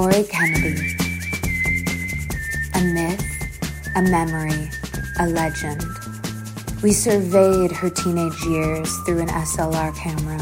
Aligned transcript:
Cory 0.00 0.24
Kennedy. 0.30 0.96
A 2.72 2.80
myth, 2.80 3.92
a 3.96 4.00
memory, 4.00 4.70
a 5.18 5.26
legend. 5.26 5.84
We 6.82 6.90
surveyed 6.92 7.70
her 7.70 7.90
teenage 7.90 8.42
years 8.46 8.96
through 9.00 9.18
an 9.18 9.28
SLR 9.28 9.94
camera, 9.94 10.40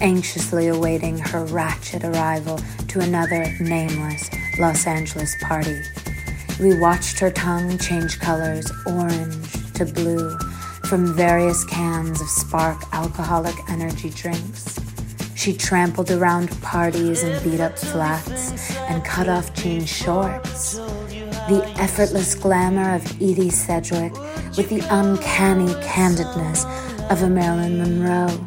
anxiously 0.00 0.66
awaiting 0.66 1.18
her 1.18 1.44
ratchet 1.44 2.02
arrival 2.02 2.58
to 2.88 2.98
another 2.98 3.46
nameless 3.60 4.28
Los 4.58 4.84
Angeles 4.88 5.36
party. 5.40 5.80
We 6.58 6.76
watched 6.80 7.20
her 7.20 7.30
tongue 7.30 7.78
change 7.78 8.18
colors 8.18 8.72
orange 8.86 9.72
to 9.74 9.84
blue 9.84 10.36
from 10.86 11.14
various 11.14 11.62
cans 11.66 12.20
of 12.20 12.26
spark 12.28 12.82
alcoholic 12.92 13.54
energy 13.68 14.10
drinks. 14.10 14.80
She 15.36 15.56
trampled 15.56 16.10
around 16.10 16.50
parties 16.60 17.22
and 17.22 17.42
beat 17.44 17.60
up 17.60 17.78
flats 17.78 18.79
and 18.90 19.04
cut 19.04 19.28
off 19.28 19.54
jean 19.54 19.84
shorts. 19.84 20.74
The 21.48 21.62
effortless 21.78 22.34
glamour 22.34 22.96
of 22.96 23.06
Edie 23.22 23.48
Sedgwick 23.48 24.12
with 24.56 24.68
the 24.68 24.82
uncanny 24.90 25.72
candidness 25.84 26.66
of 27.08 27.22
a 27.22 27.30
Marilyn 27.30 27.78
Monroe. 27.78 28.46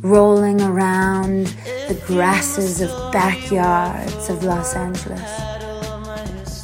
Rolling 0.00 0.60
around 0.60 1.46
the 1.88 2.02
grasses 2.06 2.80
of 2.80 2.90
backyards 3.12 4.28
of 4.28 4.42
Los 4.42 4.74
Angeles. 4.74 5.30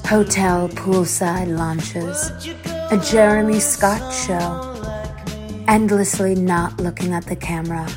Hotel 0.07 0.69
poolside 0.71 1.57
lunches. 1.57 2.31
A 2.91 3.01
Jeremy 3.11 3.61
Scott 3.61 4.13
show. 4.13 4.69
Endlessly 5.69 6.35
not 6.35 6.79
looking 6.81 7.15
at 7.15 7.25
the 7.27 7.37
camera 7.37 7.89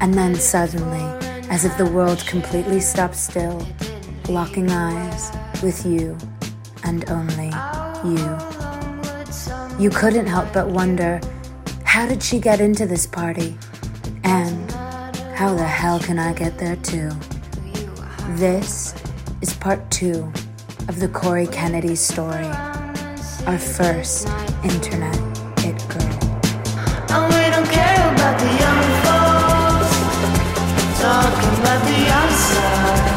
and 0.00 0.14
then 0.14 0.34
suddenly, 0.34 1.04
as 1.48 1.64
if 1.64 1.78
the 1.78 1.86
world 1.86 2.18
completely 2.26 2.80
stopped 2.80 3.14
still, 3.14 3.64
locking 4.32 4.70
eyes 4.70 5.30
with 5.62 5.84
you 5.84 6.16
and 6.84 7.08
only 7.10 7.52
you. 8.02 8.38
You 9.78 9.90
couldn't 9.90 10.26
help 10.26 10.52
but 10.54 10.68
wonder 10.68 11.20
how 11.84 12.06
did 12.06 12.22
she 12.22 12.38
get 12.38 12.60
into 12.60 12.86
this 12.86 13.06
party? 13.06 13.58
And 14.24 14.70
how 15.34 15.54
the 15.54 15.64
hell 15.64 16.00
can 16.00 16.18
I 16.18 16.32
get 16.32 16.58
there 16.58 16.76
too? 16.76 17.10
This 18.30 18.94
is 19.42 19.52
part 19.54 19.90
two 19.90 20.32
of 20.88 20.98
the 20.98 21.08
Cory 21.08 21.46
Kennedy 21.46 21.94
story, 21.94 22.50
our 23.46 23.58
first 23.58 24.28
internet 24.64 25.14
girl. 25.92 26.18
And 27.10 27.24
we 27.34 27.50
don't 27.50 27.68
care 27.68 28.14
about 28.14 28.40
the 28.40 28.46
young 28.46 28.92
talking 31.02 31.60
about 31.60 31.84
the 31.84 32.08
outside. 32.08 33.11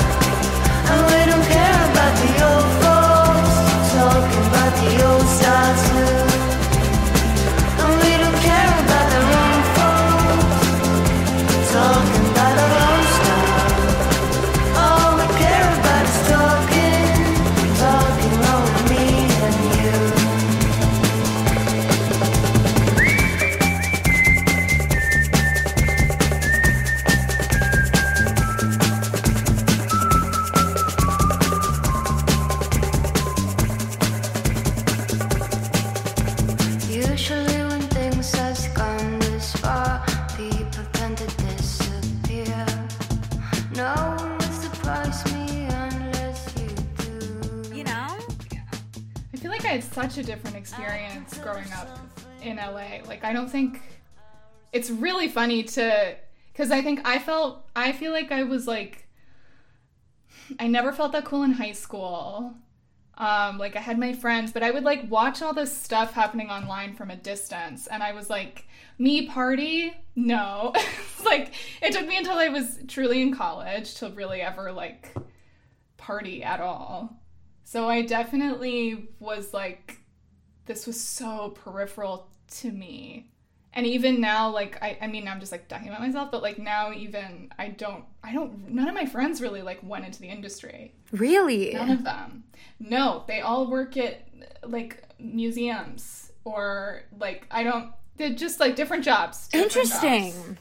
Experience 51.21 51.37
growing 51.37 51.73
up 51.73 51.99
in 52.41 52.57
LA. 52.57 53.07
Like 53.07 53.23
I 53.23 53.33
don't 53.33 53.49
think 53.49 53.81
it's 54.71 54.89
really 54.89 55.27
funny 55.27 55.63
to 55.63 56.15
cuz 56.53 56.71
I 56.71 56.81
think 56.81 57.01
I 57.05 57.19
felt 57.19 57.67
I 57.75 57.91
feel 57.91 58.11
like 58.11 58.31
I 58.31 58.43
was 58.43 58.67
like 58.67 59.07
I 60.59 60.67
never 60.67 60.91
felt 60.91 61.11
that 61.13 61.25
cool 61.25 61.43
in 61.43 61.53
high 61.53 61.71
school. 61.71 62.55
Um 63.17 63.57
like 63.57 63.75
I 63.75 63.79
had 63.79 63.97
my 63.97 64.13
friends, 64.13 64.51
but 64.51 64.63
I 64.63 64.71
would 64.71 64.83
like 64.83 65.09
watch 65.09 65.41
all 65.41 65.53
this 65.53 65.75
stuff 65.75 66.13
happening 66.13 66.49
online 66.49 66.95
from 66.95 67.11
a 67.11 67.15
distance 67.15 67.87
and 67.87 68.03
I 68.03 68.11
was 68.11 68.29
like 68.29 68.67
me 68.97 69.27
party? 69.27 69.93
No. 70.15 70.73
like 71.25 71.53
it 71.81 71.93
took 71.93 72.07
me 72.07 72.17
until 72.17 72.37
I 72.37 72.49
was 72.49 72.79
truly 72.87 73.21
in 73.21 73.33
college 73.33 73.95
to 73.95 74.09
really 74.09 74.41
ever 74.41 74.71
like 74.71 75.13
party 75.97 76.43
at 76.43 76.59
all. 76.59 77.21
So 77.63 77.89
I 77.89 78.03
definitely 78.03 79.09
was 79.19 79.51
like, 79.51 79.99
this 80.65 80.87
was 80.87 80.99
so 80.99 81.49
peripheral 81.49 82.29
to 82.59 82.71
me. 82.71 83.29
And 83.73 83.85
even 83.85 84.21
now, 84.21 84.49
like, 84.49 84.81
I, 84.81 84.97
I 85.01 85.07
mean, 85.07 85.27
I'm 85.27 85.41
just 85.41 85.51
like 85.51 85.67
talking 85.67 85.89
about 85.89 85.99
myself, 85.99 86.31
but 86.31 86.41
like 86.41 86.57
now, 86.57 86.93
even 86.93 87.51
I 87.59 87.67
don't, 87.69 88.05
I 88.23 88.31
don't, 88.31 88.69
none 88.69 88.87
of 88.87 88.95
my 88.95 89.05
friends 89.05 89.41
really 89.41 89.61
like 89.61 89.79
went 89.83 90.05
into 90.05 90.21
the 90.21 90.29
industry. 90.29 90.93
Really? 91.11 91.73
None 91.73 91.91
of 91.91 92.03
them. 92.05 92.45
No, 92.79 93.25
they 93.27 93.41
all 93.41 93.67
work 93.69 93.97
at 93.97 94.27
like 94.63 95.03
museums 95.19 96.31
or 96.45 97.03
like, 97.19 97.47
I 97.51 97.63
don't, 97.63 97.91
they're 98.15 98.29
just 98.29 98.61
like 98.61 98.77
different 98.77 99.03
jobs. 99.03 99.49
different 99.49 99.73
jobs. 99.73 99.85
Interesting. 100.03 100.57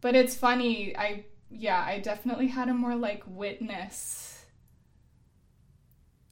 But 0.00 0.16
it's 0.16 0.34
funny. 0.34 0.96
I, 0.96 1.26
yeah, 1.50 1.84
I 1.86 2.00
definitely 2.00 2.48
had 2.48 2.68
a 2.68 2.74
more 2.74 2.96
like 2.96 3.22
witness 3.28 4.44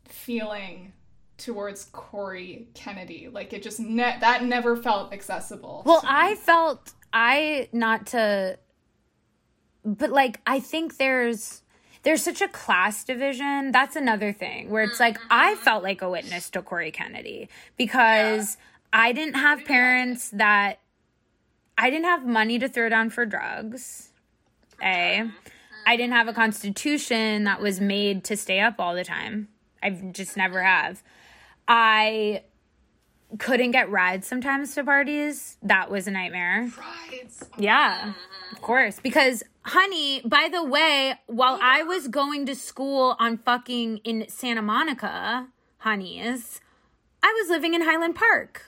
feeling 0.08 0.94
towards 1.38 1.86
Cory 1.86 2.68
Kennedy. 2.74 3.28
Like 3.32 3.52
it 3.52 3.62
just 3.62 3.80
ne- 3.80 4.18
that 4.20 4.44
never 4.44 4.76
felt 4.76 5.12
accessible. 5.12 5.82
Well. 5.86 6.02
I 6.04 6.34
felt 6.34 6.92
I 7.12 7.68
not 7.72 8.08
to 8.08 8.58
but 9.84 10.10
like 10.10 10.40
I 10.46 10.60
think 10.60 10.98
there's 10.98 11.62
there's 12.02 12.22
such 12.22 12.40
a 12.40 12.48
class 12.48 13.04
division. 13.04 13.72
That's 13.72 13.96
another 13.96 14.32
thing 14.32 14.70
where 14.70 14.84
it's 14.84 15.00
like 15.00 15.18
mm-hmm. 15.18 15.28
I 15.30 15.54
felt 15.56 15.82
like 15.82 16.02
a 16.02 16.10
witness 16.10 16.50
to 16.50 16.62
Cory 16.62 16.90
Kennedy 16.90 17.48
because 17.76 18.56
I 18.92 19.12
didn't 19.12 19.34
have 19.34 19.64
parents 19.64 20.30
that 20.30 20.80
I 21.76 21.90
didn't 21.90 22.06
have 22.06 22.26
money 22.26 22.58
to 22.58 22.68
throw 22.68 22.88
down 22.88 23.10
for 23.10 23.24
drugs. 23.24 24.10
A. 24.82 24.84
I 24.84 25.22
mm-hmm. 25.22 25.96
didn't 25.96 26.12
have 26.12 26.28
a 26.28 26.32
constitution 26.32 27.44
that 27.44 27.60
was 27.60 27.80
made 27.80 28.24
to 28.24 28.36
stay 28.36 28.60
up 28.60 28.76
all 28.78 28.94
the 28.94 29.04
time. 29.04 29.48
I 29.82 29.90
just 29.90 30.36
never 30.36 30.62
have. 30.62 31.02
I 31.68 32.42
couldn't 33.38 33.72
get 33.72 33.90
rides 33.90 34.26
sometimes 34.26 34.74
to 34.74 34.82
parties. 34.84 35.58
That 35.62 35.90
was 35.90 36.06
a 36.06 36.10
nightmare. 36.10 36.70
Rides. 37.10 37.44
Oh, 37.44 37.56
yeah, 37.58 38.14
of 38.52 38.62
course. 38.62 38.98
Because, 39.00 39.42
honey, 39.62 40.22
by 40.24 40.48
the 40.50 40.64
way, 40.64 41.14
while 41.26 41.58
I 41.62 41.82
was 41.82 42.08
going 42.08 42.46
to 42.46 42.54
school 42.54 43.16
on 43.18 43.36
fucking 43.36 43.98
in 43.98 44.24
Santa 44.28 44.62
Monica, 44.62 45.48
honeys, 45.78 46.60
I 47.22 47.36
was 47.38 47.50
living 47.50 47.74
in 47.74 47.82
Highland 47.82 48.14
Park. 48.14 48.62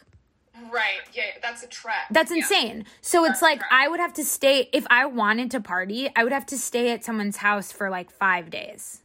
Right. 0.71 1.01
Yeah, 1.15 1.23
that's 1.41 1.63
a 1.63 1.67
trek. 1.67 2.09
That's 2.11 2.31
Yeah. 2.31 2.37
insane. 2.39 2.85
So 3.01 3.25
it's 3.25 3.41
like. 3.41 3.63
I 3.71 3.89
would 3.89 3.99
have 3.99 4.13
to 4.15 4.25
stay 4.25 4.69
if 4.75 4.87
I 4.91 5.07
wanted 5.07 5.51
to 5.53 5.61
party, 5.61 6.11
I 6.15 6.23
would 6.23 6.35
have 6.35 6.45
to 6.47 6.59
stay 6.59 6.91
at 6.91 7.03
someone's 7.03 7.39
house 7.39 7.73
for 7.73 7.89
like 7.89 8.11
5 8.11 8.51
days. 8.51 9.01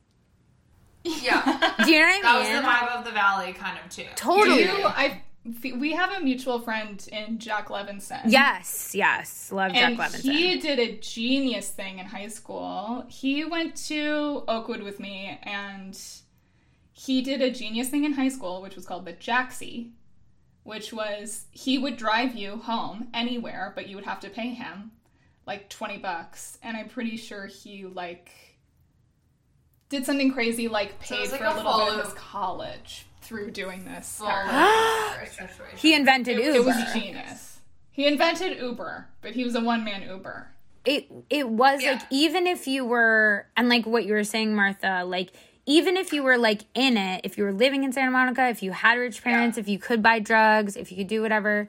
Yeah. 1.06 1.74
Do 1.86 1.92
you 1.92 2.00
know 2.02 2.07
what 2.07 2.22
That 2.22 2.25
I 2.25 2.40
was 2.40 2.48
mean? 2.48 2.56
the 2.57 2.68
vibe 2.68 2.98
of 3.00 3.06
the 3.06 3.12
valley, 3.12 3.54
kind 3.54 3.78
of 3.84 3.90
too. 3.92 4.06
Totally. 4.16 4.63
You, 4.63 4.69
I, 4.86 5.22
we 5.78 5.94
have 5.94 6.12
a 6.12 6.19
mutual 6.19 6.60
friend 6.60 7.07
in 7.12 7.38
Jack 7.38 7.68
Levinson. 7.69 8.22
Yes, 8.25 8.92
yes. 8.96 9.52
Love 9.52 9.74
Jack 9.74 9.94
Levinson. 9.94 10.22
he 10.31 10.60
did 10.60 10.80
a 10.80 10.98
genius 10.98 11.69
thing 11.69 12.00
in 12.00 12.07
high 12.07 12.28
school. 12.28 13.06
He 13.07 13.46
went 13.46 13.75
to 13.88 14.44
Oakwood 14.48 14.81
with 14.81 15.00
me, 15.00 15.40
and 15.44 15.98
he 16.94 17.22
did 17.22 17.42
a 17.42 17.52
genius 17.52 17.90
thing 17.90 18.04
in 18.06 18.13
high 18.13 18.30
school, 18.30 18.62
which 18.62 18.75
was 18.75 18.86
called 18.86 19.06
the 19.06 19.13
Jaxie, 19.13 19.92
which 20.63 20.92
was 20.92 21.46
he 21.52 21.78
would 21.78 21.98
drive 21.98 22.34
you 22.36 22.57
home 22.57 23.10
anywhere, 23.13 23.72
but 23.75 23.88
you 23.88 23.96
would 23.96 24.06
have 24.06 24.19
to 24.22 24.30
pay 24.30 24.50
him 24.50 24.92
like 25.46 25.69
twenty 25.69 25.98
bucks. 25.98 26.57
And 26.63 26.75
I'm 26.75 26.90
pretty 26.90 27.18
sure 27.18 27.46
he 27.46 27.86
like 27.86 28.31
did 29.89 30.05
something 30.05 30.31
crazy, 30.33 30.67
like 30.67 30.99
paid 30.99 31.19
was 31.21 31.31
like 31.31 31.39
for 31.41 31.45
a 31.47 31.53
a 31.53 31.55
little 31.55 31.85
bit 31.85 31.99
of 31.99 32.05
his 32.05 32.13
college 32.13 33.05
through 33.21 33.51
doing 33.51 33.85
this. 33.85 34.17
Full 34.17 34.27
tactic. 34.27 35.31
situation. 35.49 35.77
he 35.77 35.93
invented 35.93 36.37
It, 36.39 36.45
Uber. 36.45 36.57
it 36.57 36.65
was 36.65 36.93
genius. 36.93 37.59
He 37.91 38.05
invented 38.07 38.57
Uber, 38.59 39.07
but 39.21 39.31
he 39.31 39.43
was 39.43 39.55
a 39.55 39.61
one 39.61 39.83
man 39.83 40.03
Uber. 40.03 40.47
it 40.85 41.11
it 41.29 41.49
was 41.49 41.81
Yeah. 41.81 41.93
like 41.93 42.01
even 42.11 42.45
if 42.47 42.67
you 42.67 42.85
were 42.85 43.47
and 43.57 43.69
like 43.69 43.85
what 43.85 44.05
you 44.05 44.13
were 44.13 44.23
saying 44.23 44.53
martha 44.55 45.03
like 45.05 45.31
even 45.67 45.97
if 45.97 46.13
you 46.13 46.21
were 46.21 46.37
like 46.37 46.61
in 46.75 46.95
it, 46.95 47.21
if 47.23 47.39
you 47.39 47.43
were 47.43 47.51
living 47.51 47.83
in 47.83 47.91
Santa 47.91 48.11
Monica, 48.11 48.47
if 48.49 48.61
you 48.61 48.71
had 48.71 48.99
rich 48.99 49.23
parents, 49.23 49.57
if 49.57 49.67
you 49.67 49.79
could 49.79 50.03
buy 50.03 50.19
drugs, 50.19 50.75
if 50.75 50.91
you 50.91 50.97
could 50.97 51.07
do 51.07 51.23
whatever, 51.23 51.67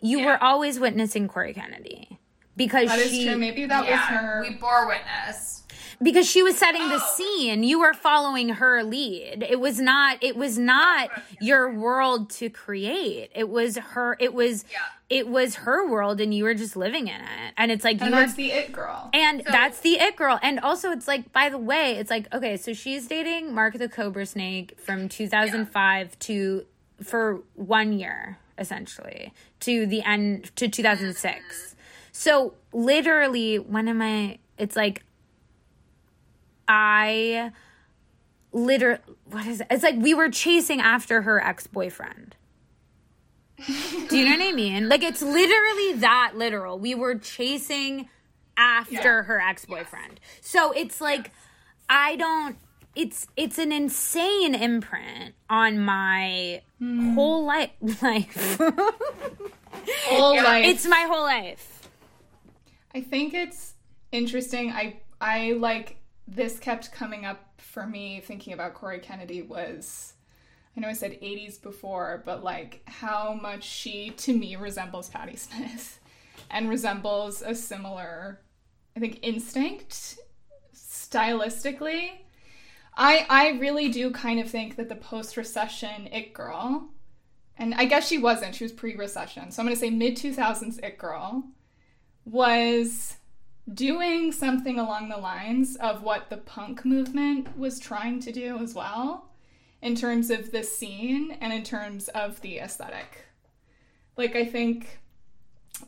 you 0.00 0.24
were 0.24 0.40
always 0.40 0.78
witnessing 0.78 1.26
Cory 1.26 1.52
Kennedy 1.52 2.20
because 2.56 2.88
That 2.88 3.00
is 3.00 3.10
she 3.10 3.24
true. 3.26 3.36
Maybe 3.36 3.64
that 3.66 3.84
was 3.84 3.98
her. 3.98 4.42
we 4.48 4.54
bore 4.54 4.86
witness. 4.86 5.64
Because 6.02 6.28
she 6.28 6.42
was 6.42 6.56
setting 6.56 6.88
the 6.88 6.98
scene. 6.98 7.62
You 7.62 7.80
were 7.80 7.94
following 7.94 8.50
her 8.50 8.82
lead. 8.82 9.46
It 9.48 9.60
was 9.60 9.80
not. 9.80 10.22
It 10.22 10.36
was 10.36 10.58
not 10.58 11.10
your 11.40 11.72
world 11.72 12.30
to 12.30 12.50
create. 12.50 13.30
It 13.34 13.48
was 13.48 13.76
her. 13.76 14.16
It 14.20 14.34
was. 14.34 14.64
Yeah. 14.70 14.78
It 15.08 15.28
was 15.28 15.54
her 15.54 15.88
world, 15.88 16.20
and 16.20 16.34
you 16.34 16.42
were 16.42 16.54
just 16.54 16.74
living 16.76 17.06
in 17.06 17.20
it. 17.20 17.52
And 17.56 17.70
it's 17.70 17.84
like 17.84 18.00
and 18.00 18.10
you 18.10 18.16
were 18.16 18.26
the 18.26 18.50
it 18.50 18.72
girl. 18.72 19.08
And 19.12 19.40
that's 19.46 19.78
the 19.78 20.00
it 20.00 20.16
girl. 20.16 20.40
And 20.42 20.58
also, 20.58 20.90
it's 20.90 21.06
like, 21.06 21.32
by 21.32 21.48
the 21.48 21.58
way, 21.58 21.92
it's 21.92 22.10
like, 22.10 22.26
okay, 22.34 22.56
so 22.56 22.72
she's 22.72 23.06
dating 23.06 23.54
Mark 23.54 23.78
the 23.78 23.88
Cobra 23.88 24.26
Snake 24.26 24.76
from 24.80 25.08
2005 25.08 26.18
to 26.18 26.66
for 27.00 27.40
one 27.54 27.92
year, 27.92 28.38
essentially, 28.58 29.32
to 29.60 29.86
the 29.86 30.02
end 30.02 30.50
to 30.56 30.66
2006. 30.66 31.36
Mm-hmm. 31.36 31.76
So 32.10 32.54
literally, 32.72 33.60
when 33.60 33.86
am 33.86 34.02
I? 34.02 34.38
It's 34.58 34.74
like, 34.74 35.04
I 36.68 37.52
literally, 38.52 39.00
what 39.24 39.46
is 39.46 39.60
it? 39.60 39.66
It's 39.70 39.82
like 39.82 39.96
we 39.96 40.14
were 40.14 40.30
chasing 40.30 40.80
after 40.80 41.22
her 41.22 41.42
ex 41.42 41.66
boyfriend. 41.66 42.36
Do 44.08 44.16
you 44.18 44.24
know 44.24 44.36
what 44.36 44.48
I 44.48 44.52
mean? 44.54 44.88
Like 44.88 45.02
it's 45.02 45.22
literally 45.22 45.94
that 46.00 46.32
literal. 46.34 46.78
We 46.78 46.94
were 46.94 47.14
chasing 47.16 48.08
after 48.56 48.94
Yeah. 48.94 49.22
her 49.22 49.40
ex-boyfriend. 49.40 50.20
So 50.40 50.72
it's 50.72 51.00
like 51.00 51.30
I 51.88 52.16
don't 52.16 52.56
it's 52.94 53.26
it's 53.36 53.58
an 53.58 53.72
insane 53.72 54.54
imprint 54.54 55.34
on 55.50 55.78
my 55.78 56.62
hmm. 56.78 57.14
whole 57.14 57.44
life 57.44 57.70
life. 58.02 58.58
Whole 60.06 60.36
life. 60.36 60.66
it's 60.66 60.86
my 60.86 61.06
whole 61.08 61.22
life. 61.22 61.88
I 62.94 63.02
think 63.02 63.34
it's 63.34 63.74
interesting. 64.12 64.70
I 64.70 65.00
I 65.20 65.52
like 65.52 65.96
this 66.26 66.58
kept 66.58 66.92
coming 66.92 67.24
up 67.24 67.52
for 67.58 67.86
me 67.86 68.20
thinking 68.20 68.52
about 68.52 68.74
Cory 68.74 68.98
Kennedy 68.98 69.42
was 69.42 70.14
I 70.76 70.80
know 70.80 70.88
I 70.88 70.92
said 70.92 71.12
80s 71.22 71.62
before, 71.62 72.22
but 72.26 72.44
like 72.44 72.82
how 72.86 73.32
much 73.40 73.64
she 73.64 74.10
to 74.10 74.36
me 74.36 74.56
resembles 74.56 75.08
Patti 75.08 75.36
Smith 75.36 76.00
and 76.50 76.68
resembles 76.68 77.42
a 77.42 77.54
similar 77.54 78.40
I 78.96 79.00
think 79.00 79.20
instinct 79.22 80.18
stylistically. 80.74 82.10
I 82.96 83.26
I 83.28 83.48
really 83.58 83.88
do 83.88 84.10
kind 84.10 84.40
of 84.40 84.50
think 84.50 84.76
that 84.76 84.88
the 84.88 84.96
post-recession 84.96 86.08
it 86.12 86.32
girl 86.32 86.90
and 87.58 87.74
I 87.74 87.86
guess 87.86 88.06
she 88.06 88.18
wasn't, 88.18 88.54
she 88.54 88.64
was 88.64 88.72
pre-recession. 88.72 89.50
So 89.50 89.60
I'm 89.60 89.66
going 89.66 89.74
to 89.74 89.80
say 89.80 89.90
mid 89.90 90.16
2000s 90.16 90.82
it 90.82 90.98
girl 90.98 91.44
was 92.24 93.16
doing 93.72 94.32
something 94.32 94.78
along 94.78 95.08
the 95.08 95.16
lines 95.16 95.76
of 95.76 96.02
what 96.02 96.30
the 96.30 96.36
punk 96.36 96.84
movement 96.84 97.58
was 97.58 97.78
trying 97.78 98.20
to 98.20 98.32
do 98.32 98.58
as 98.58 98.74
well, 98.74 99.30
in 99.82 99.94
terms 99.94 100.30
of 100.30 100.52
the 100.52 100.62
scene 100.62 101.36
and 101.40 101.52
in 101.52 101.62
terms 101.62 102.08
of 102.08 102.40
the 102.40 102.58
aesthetic. 102.58 103.24
Like, 104.16 104.34
I 104.36 104.44
think, 104.44 105.00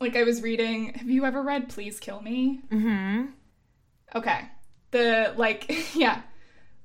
like, 0.01 0.17
I 0.17 0.25
was 0.25 0.43
reading, 0.43 0.93
have 0.95 1.09
you 1.09 1.25
ever 1.25 1.43
read 1.43 1.69
Please 1.69 1.99
Kill 1.99 2.21
Me? 2.21 2.61
Mm-hmm. 2.71 2.89
Mm-hmm. 2.89 3.27
Okay. 4.19 4.41
The, 4.91 5.35
like, 5.37 5.71
yeah, 5.95 6.23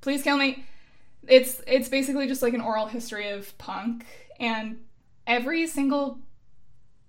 Please 0.01 0.23
Kill 0.23 0.37
Me. 0.37 0.65
It's 1.25 1.61
it's 1.65 1.87
basically 1.87 2.27
just 2.27 2.41
like 2.41 2.53
an 2.53 2.59
oral 2.59 2.85
history 2.87 3.29
of 3.29 3.57
punk 3.57 4.05
and 4.41 4.79
every 5.25 5.67
single 5.67 6.19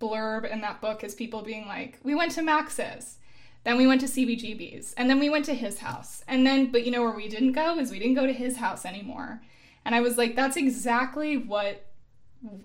blurb 0.01 0.51
in 0.51 0.61
that 0.61 0.81
book 0.81 1.03
is 1.03 1.15
people 1.15 1.43
being 1.43 1.67
like, 1.67 1.99
we 2.03 2.15
went 2.15 2.33
to 2.33 2.43
Max's, 2.43 3.19
then 3.65 3.77
we 3.79 3.87
went 3.87 4.01
to 4.03 4.07
CBGB's, 4.07 4.93
and 4.95 5.09
then 5.11 5.19
we 5.19 5.31
went 5.31 5.45
to 5.47 5.55
his 5.55 5.79
house. 5.79 6.23
And 6.29 6.47
then, 6.47 6.71
but 6.71 6.85
you 6.85 6.91
know 6.91 7.03
where 7.03 7.15
we 7.15 7.29
didn't 7.29 7.53
go 7.53 7.79
is 7.79 7.91
we 7.91 7.99
didn't 7.99 8.15
go 8.15 8.27
to 8.27 8.33
his 8.33 8.59
house 8.59 8.85
anymore. 8.85 9.41
And 9.85 9.95
I 9.95 10.01
was 10.01 10.17
like, 10.19 10.37
that's 10.37 10.57
exactly 10.57 11.37
what 11.37 11.87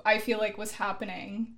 I 0.06 0.18
feel 0.20 0.38
like 0.40 0.58
was 0.58 0.74
happening 0.74 1.56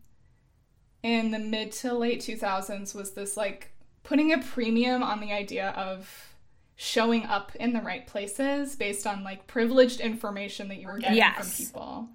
in 1.04 1.32
the 1.32 1.40
mid 1.40 1.72
to 1.72 1.94
late 1.94 2.22
2000s 2.22 2.94
was 2.94 3.14
this 3.14 3.36
like 3.36 3.72
putting 4.04 4.32
a 4.34 4.38
premium 4.38 5.02
on 5.02 5.20
the 5.20 5.32
idea 5.32 5.70
of 5.72 6.36
showing 6.76 7.26
up 7.26 7.56
in 7.56 7.74
the 7.74 7.82
right 7.82 8.06
places 8.08 8.76
based 8.76 9.06
on 9.08 9.24
like 9.24 9.48
privileged 9.48 10.00
information 10.00 10.68
that 10.68 10.78
you 10.78 10.88
were 10.88 11.00
getting 11.00 11.18
Yes. 11.18 11.36
from 11.58 11.66
people. 11.66 12.10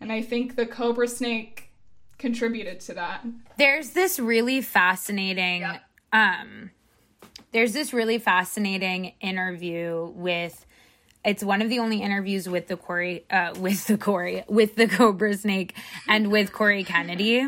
And 0.00 0.12
I 0.12 0.20
think 0.22 0.56
the 0.56 0.66
Cobra 0.66 1.08
Snake 1.08 1.70
contributed 2.18 2.80
to 2.80 2.94
that. 2.94 3.24
There's 3.56 3.90
this 3.90 4.18
really 4.18 4.60
fascinating. 4.60 5.66
Um 6.12 6.70
there's 7.52 7.72
this 7.72 7.92
really 7.92 8.18
fascinating 8.18 9.14
interview 9.20 10.12
with 10.14 10.66
it's 11.24 11.44
one 11.44 11.60
of 11.60 11.68
the 11.68 11.78
only 11.78 12.00
interviews 12.00 12.48
with 12.48 12.68
the 12.68 12.76
Cory 12.76 13.24
uh 13.30 13.54
with 13.58 13.86
the 13.86 13.98
Cory 13.98 14.44
with 14.48 14.76
the 14.76 14.88
Cobra 14.88 15.34
Snake 15.36 15.74
and 16.08 16.30
with 16.30 16.52
Cory 16.52 16.84
Kennedy. 16.84 17.40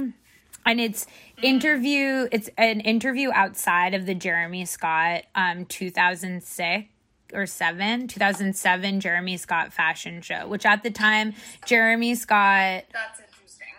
And 0.64 0.80
it's 0.80 1.06
interview 1.42 2.28
it's 2.30 2.50
an 2.56 2.80
interview 2.80 3.30
outside 3.32 3.94
of 3.94 4.06
the 4.06 4.14
Jeremy 4.14 4.64
Scott 4.64 5.24
um 5.34 5.64
2006 5.66 6.88
or 7.32 7.46
7 7.46 8.08
2007 8.08 9.00
Jeremy 9.00 9.36
Scott 9.38 9.72
fashion 9.72 10.20
show 10.20 10.46
which 10.46 10.66
at 10.66 10.82
the 10.82 10.90
time 10.90 11.34
Jeremy 11.66 12.14
Scott 12.14 12.84
That's. 12.92 13.21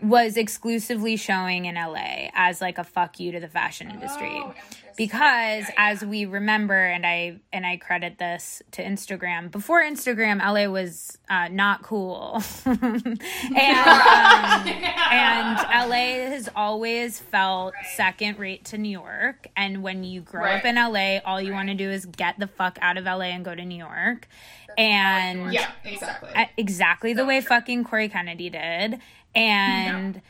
Was 0.04 0.38
exclusively 0.38 1.16
showing 1.16 1.66
in 1.66 1.76
LA 1.76 2.30
as 2.34 2.62
like 2.62 2.78
a 2.78 2.84
fuck 2.84 3.20
you 3.20 3.32
to 3.32 3.40
the 3.40 3.48
fashion 3.48 3.90
industry. 3.90 4.32
Oh. 4.34 4.54
Because 4.96 5.66
Yeah, 5.70 5.92
as 5.92 6.06
we 6.06 6.26
remember 6.26 6.76
and 6.76 7.04
I 7.04 7.40
and 7.52 7.66
I 7.66 7.78
credit 7.78 8.20
this 8.20 8.62
to 8.74 8.84
Instagram, 8.84 9.50
before 9.50 9.82
Instagram 9.82 10.38
LA 10.38 10.72
was 10.72 11.18
uh, 11.30 11.48
not 11.48 11.82
cool. 11.82 12.44
and 12.66 12.78
um, 12.78 13.16
and 13.58 15.58
LA 15.90 16.30
has 16.30 16.48
always 16.56 17.20
felt 17.20 17.74
second 17.96 18.38
rate 18.38 18.66
to 18.66 18.78
New 18.78 18.90
York 18.90 19.48
and 19.56 19.81
when 19.81 20.04
you 20.04 20.22
grow 20.22 20.45
up 20.45 20.66
in 20.66 20.76
LA, 20.76 21.19
all 21.26 21.42
you 21.42 21.54
want 21.54 21.69
to 21.69 21.76
do 21.76 21.90
is 21.90 22.06
get 22.06 22.38
the 22.38 22.48
fuck 22.48 22.78
out 22.81 22.98
of 22.98 23.06
LA 23.06 23.31
and 23.31 23.44
go 23.44 23.56
to 23.56 23.66
New 23.66 23.78
York. 23.78 24.28
And 24.78 25.54
Yeah, 25.54 25.72
exactly. 25.83 26.30
exactly 26.57 27.14
the 27.14 27.26
way 27.26 27.42
fucking 27.42 27.83
Cory 27.83 28.10
Kennedy 28.10 28.50
did. 28.50 29.00
And 29.35 30.21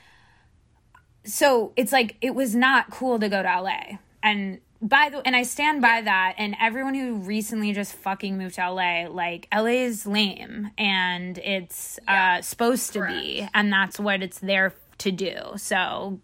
so 1.26 1.72
it's 1.76 1.92
like 1.92 2.16
it 2.22 2.36
was 2.36 2.56
not 2.56 2.90
cool 2.90 3.20
to 3.20 3.30
go 3.30 3.42
to 3.42 3.62
LA. 3.62 3.98
And 4.22 4.60
by 4.82 5.10
the 5.10 5.26
and 5.26 5.36
I 5.36 5.44
stand 5.44 5.82
by 5.82 6.02
that 6.02 6.36
and 6.38 6.56
everyone 6.60 6.94
who 6.94 7.16
recently 7.16 7.72
just 7.74 7.94
fucking 7.94 8.38
moved 8.38 8.56
to 8.56 8.70
LA, 8.70 9.08
like 9.10 9.48
LA 9.54 9.86
is 9.86 10.06
lame 10.06 10.72
and 10.78 11.38
it's 11.38 12.00
uh 12.08 12.42
supposed 12.42 12.92
to 12.94 13.06
be 13.08 13.48
and 13.54 13.72
that's 13.72 14.00
what 14.00 14.22
it's 14.22 14.40
there 14.40 14.74
to 15.00 15.12
do. 15.12 15.38
So 15.56 16.20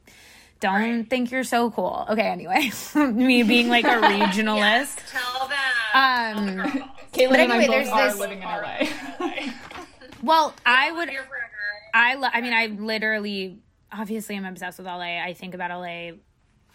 don't 0.59 1.05
think 1.05 1.31
you're 1.31 1.45
so 1.45 1.71
cool. 1.71 2.05
Okay, 2.09 2.27
anyway. 2.27 2.69
Me 2.95 3.43
being 3.43 3.69
like 3.69 3.85
a 3.85 3.87
regionalist. 4.01 4.99
Tell 5.09 5.47
them. 5.47 5.57
Um 5.93 6.89
Caitlin 7.13 7.29
but 7.29 7.39
and 7.39 7.53
I 7.53 7.59
both 7.65 7.69
there's 7.69 7.87
are 7.89 8.09
this- 8.09 8.19
living 8.19 8.39
in 8.39 8.43
LA. 8.43 8.87
well, 10.21 10.53
I 10.65 10.91
would 10.91 11.09
Here 11.09 11.23
forever. 11.23 11.48
I 11.93 12.15
lo- 12.15 12.29
I 12.31 12.41
mean 12.41 12.53
I 12.53 12.67
literally 12.67 13.59
obviously 13.91 14.35
I'm 14.35 14.45
obsessed 14.45 14.77
with 14.77 14.87
LA. 14.87 15.21
I 15.23 15.33
think 15.33 15.53
about 15.53 15.71
LA. 15.71 16.11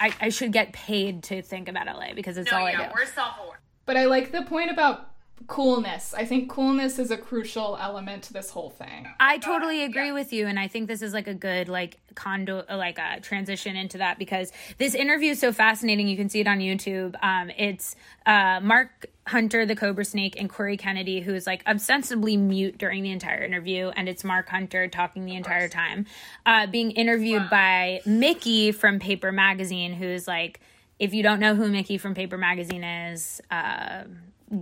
I, 0.00 0.12
I 0.20 0.28
should 0.30 0.52
get 0.52 0.72
paid 0.72 1.22
to 1.24 1.40
think 1.42 1.68
about 1.68 1.86
LA 1.86 2.14
because 2.14 2.36
it's 2.36 2.50
No, 2.50 2.58
all 2.58 2.66
I 2.66 2.72
yeah, 2.72 2.88
do. 2.88 2.92
we're 2.96 3.06
self-aware. 3.06 3.60
but 3.86 3.96
I 3.96 4.06
like 4.06 4.32
the 4.32 4.42
point 4.42 4.70
about 4.70 5.10
coolness. 5.46 6.14
I 6.14 6.24
think 6.24 6.48
coolness 6.50 6.98
is 6.98 7.10
a 7.10 7.16
crucial 7.16 7.76
element 7.80 8.24
to 8.24 8.32
this 8.32 8.50
whole 8.50 8.70
thing. 8.70 9.06
I 9.20 9.38
totally 9.38 9.82
agree 9.84 10.10
with 10.10 10.32
you, 10.32 10.46
and 10.46 10.58
I 10.58 10.68
think 10.68 10.88
this 10.88 11.02
is 11.02 11.12
like 11.12 11.26
a 11.28 11.34
good 11.34 11.68
like 11.68 11.98
condo 12.14 12.64
like 12.70 12.98
a 12.98 13.20
transition 13.20 13.76
into 13.76 13.98
that 13.98 14.18
because 14.18 14.52
this 14.78 14.94
interview 14.94 15.32
is 15.32 15.40
so 15.40 15.52
fascinating. 15.52 16.08
You 16.08 16.16
can 16.16 16.28
see 16.28 16.40
it 16.40 16.46
on 16.48 16.58
YouTube. 16.58 17.14
Um, 17.22 17.50
it's 17.56 17.94
uh, 18.26 18.60
Mark 18.62 19.06
Hunter, 19.26 19.64
the 19.64 19.76
Cobra 19.76 20.04
Snake, 20.04 20.34
and 20.38 20.50
Cory 20.50 20.76
Kennedy, 20.76 21.20
who 21.20 21.34
is 21.34 21.46
like 21.46 21.62
ostensibly 21.66 22.36
mute 22.36 22.78
during 22.78 23.02
the 23.02 23.10
entire 23.10 23.42
interview, 23.42 23.90
and 23.96 24.08
it's 24.08 24.24
Mark 24.24 24.48
Hunter 24.48 24.88
talking 24.88 25.24
the 25.24 25.34
entire 25.34 25.68
time, 25.68 26.06
uh, 26.46 26.66
being 26.66 26.90
interviewed 26.90 27.48
by 27.50 28.00
Mickey 28.04 28.72
from 28.72 28.98
Paper 28.98 29.32
Magazine, 29.32 29.92
who's 29.94 30.26
like. 30.26 30.60
If 30.96 31.12
you 31.12 31.24
don't 31.24 31.40
know 31.40 31.56
who 31.56 31.68
Mickey 31.68 31.98
from 31.98 32.14
Paper 32.14 32.38
Magazine 32.38 32.84
is, 32.84 33.40
uh, 33.50 34.04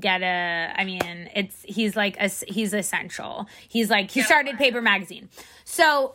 get 0.00 0.22
a 0.22 0.72
i 0.76 0.84
mean 0.84 1.28
it's 1.34 1.62
he's 1.64 1.96
like 1.96 2.16
a, 2.18 2.28
he's 2.48 2.72
essential. 2.72 3.46
He's 3.68 3.90
like 3.90 4.10
he 4.10 4.22
started 4.22 4.56
paper 4.56 4.80
magazine. 4.80 5.28
So 5.64 6.14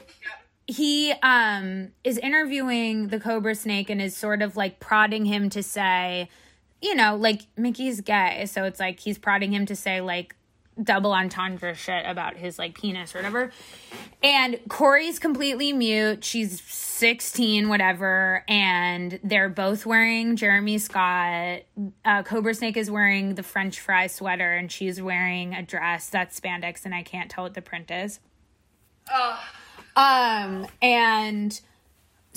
he 0.66 1.14
um 1.24 1.90
is 2.04 2.18
interviewing 2.18 3.08
the 3.10 3.20
cobra 3.20 3.56
snake 3.56 3.90
and 3.90 4.02
is 4.02 4.16
sort 4.16 4.42
of 4.42 4.58
like 4.58 4.80
prodding 4.80 5.26
him 5.26 5.50
to 5.52 5.64
say 5.64 6.30
you 6.82 6.96
know 6.96 7.16
like 7.16 7.44
mickey's 7.56 8.02
gay 8.02 8.46
so 8.46 8.64
it's 8.64 8.80
like 8.80 9.00
he's 9.00 9.18
prodding 9.18 9.54
him 9.54 9.66
to 9.66 9.76
say 9.76 10.02
like 10.02 10.36
double 10.82 11.12
entendre 11.12 11.74
shit 11.74 12.06
about 12.06 12.38
his 12.38 12.60
like 12.60 12.76
penis 12.76 13.14
or 13.16 13.20
whatever. 13.20 13.52
And 14.24 14.60
Cory's 14.70 15.20
completely 15.20 15.74
mute. 15.74 16.24
She's 16.24 16.62
16, 16.62 17.70
whatever. 17.70 18.44
And 18.48 19.20
they're 19.24 19.50
both 19.50 19.86
wearing 19.86 20.36
Jeremy 20.36 20.78
Scott. 20.78 21.62
Uh, 22.06 22.24
Cobra 22.24 22.54
Snake 22.54 22.78
is 22.78 22.90
wearing 22.92 23.36
the 23.36 23.44
French 23.44 23.80
fry 23.80 24.08
sweater 24.08 24.54
and 24.54 24.72
she's 24.72 25.02
wearing 25.02 25.54
a 25.54 25.64
dress 25.64 26.10
that's 26.10 26.40
spandex 26.40 26.86
and 26.86 26.94
I 26.94 27.04
can't 27.04 27.30
tell 27.30 27.44
what 27.44 27.54
the 27.54 27.62
print 27.62 27.92
is. 27.92 28.20
Um, 29.96 30.68
and 30.82 31.60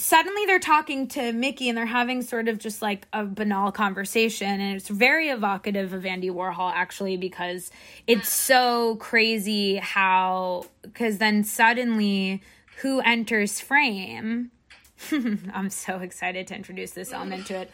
suddenly 0.01 0.47
they're 0.47 0.59
talking 0.59 1.09
to 1.09 1.33
Mickey 1.33 1.69
and 1.69 1.77
they're 1.77 1.87
having 1.87 2.23
sort 2.23 2.49
of 2.49 2.59
just 2.59 2.81
like 2.81 3.07
a 3.13 3.25
banal 3.25 3.71
conversation. 3.71 4.61
And 4.61 4.77
it's 4.77 4.89
very 4.89 5.29
evocative 5.29 5.93
of 5.93 6.07
Andy 6.07 6.31
Warhol, 6.31 6.73
actually, 6.73 7.17
because 7.17 7.71
it's 8.07 8.29
so 8.29 8.97
crazy 8.97 9.77
how, 9.77 10.65
because 10.83 11.19
then 11.19 11.45
suddenly 11.45 12.43
who 12.79 13.01
enters 13.01 13.61
frame? 13.61 14.51
I'm 15.13 15.71
so 15.71 15.99
excited 15.99 16.47
to 16.49 16.57
introduce 16.57 16.93
this 16.93 17.13
element 17.13 17.47
to 17.49 17.55
it. 17.61 17.71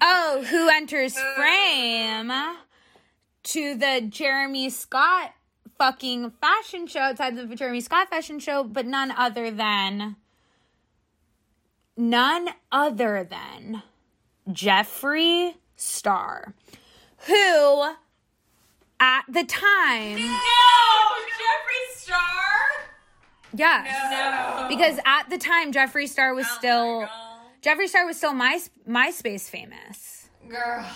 Oh, 0.00 0.44
who 0.48 0.68
enters 0.68 1.18
frame 1.36 2.32
to 3.44 3.74
the 3.76 4.06
Jeremy 4.08 4.70
Scott 4.70 5.32
fucking 5.78 6.32
fashion 6.40 6.86
show 6.86 7.00
outside 7.00 7.36
the 7.36 7.54
Jeremy 7.54 7.80
Scott 7.80 8.10
fashion 8.10 8.38
show, 8.38 8.64
but 8.64 8.86
none 8.86 9.10
other 9.10 9.50
than 9.50 10.16
none 11.96 12.48
other 12.72 13.24
than 13.28 13.82
Jeffree 14.48 15.54
Star, 15.76 16.54
who 17.26 17.82
at 19.00 19.22
the 19.28 19.44
time, 19.44 20.16
No, 20.16 20.32
Jeffree 21.36 21.96
Star. 21.96 22.18
yes, 23.54 24.68
because 24.68 24.98
at 25.04 25.28
the 25.30 25.38
time 25.38 25.72
Jeffree 25.72 26.08
Star 26.08 26.34
was 26.34 26.46
oh 26.48 26.54
still 26.58 26.98
girl. 27.00 27.10
Jeffree 27.62 27.88
Star 27.88 28.06
was 28.06 28.16
still 28.16 28.32
my 28.34 28.60
MySpace 28.88 29.48
famous. 29.50 30.28
Girl. 30.48 30.86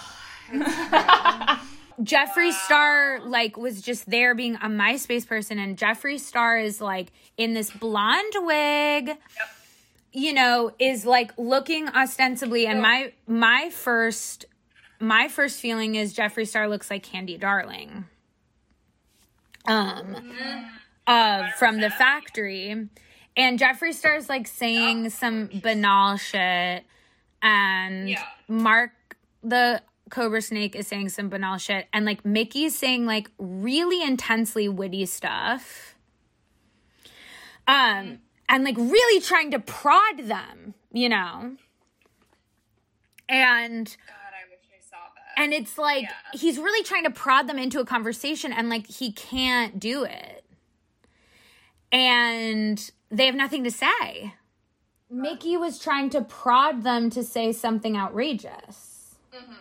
Jeffree 2.00 2.52
Star 2.52 3.20
like 3.26 3.56
was 3.56 3.82
just 3.82 4.08
there 4.08 4.34
being 4.34 4.54
a 4.56 4.68
MySpace 4.68 5.26
person, 5.26 5.58
and 5.58 5.76
Jeffree 5.76 6.18
Star 6.20 6.58
is 6.58 6.80
like 6.80 7.12
in 7.36 7.52
this 7.54 7.70
blonde 7.70 8.32
wig. 8.36 9.16
You 10.12 10.32
know, 10.32 10.72
is 10.78 11.06
like 11.06 11.32
looking 11.38 11.88
ostensibly, 11.88 12.66
and 12.66 12.82
my 12.82 13.12
my 13.26 13.70
first 13.70 14.46
my 14.98 15.28
first 15.28 15.60
feeling 15.60 15.94
is 15.94 16.14
Jeffree 16.14 16.46
Star 16.46 16.68
looks 16.68 16.90
like 16.90 17.02
Candy 17.02 17.38
Darling. 17.38 18.04
Um, 19.66 20.16
uh, 21.06 21.50
from 21.58 21.80
the 21.80 21.90
factory, 21.90 22.88
and 23.36 23.58
Jeffree 23.58 23.94
Star's 23.94 24.28
like 24.28 24.46
saying 24.48 25.10
some 25.10 25.48
banal 25.62 26.16
shit, 26.16 26.84
and 27.42 28.08
Yeah. 28.08 28.22
Mark 28.48 28.92
the 29.42 29.82
Cobra 30.10 30.42
Snake 30.42 30.74
is 30.74 30.88
saying 30.88 31.10
some 31.10 31.28
banal 31.28 31.56
shit, 31.58 31.86
and 31.92 32.04
like 32.04 32.24
Mickey's 32.24 32.76
saying 32.76 33.06
like 33.06 33.30
really 33.38 34.02
intensely 34.02 34.68
witty 34.68 35.06
stuff. 35.06 35.94
Um, 37.68 38.18
and 38.50 38.64
like 38.64 38.76
really 38.76 39.20
trying 39.22 39.50
to 39.52 39.58
prod 39.58 40.18
them, 40.18 40.74
you 40.92 41.08
know. 41.08 41.56
And 43.28 43.86
God, 43.86 44.14
I 44.34 44.50
wish 44.50 44.64
I 44.76 44.80
saw 44.90 44.96
that. 45.14 45.40
and 45.42 45.52
it's 45.54 45.78
like 45.78 46.02
Yeah. 46.02 46.10
he's 46.34 46.58
really 46.58 46.82
trying 46.84 47.04
to 47.04 47.10
prod 47.10 47.48
them 47.48 47.58
into 47.58 47.80
a 47.80 47.84
conversation 47.86 48.52
and 48.52 48.68
like 48.68 48.86
he 48.86 49.12
can't 49.12 49.78
do 49.78 50.04
it. 50.04 50.44
And 51.92 52.90
they 53.10 53.26
have 53.26 53.34
nothing 53.34 53.64
to 53.64 53.70
say. 53.70 54.34
Mickey 55.08 55.56
was 55.56 55.78
trying 55.78 56.10
to 56.10 56.20
prod 56.22 56.82
them 56.84 57.10
to 57.10 57.24
say 57.24 57.52
something 57.52 57.96
outrageous. 57.96 59.16
Mm-hmm. 59.34 59.52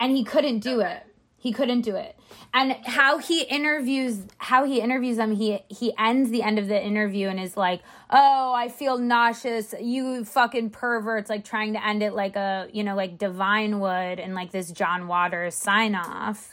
And 0.00 0.16
he 0.16 0.22
couldn't 0.24 0.58
do 0.60 0.80
it. 0.80 1.04
He 1.48 1.54
couldn't 1.54 1.80
do 1.80 1.96
it. 1.96 2.14
And 2.52 2.72
how 2.84 3.16
he 3.16 3.40
interviews 3.40 4.18
how 4.36 4.64
he 4.64 4.82
interviews 4.82 5.16
them, 5.16 5.34
he 5.34 5.60
he 5.68 5.94
ends 5.96 6.28
the 6.28 6.42
end 6.42 6.58
of 6.58 6.68
the 6.68 6.78
interview 6.78 7.28
and 7.28 7.40
is 7.40 7.56
like, 7.56 7.80
"Oh, 8.10 8.52
I 8.52 8.68
feel 8.68 8.98
nauseous. 8.98 9.74
You 9.80 10.26
fucking 10.26 10.68
perverts!" 10.68 11.30
Like 11.30 11.46
trying 11.46 11.72
to 11.72 11.82
end 11.82 12.02
it 12.02 12.12
like 12.12 12.36
a 12.36 12.68
you 12.70 12.84
know 12.84 12.94
like 12.94 13.16
Divine 13.16 13.80
would 13.80 14.20
and 14.20 14.34
like 14.34 14.52
this 14.52 14.70
John 14.70 15.08
Waters 15.08 15.54
sign 15.54 15.94
off. 15.94 16.50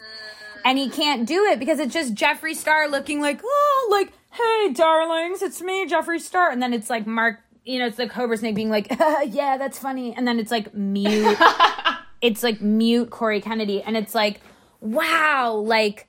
And 0.63 0.77
he 0.77 0.89
can't 0.89 1.27
do 1.27 1.43
it 1.47 1.59
because 1.59 1.79
it's 1.79 1.93
just 1.93 2.15
Jeffree 2.15 2.55
Star 2.55 2.87
looking 2.87 3.19
like, 3.19 3.41
"Oh, 3.43 3.87
like 3.91 4.13
hey 4.31 4.71
darlings, 4.71 5.41
it's 5.41 5.61
me, 5.61 5.85
Jeffree 5.85 6.21
Star," 6.21 6.51
and 6.51 6.63
then 6.63 6.73
it's 6.73 6.89
like 6.89 7.05
Mark, 7.05 7.41
you 7.65 7.79
know, 7.79 7.87
it's 7.87 7.97
the 7.97 8.07
Cobra 8.07 8.37
Snake 8.37 8.55
being 8.55 8.69
like, 8.69 8.87
"Yeah, 9.27 9.57
that's 9.57 9.77
funny," 9.77 10.15
and 10.15 10.25
then 10.25 10.39
it's 10.39 10.51
like 10.51 10.73
mute 10.73 11.37
it's 12.21 12.43
like 12.43 12.61
mute 12.61 13.09
Cory 13.09 13.41
Kennedy, 13.41 13.81
and 13.81 13.95
it's 13.95 14.15
like, 14.15 14.39
wow, 14.85 15.53
like 15.53 16.07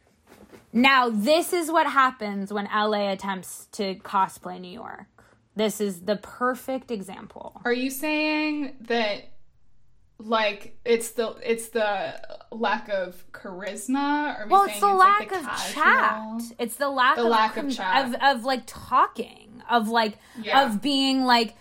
now 0.73 1.09
this 1.09 1.53
is 1.53 1.71
what 1.71 1.87
happens 1.87 2.53
when 2.53 2.67
LA 2.67 3.11
attempts 3.13 3.67
to 3.73 3.95
cosplay 3.97 4.61
New 4.61 4.71
York. 4.73 5.07
This 5.55 5.81
is 5.81 6.03
the 6.03 6.17
perfect 6.17 6.91
example. 6.91 7.61
Are 7.65 7.73
you 7.73 7.91
saying 7.91 8.77
that 8.83 9.31
like 10.19 10.79
it's 10.85 11.11
the 11.11 11.37
it's 11.43 11.69
the 11.69 12.21
lack 12.51 12.89
of 12.89 13.25
charisma? 13.33 14.41
Or 14.41 14.47
Well, 14.49 14.65
it's 14.65 14.81
the 14.81 14.87
lack 14.93 15.31
like, 15.31 15.33
of 15.33 15.47
casual- 15.47 15.83
chat. 15.83 16.43
It's 16.59 16.77
the 16.77 16.89
lack 16.89 17.17
The 17.17 17.23
of 17.23 17.29
lack 17.29 17.57
of 17.57 17.71
chat. 17.75 18.07
of 18.07 18.15
of 18.39 18.45
like 18.45 18.63
talking, 18.67 19.63
of 19.71 19.89
like 19.89 20.19
Yeah. 20.41 20.65
of 20.67 20.81
being 20.83 21.25
like 21.25 21.55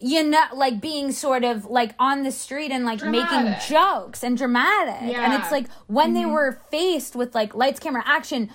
you 0.00 0.22
know 0.24 0.42
like 0.54 0.80
being 0.80 1.12
sort 1.12 1.44
of 1.44 1.64
like 1.66 1.94
on 1.98 2.22
the 2.22 2.30
street 2.32 2.70
and 2.70 2.84
like 2.84 3.02
making 3.04 3.54
jokes 3.68 4.22
and 4.22 4.36
dramatic. 4.38 5.00
And 5.02 5.10
Yeah. 5.10 5.24
Mm-hmm. 5.30 5.42
it's 5.42 5.50
like 5.52 5.68
when 5.86 6.12
they 6.14 6.26
were 6.26 6.60
faced 6.70 7.16
with 7.16 7.34
like 7.34 7.54
lights 7.54 7.80
camera 7.80 8.02
action 8.06 8.50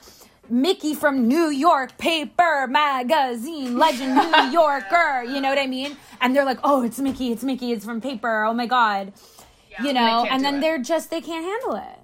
Mickey 0.49 0.93
from 0.93 1.27
New 1.27 1.49
York 1.49 1.97
paper 1.97 2.67
magazine 2.67 3.77
legend 3.77 4.15
New 4.15 4.51
Yorker, 4.51 5.23
you 5.23 5.39
know 5.39 5.49
what 5.49 5.57
I 5.57 5.67
mean? 5.67 5.95
And 6.19 6.35
they're 6.35 6.45
like, 6.45 6.59
"Oh, 6.63 6.83
it's 6.83 6.99
Mickey, 6.99 7.31
it's 7.31 7.43
Mickey, 7.43 7.71
it's 7.71 7.85
from 7.85 8.01
paper. 8.01 8.43
Oh 8.43 8.53
my 8.53 8.65
god." 8.65 9.13
you 9.81 9.91
know, 9.91 10.21
can't 10.21 10.31
and 10.33 10.45
then 10.45 10.55
it. 10.55 10.61
they're 10.61 10.77
just 10.77 11.09
they 11.09 11.19
can't 11.21 11.43
handle 11.43 11.75
it. 11.75 11.99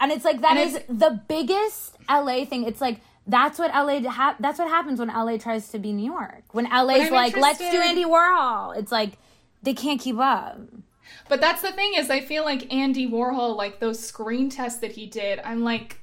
And 0.00 0.10
it's 0.10 0.24
like 0.24 0.40
that 0.40 0.56
And 0.56 0.70
is 0.70 0.80
the 0.88 1.20
biggest 1.28 1.94
LA 2.08 2.44
thing. 2.46 2.64
It's 2.64 2.80
like 2.80 3.00
that's 3.26 3.58
what 3.58 3.70
LA 3.72 4.08
ha- 4.10 4.36
that's 4.40 4.58
what 4.58 4.68
happens 4.68 4.98
when 4.98 5.08
LA 5.08 5.36
tries 5.36 5.68
to 5.70 5.78
be 5.78 5.92
New 5.92 6.10
York. 6.10 6.42
When 6.52 6.64
LA's 6.64 7.10
like, 7.10 7.36
"Let's 7.36 7.58
do 7.58 7.64
Andy 7.80 8.04
Warhol." 8.04 8.76
It's 8.76 8.90
like 8.92 9.12
they 9.62 9.74
can't 9.74 10.00
keep 10.00 10.18
up. 10.18 10.58
But 11.28 11.40
that's 11.40 11.62
the 11.62 11.72
thing 11.72 11.94
is, 11.94 12.10
I 12.10 12.20
feel 12.20 12.44
like 12.44 12.72
Andy 12.72 13.08
Warhol, 13.08 13.56
like 13.56 13.78
those 13.80 14.00
screen 14.00 14.48
tests 14.48 14.80
that 14.80 14.92
he 14.92 15.06
did, 15.06 15.40
I'm 15.44 15.62
like, 15.62 15.98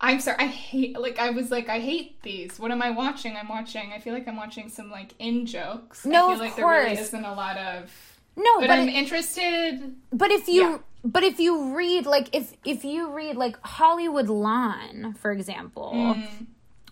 I'm 0.00 0.18
sorry, 0.20 0.36
I 0.38 0.46
hate, 0.46 0.98
like, 0.98 1.18
I 1.18 1.30
was 1.30 1.50
like, 1.50 1.68
I 1.68 1.78
hate 1.78 2.22
these. 2.22 2.58
What 2.58 2.70
am 2.70 2.80
I 2.82 2.90
watching? 2.90 3.36
I'm 3.36 3.48
watching, 3.48 3.92
I 3.94 3.98
feel 4.00 4.12
like 4.14 4.26
I'm 4.28 4.36
watching 4.36 4.68
some, 4.70 4.90
like, 4.90 5.14
in 5.18 5.44
jokes. 5.46 6.04
No, 6.06 6.24
I 6.24 6.28
feel 6.28 6.32
of 6.34 6.40
like 6.40 6.56
there 6.56 6.66
really 6.66 6.86
course. 6.96 7.00
isn't 7.08 7.24
a 7.24 7.34
lot 7.34 7.56
of. 7.58 7.90
No, 8.36 8.60
But, 8.60 8.68
but 8.68 8.78
I'm 8.78 8.88
it- 8.88 8.94
interested. 8.94 9.94
But 10.12 10.30
if 10.30 10.48
you 10.48 10.62
Yeah. 10.62 10.78
But 11.04 11.22
if 11.22 11.40
you 11.40 11.74
read 11.76 12.06
like 12.06 12.28
if 12.34 12.52
if 12.64 12.84
you 12.84 13.10
read 13.10 13.36
like 13.36 13.56
Holly 13.62 14.08
Woodlawn, 14.08 15.14
for 15.14 15.32
example, 15.32 16.16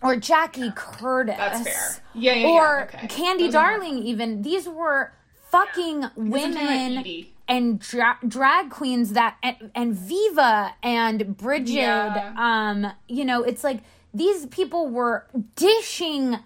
or 0.01 0.15
Jackie 0.15 0.71
Curtis, 0.75 1.35
Mm. 1.35 1.37
That's 1.37 1.61
fair. 1.63 2.03
Yeah, 2.15 2.33
yeah, 2.33 2.47
yeah, 2.47 2.47
or 2.47 2.81
okay. 2.83 3.07
Candy 3.07 3.45
Those 3.45 3.55
are 3.55 3.71
Darling, 3.71 3.99
even 3.99 4.41
these 4.41 4.67
were 4.67 5.13
fucking 5.51 6.03
about 6.05 6.17
women 6.17 7.25
and 7.47 7.79
dra- 7.79 8.19
drag 8.27 8.69
queens 8.69 9.13
that 9.13 9.37
and, 9.41 9.71
and 9.73 9.95
Viva 9.95 10.75
and 10.83 11.35
Brigid. 11.35 11.75
Yeah. 11.75 12.33
Um, 12.37 12.91
you 13.07 13.25
know, 13.25 13.43
it's 13.43 13.63
like 13.63 13.79
these 14.13 14.45
people 14.47 14.87
were 14.87 15.25
dishing 15.55 16.37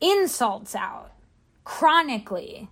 insults 0.00 0.74
out 0.74 1.12
chronically 1.64 2.68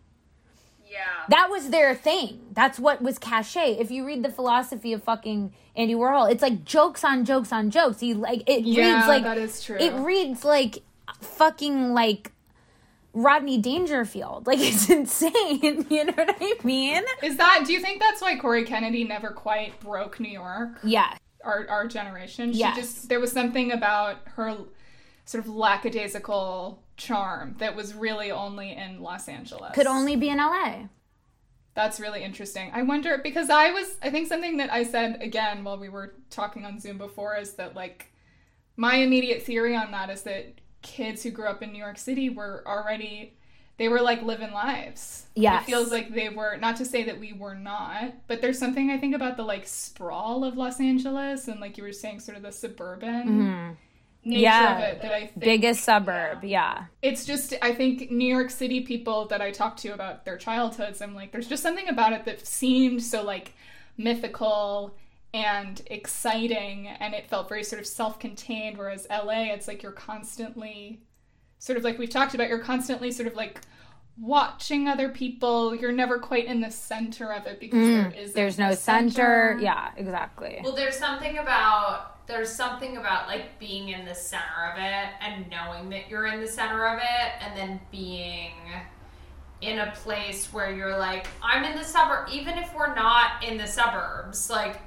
Yeah. 0.91 0.99
that 1.29 1.49
was 1.51 1.71
their 1.71 1.95
thing. 1.95 2.41
That's 2.53 2.79
what 2.79 3.01
was 3.01 3.19
cachet. 3.19 3.79
If 3.79 3.91
you 3.91 4.05
read 4.05 4.23
the 4.25 4.31
philosophy 4.33 4.93
of 4.93 5.03
fucking 5.05 5.53
Andy 5.77 5.95
Warhol, 5.95 6.31
it's 6.31 6.43
like 6.43 6.65
jokes 6.65 7.05
on 7.05 7.25
jokes 7.25 7.53
on 7.53 7.71
jokes. 7.71 8.01
He 8.01 8.13
like 8.15 8.43
it 8.49 8.65
Yeah, 8.65 8.97
reads 8.97 9.07
like 9.09 9.23
that 9.23 9.39
is 9.39 9.63
true. 9.63 9.77
It 9.79 9.93
reads 9.95 10.45
like 10.45 10.79
fucking 11.21 11.93
like 11.95 12.33
Rodney 13.13 13.59
Dangerfield. 13.59 14.47
Like 14.47 14.59
it's 14.63 14.91
insane. 14.91 15.87
You 15.91 16.05
know 16.07 16.13
what 16.15 16.37
I 16.41 16.55
mean? 16.65 17.03
Is 17.23 17.37
that, 17.37 17.63
do 17.67 17.73
you 17.73 17.81
think 17.81 18.01
that's 18.01 18.21
why 18.21 18.37
Cory 18.37 18.65
Kennedy 18.65 19.05
never 19.05 19.29
quite 19.31 19.79
broke 19.81 20.19
New 20.21 20.31
York? 20.31 20.79
Yeah. 20.83 21.17
our 21.45 21.67
our 21.69 21.87
generation. 21.89 22.53
She 22.53 22.59
Yes. 22.61 22.77
just 22.77 23.09
there 23.09 23.21
was 23.21 23.33
something 23.33 23.71
about 23.73 24.17
her 24.37 24.57
sort 25.25 25.45
of 25.45 25.49
lackadaisical 25.51 26.83
charm 27.01 27.57
that 27.59 27.75
was 27.75 27.95
really 27.95 28.31
only 28.31 28.73
in 28.73 29.01
Los 29.01 29.27
Angeles. 29.27 29.73
Could 29.75 29.87
only 29.87 30.17
be 30.17 30.29
in 30.29 30.37
LA. 30.37 30.85
That's 31.75 31.99
really 31.99 32.23
interesting. 32.23 32.71
I 32.75 32.83
wonder 32.83 33.19
because 33.23 33.49
I 33.49 33.71
was 33.71 33.97
I 34.03 34.11
think 34.11 34.29
something 34.29 34.59
that 34.59 34.73
I 34.73 34.85
said 34.85 35.23
again 35.23 35.65
while 35.65 35.79
we 35.79 35.89
were 35.89 36.15
talking 36.29 36.65
on 36.65 36.79
Zoom 36.79 36.99
before 36.99 37.37
is 37.37 37.55
that 37.55 37.75
like 37.75 38.13
my 38.77 38.97
immediate 38.97 39.43
theory 39.43 39.75
on 39.75 39.91
that 39.93 40.11
is 40.11 40.23
that 40.23 40.61
kids 40.83 41.23
who 41.23 41.31
grew 41.31 41.47
up 41.47 41.63
in 41.63 41.73
New 41.73 41.79
York 41.79 41.99
City 41.99 42.29
were 42.29 42.63
already 42.67 43.35
they 43.79 43.89
were 43.89 44.03
like 44.03 44.21
living 44.23 44.53
lives. 44.53 45.25
Yeah. 45.35 45.61
It 45.61 45.65
feels 45.65 45.91
like 45.91 46.13
they 46.13 46.29
were 46.29 46.57
not 46.57 46.77
to 46.77 46.85
say 46.85 47.05
that 47.05 47.19
we 47.19 47.33
were 47.33 47.55
not, 47.55 48.13
but 48.27 48.43
there's 48.43 48.59
something 48.59 48.91
I 48.91 48.99
think 48.99 49.15
about 49.15 49.39
the 49.39 49.43
like 49.43 49.67
sprawl 49.67 50.45
of 50.45 50.59
Los 50.59 50.81
Angeles 50.81 51.49
and 51.49 51.61
like 51.61 51.79
you 51.79 51.85
were 51.85 51.93
saying 51.93 52.21
sort 52.21 52.37
of 52.37 52.43
the 52.43 52.53
suburban 52.53 53.29
mm-hmm. 53.29 53.73
Nature 54.25 54.43
Yeah. 54.43 54.77
of 54.79 54.85
it 54.85 55.03
that 55.03 55.13
I 55.13 55.21
think 55.27 55.41
Biggest 55.41 55.83
suburb, 55.85 56.45
yeah. 56.45 56.85
it's 57.03 57.25
just 57.25 57.55
I 57.63 57.73
think 57.75 58.11
New 58.11 58.29
York 58.29 58.51
City 58.51 58.81
people 58.83 59.27
that 59.29 59.41
I 59.41 59.51
talk 59.51 59.77
to 59.79 59.89
about 59.95 60.25
their 60.25 60.37
childhoods, 60.37 61.01
I'm 61.01 61.15
like, 61.15 61.33
there's 61.33 61.49
just 61.49 61.63
something 61.63 61.89
about 61.89 62.13
it 62.13 62.25
that 62.27 62.47
seemed 62.47 63.03
so 63.03 63.23
like 63.23 63.55
mythical 63.97 64.97
and 65.33 65.81
exciting, 65.87 66.89
and 66.89 67.15
it 67.15 67.29
felt 67.29 67.49
very 67.49 67.63
sort 67.63 67.81
of 67.81 67.87
self-contained. 67.87 68.77
Whereas 68.77 69.07
LA, 69.11 69.53
it's 69.55 69.69
like 69.69 69.83
you're 69.83 69.93
constantly, 69.93 71.03
sort 71.59 71.79
of 71.79 71.85
like 71.85 71.99
we've 71.99 72.11
talked 72.11 72.35
about, 72.35 72.49
you're 72.49 72.59
constantly 72.59 73.13
sort 73.13 73.29
of 73.29 73.35
like 73.35 73.61
watching 74.19 74.89
other 74.89 75.09
people. 75.09 75.75
You're 75.75 75.93
never 75.93 76.19
quite 76.19 76.47
in 76.47 76.61
the 76.61 76.71
center 76.71 77.33
of 77.33 77.47
it 77.47 77.61
because 77.61 77.79
there 77.79 78.13
is 78.17 78.31
Mm. 78.33 78.35
There's 78.35 78.59
no 78.59 78.75
center. 78.75 79.57
Yeah, 79.61 79.91
exactly. 79.97 80.61
Well, 80.65 80.75
there's 80.75 80.97
something 80.99 81.39
about 81.39 82.20
there's 82.31 82.53
something 82.53 82.97
about 82.97 83.27
like 83.27 83.59
being 83.59 83.89
in 83.89 84.05
the 84.05 84.15
center 84.15 84.71
of 84.73 84.79
it 84.79 85.09
and 85.21 85.51
knowing 85.51 85.91
that 85.91 86.09
you're 86.09 86.27
in 86.29 86.41
the 86.41 86.47
center 86.47 86.87
of 86.87 86.99
it, 86.99 87.33
and 87.41 87.57
then 87.57 87.81
being 87.91 88.53
in 89.61 89.81
a 89.81 89.91
place 89.97 90.53
where 90.53 90.75
you're 90.75 90.97
like, 90.97 91.27
I'm 91.43 91.65
in 91.65 91.77
the 91.77 91.85
suburb, 91.85 92.29
even 92.33 92.57
if 92.57 92.75
we're 92.75 92.95
not 92.95 93.45
in 93.45 93.59
the 93.59 93.67
suburbs, 93.67 94.49
like 94.49 94.81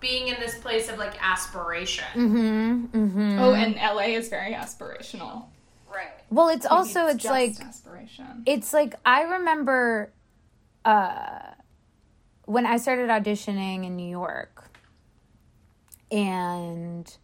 being 0.00 0.28
in 0.28 0.38
this 0.40 0.58
place 0.58 0.90
of 0.90 0.98
like 0.98 1.14
aspiration. 1.22 2.04
Mm-hmm. 2.14 2.84
mm-hmm. 2.86 3.38
Oh, 3.38 3.54
and 3.54 3.76
LA 3.76 4.16
is 4.16 4.28
very 4.28 4.52
aspirational. 4.52 5.44
Right. 5.92 6.08
Well, 6.30 6.48
it's 6.48 6.66
also 6.66 7.06
it's 7.06 7.22
just 7.22 7.30
like 7.30 7.60
aspiration. 7.60 8.42
it's 8.46 8.72
like 8.72 8.94
I 9.06 9.22
remember 9.22 10.12
uh 10.84 11.40
when 12.46 12.66
I 12.66 12.76
started 12.76 13.08
auditioning 13.08 13.86
in 13.86 13.96
New 13.96 14.08
York 14.08 14.71
and 16.12 17.16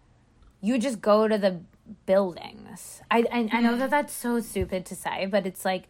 you 0.60 0.78
just 0.78 1.00
go 1.00 1.28
to 1.28 1.38
the 1.38 1.60
buildings. 2.06 3.02
I 3.10 3.24
I, 3.32 3.48
I 3.52 3.60
know 3.60 3.76
that 3.76 3.88
mm. 3.88 3.90
that's 3.90 4.12
so 4.12 4.40
stupid 4.40 4.84
to 4.86 4.96
say, 4.96 5.26
but 5.26 5.46
it's 5.46 5.64
like 5.64 5.84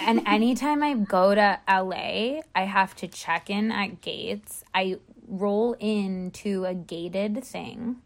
and 0.00 0.22
anytime 0.26 0.82
I 0.82 0.94
go 0.94 1.34
to 1.34 1.60
LA, 1.68 2.40
I 2.54 2.64
have 2.64 2.94
to 2.96 3.08
check 3.08 3.48
in 3.48 3.70
at 3.72 4.00
gates. 4.00 4.64
I 4.74 4.98
roll 5.26 5.74
into 5.74 6.64
a 6.64 6.74
gated 6.74 7.42
thing. 7.44 7.96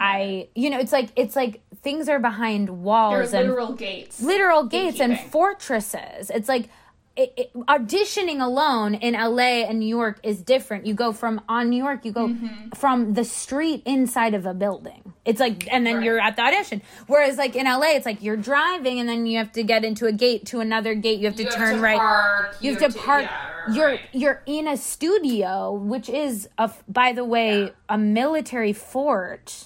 I 0.00 0.48
you 0.54 0.70
know, 0.70 0.78
it's 0.78 0.92
like 0.92 1.10
it's 1.16 1.34
like 1.34 1.60
things 1.82 2.08
are 2.08 2.20
behind 2.20 2.82
walls 2.82 3.32
and 3.32 3.48
literal 3.48 3.72
gates. 3.72 4.20
literal 4.20 4.64
gates 4.64 5.00
and 5.00 5.18
fortresses. 5.18 6.30
It's 6.30 6.48
like 6.48 6.68
it, 7.18 7.32
it, 7.36 7.52
auditioning 7.54 8.40
alone 8.40 8.94
in 8.94 9.12
LA 9.14 9.66
and 9.68 9.80
New 9.80 9.88
York 9.88 10.20
is 10.22 10.40
different. 10.40 10.86
You 10.86 10.94
go 10.94 11.12
from 11.12 11.40
on 11.48 11.68
New 11.68 11.76
York, 11.82 12.04
you 12.04 12.12
go 12.12 12.28
Mm-hmm. 12.28 12.70
from 12.76 13.14
the 13.14 13.24
street 13.24 13.82
inside 13.84 14.34
of 14.34 14.46
a 14.46 14.54
building. 14.54 15.12
It's 15.24 15.40
like, 15.40 15.70
and 15.72 15.84
then 15.86 16.00
you're 16.02 16.20
at 16.20 16.36
the 16.36 16.42
audition. 16.42 16.80
Whereas, 17.06 17.36
like 17.36 17.54
in 17.56 17.66
LA, 17.66 17.96
it's 17.98 18.06
like 18.06 18.22
you're 18.22 18.36
driving 18.36 19.00
and 19.00 19.08
then 19.08 19.26
you 19.26 19.38
have 19.38 19.52
to 19.52 19.62
get 19.62 19.84
into 19.84 20.06
a 20.06 20.12
gate 20.12 20.46
to 20.46 20.60
another 20.60 20.94
gate. 20.94 21.18
You 21.18 21.26
have 21.26 21.36
to 21.36 21.42
You 21.42 21.48
have 21.50 21.58
turn 21.58 21.74
to 21.76 21.80
right. 21.82 21.98
park, 21.98 22.56
you 22.60 22.74
have 22.76 22.92
to 22.94 22.98
park. 22.98 23.24
yeah, 23.24 23.72
you're 23.74 23.86
right. 23.86 24.00
you're 24.12 24.42
in 24.46 24.68
a 24.68 24.76
studio, 24.76 25.72
which 25.72 26.08
is 26.08 26.48
a, 26.56 26.70
by 26.88 27.12
the 27.12 27.24
way, 27.24 27.72
a 27.88 27.98
military 27.98 28.72
fort. 28.72 29.64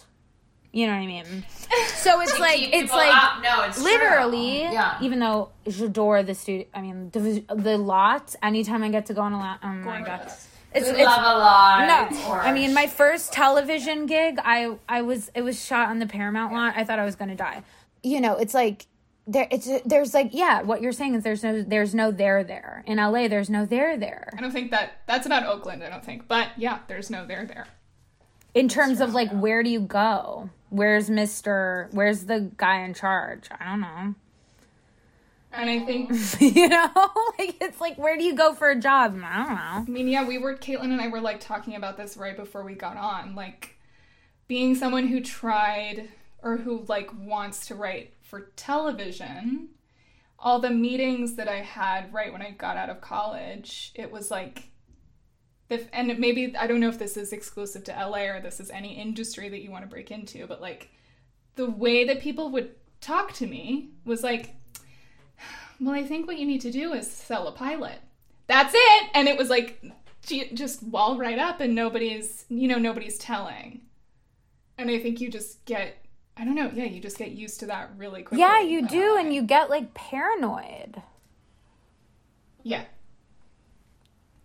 You 0.73 0.87
know 0.87 0.95
what 0.95 1.01
I 1.03 1.07
mean? 1.07 1.45
So 1.95 2.21
it's 2.21 2.39
like 2.39 2.61
it's 2.75 2.91
like 2.93 3.11
out. 3.15 3.43
no, 3.43 3.63
it's 3.63 3.77
true. 3.77 3.85
literally 3.85 4.63
Yeah. 4.63 4.99
even 5.01 5.21
though 5.21 5.51
j'adore 5.67 6.27
the 6.27 6.35
studio 6.35 6.67
i 6.75 6.81
mean 6.83 7.11
the, 7.11 7.45
the 7.55 7.79
lots 7.79 8.35
anytime 8.43 8.83
i 8.83 8.89
get 8.91 9.07
to 9.07 9.15
go 9.15 9.21
on 9.23 9.33
a 9.33 9.39
lot 9.39 9.61
oh 9.63 9.69
my 9.69 10.03
god 10.03 10.21
it's, 10.75 10.87
We 10.87 10.97
it's 10.97 11.05
love 11.05 11.23
a 11.23 11.39
lot. 11.39 12.11
no 12.13 12.33
i 12.35 12.53
mean 12.53 12.75
my 12.75 12.89
first 12.89 13.33
television 13.33 14.07
gig 14.07 14.39
i 14.45 14.77
i 14.89 15.01
was 15.01 15.31
it 15.35 15.43
was 15.43 15.65
shot 15.65 15.89
on 15.89 15.99
the 16.01 16.07
paramount 16.07 16.53
lot 16.53 16.75
i 16.77 16.83
thought 16.85 16.99
i 16.99 17.05
was 17.05 17.15
gonna 17.17 17.37
die 17.37 17.63
you 18.03 18.21
know 18.21 18.37
it's 18.37 18.53
like 18.53 18.87
there 19.29 19.47
it's 19.51 19.69
there's 19.87 20.13
like 20.13 20.31
yeah 20.33 20.61
what 20.63 20.83
you're 20.83 20.93
saying 20.93 21.15
is 21.15 21.23
there's 21.23 21.43
no 21.45 21.63
there's 21.63 21.95
no 21.95 22.11
there 22.11 22.43
there 22.45 22.83
in 22.87 22.99
la 22.99 23.29
there's 23.29 23.49
no 23.49 23.65
there 23.65 23.97
there 23.97 24.29
I 24.37 24.41
don't 24.41 24.51
think 24.53 24.73
that 24.73 25.03
that's 25.07 25.25
about 25.27 25.47
Oakland. 25.47 25.83
I 25.85 25.89
don't 25.89 26.05
think, 26.05 26.27
but 26.29 26.49
yeah, 26.59 26.81
there's 26.89 27.09
no 27.09 27.25
there 27.25 27.47
there. 27.47 27.69
in 28.55 28.69
terms 28.69 29.01
of 29.01 29.15
like 29.15 29.31
where 29.31 29.63
do 29.63 29.71
you 29.71 29.81
go 29.81 30.51
where's 30.73 31.11
mr 31.11 31.93
where's 31.93 32.25
the 32.25 32.51
guy 32.57 32.83
in 32.83 32.95
charge 32.95 33.49
i 33.61 33.65
don't 33.67 33.81
know 33.81 34.15
And 35.53 35.69
I 35.69 35.81
think, 35.81 36.11
you 36.41 36.69
know 36.69 36.89
like 37.39 37.57
it's 37.61 37.79
like 37.81 37.99
where 37.99 38.17
do 38.17 38.25
you 38.25 38.35
go 38.35 38.55
for 38.55 38.71
a 38.71 38.81
job 38.81 39.21
i 39.23 39.37
don't 39.37 39.55
know 39.55 39.55
I 39.55 39.85
mean, 39.87 40.09
yeah, 40.09 40.27
we 40.27 40.39
were 40.39 40.57
Caitlin 40.57 40.93
and 40.93 41.01
I 41.01 41.09
were 41.09 41.21
like 41.21 41.41
talking 41.41 41.77
about 41.77 41.99
this 41.99 42.17
right 42.17 42.37
before 42.37 42.65
we 42.65 42.75
got 42.75 42.97
on, 42.97 43.35
like 43.35 43.77
being 44.49 44.75
someone 44.75 45.09
who 45.09 45.21
tried 45.21 46.09
or 46.43 46.57
who 46.57 46.85
like 46.89 47.11
wants 47.19 47.67
to 47.67 47.75
write 47.75 48.15
for 48.23 48.51
television. 48.57 49.69
All 50.39 50.59
the 50.59 50.71
meetings 50.71 51.35
that 51.37 51.49
I 51.49 51.61
had 51.61 52.13
right 52.13 52.33
when 52.33 52.43
I 52.43 52.51
got 52.51 52.77
out 52.79 52.89
of 52.91 53.01
college, 53.01 53.93
it 53.95 54.11
was 54.11 54.31
like. 54.31 54.72
If, 55.73 55.89
and 55.93 56.19
maybe 56.19 56.57
I 56.57 56.67
don't 56.67 56.81
know 56.81 56.89
if 56.89 56.99
this 56.99 57.17
is 57.17 57.33
exclusive 57.33 57.85
to 57.85 57.93
LA 57.93 58.25
or 58.25 58.41
this 58.41 58.61
is 58.61 58.71
any 58.71 58.95
industry 58.95 59.49
that 59.49 59.63
you 59.63 59.71
want 59.71 59.85
to 59.85 59.89
break 59.89 60.11
into, 60.11 60.47
but 60.47 60.61
like 60.61 60.91
the 61.57 61.71
way 61.71 62.05
that 62.05 62.21
people 62.21 62.51
would 62.51 62.75
talk 63.01 63.33
to 63.35 63.47
me 63.47 63.91
was 64.05 64.23
like, 64.23 64.55
well, 65.81 65.95
I 65.95 66.05
think 66.05 66.27
what 66.27 66.39
you 66.39 66.47
need 66.47 66.61
to 66.61 66.71
do 66.71 66.93
is 66.93 67.11
sell 67.11 67.49
a 67.49 67.53
pilot. 67.53 67.99
That's 68.47 68.73
it. 68.75 69.11
And 69.15 69.29
it 69.29 69.37
was 69.37 69.51
like 69.51 69.83
just 70.25 70.83
wall 70.83 71.19
right 71.19 71.39
up 71.39 71.61
and 71.61 71.75
nobody's, 71.75 72.45
you 72.49 72.69
know, 72.69 72.79
nobody's 72.79 73.19
telling. 73.19 73.81
And 74.79 74.91
I 74.91 74.99
think 74.99 75.21
you 75.21 75.31
just 75.31 75.65
get, 75.65 76.05
I 76.37 76.45
don't 76.45 76.55
know, 76.55 76.71
yeah, 76.73 76.85
you 76.85 77.01
just 77.01 77.19
get 77.19 77.33
used 77.33 77.61
to 77.61 77.67
that 77.67 77.91
really 77.97 78.23
quickly. 78.23 78.41
Yeah, 78.41 78.61
you 78.61 78.87
do, 78.87 79.17
and 79.17 79.27
uh-huh. 79.27 79.35
you 79.35 79.43
get 79.43 79.71
like 79.71 79.95
paranoid, 79.95 81.03
Yeah. 82.63 82.85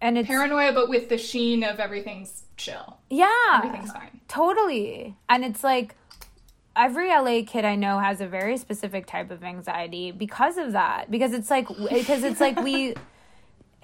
And 0.01 0.17
it's 0.17 0.27
Paranoia, 0.27 0.73
but 0.73 0.89
with 0.89 1.09
the 1.09 1.17
sheen 1.17 1.63
of 1.63 1.79
everything's 1.79 2.43
chill. 2.57 2.97
yeah, 3.09 3.61
Everything's 3.63 3.91
fine. 3.91 4.19
totally. 4.27 5.15
And 5.29 5.43
it's 5.43 5.63
like 5.63 5.95
every 6.75 7.09
LA 7.09 7.41
kid 7.45 7.65
I 7.65 7.75
know 7.75 7.99
has 7.99 8.21
a 8.21 8.27
very 8.27 8.57
specific 8.57 9.05
type 9.07 9.31
of 9.31 9.43
anxiety 9.43 10.11
because 10.11 10.57
of 10.57 10.73
that. 10.73 11.09
Because 11.09 11.33
it's 11.33 11.49
like 11.49 11.67
because 11.67 12.23
eh, 12.23 12.29
it's 12.29 12.39
like 12.39 12.59
we. 12.61 12.89
It, 12.89 12.97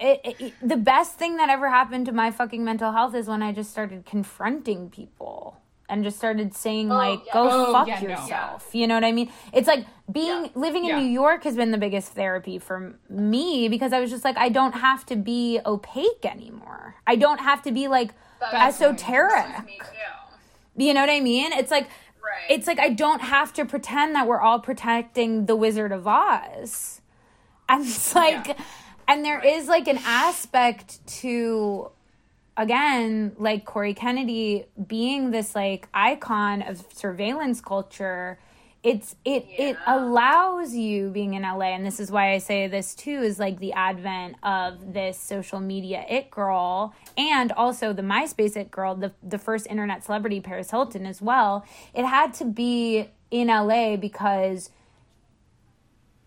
it, 0.00 0.20
eh, 0.24 0.34
eh, 0.40 0.50
the 0.62 0.76
best 0.76 1.18
thing 1.18 1.36
that 1.36 1.50
ever 1.50 1.68
happened 1.68 2.06
to 2.06 2.12
my 2.12 2.30
fucking 2.30 2.64
mental 2.64 2.92
health 2.92 3.14
is 3.14 3.28
when 3.28 3.42
I 3.42 3.52
just 3.52 3.70
started 3.70 4.04
confronting 4.06 4.90
people 4.90 5.60
and 5.94 6.02
just 6.04 6.16
started 6.18 6.52
saying 6.54 6.88
like 6.88 7.20
go 7.32 7.48
Oh, 7.50 7.72
fuck 7.72 7.86
yeah, 7.88 8.00
no. 8.00 8.08
yourself. 8.08 8.68
You 8.74 8.86
know 8.88 8.94
what 8.96 9.04
i 9.04 9.12
mean? 9.12 9.30
It's 9.52 9.68
like 9.68 9.86
being 10.10 10.50
living 10.54 10.84
in 10.84 10.90
Yeah. 10.90 11.00
new 11.00 11.06
york 11.06 11.44
has 11.44 11.54
been 11.56 11.70
the 11.70 11.78
biggest 11.78 12.12
therapy 12.12 12.58
for 12.58 12.94
me 13.08 13.68
because 13.68 13.92
i 13.92 14.00
was 14.00 14.10
just 14.10 14.24
like 14.24 14.36
i 14.36 14.48
don't 14.48 14.72
have 14.72 15.06
to 15.06 15.16
be 15.16 15.60
opaque 15.64 16.26
anymore. 16.26 16.96
I 17.06 17.14
don't 17.16 17.38
have 17.40 17.62
to 17.62 17.72
be 17.72 17.88
like 17.88 18.10
That's 18.40 18.80
esoteric. 18.82 19.46
you 20.76 20.92
know 20.92 21.00
what 21.00 21.10
i 21.10 21.20
mean? 21.20 21.52
It's 21.52 21.70
like 21.70 21.84
Right. 22.24 22.50
it's 22.50 22.66
like 22.66 22.78
i 22.80 22.88
don't 22.88 23.20
have 23.20 23.52
to 23.52 23.64
pretend 23.64 24.14
that 24.16 24.26
we're 24.26 24.40
all 24.40 24.58
protecting 24.58 25.46
the 25.46 25.54
wizard 25.56 25.92
of 25.92 26.06
oz. 26.08 27.00
And 27.68 27.84
it's 27.86 28.14
like 28.14 28.58
and 29.06 29.24
there 29.24 29.40
is 29.44 29.68
like 29.68 29.86
an 29.88 29.98
aspect 30.04 31.06
to 31.20 31.90
again 32.56 33.32
like 33.38 33.64
cory 33.64 33.94
kennedy 33.94 34.64
being 34.86 35.30
this 35.30 35.54
like 35.54 35.88
icon 35.92 36.62
of 36.62 36.84
surveillance 36.92 37.60
culture 37.60 38.38
it's 38.84 39.16
it 39.24 39.46
it 39.58 39.76
allows 39.86 40.74
you 40.74 41.08
being 41.08 41.32
in 41.34 41.42
la 41.42 41.62
and 41.62 41.84
this 41.84 41.98
is 41.98 42.10
why 42.10 42.32
i 42.32 42.38
say 42.38 42.68
this 42.68 42.94
too 42.94 43.22
is 43.22 43.38
like 43.38 43.58
the 43.58 43.72
advent 43.72 44.36
of 44.42 44.92
this 44.92 45.18
social 45.18 45.58
media 45.58 46.04
it 46.08 46.30
girl 46.30 46.94
and 47.16 47.50
also 47.52 47.92
the 47.92 48.02
myspace 48.02 48.56
it 48.56 48.70
girl 48.70 48.94
the, 48.94 49.10
the 49.22 49.38
first 49.38 49.66
internet 49.68 50.04
celebrity 50.04 50.40
paris 50.40 50.70
hilton 50.70 51.06
as 51.06 51.22
well. 51.22 51.64
It 51.94 52.04
had 52.04 52.34
to 52.34 52.44
be 52.44 53.08
in 53.30 53.48
la 53.48 53.96
because 53.96 54.70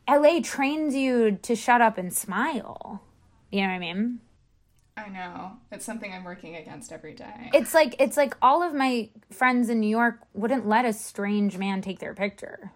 la 0.09 0.39
trains 0.41 0.95
you 0.95 1.37
to 1.43 1.55
shut 1.55 1.79
up 1.81 1.97
and 1.97 2.13
smile. 2.13 3.03
You 3.51 3.61
know 3.61 3.67
what 3.67 3.75
i 3.75 3.79
mean 3.79 4.19
I 4.97 5.10
know. 5.10 5.51
It's 5.71 5.86
something 5.86 6.12
I'm 6.12 6.23
working 6.23 6.55
against 6.55 6.91
every 6.91 7.13
day. 7.13 7.51
it's 7.53 7.73
like 7.73 7.95
it's 7.99 8.17
like 8.17 8.36
all 8.41 8.63
of 8.63 8.73
my 8.73 9.10
friends 9.31 9.69
in 9.69 9.79
New 9.79 9.89
York 9.89 10.19
wouldn't 10.33 10.67
let 10.67 10.86
a 10.86 10.93
strange 10.93 11.57
man 11.57 11.81
take 11.81 11.99
their 11.99 12.15
picture. 12.15 12.71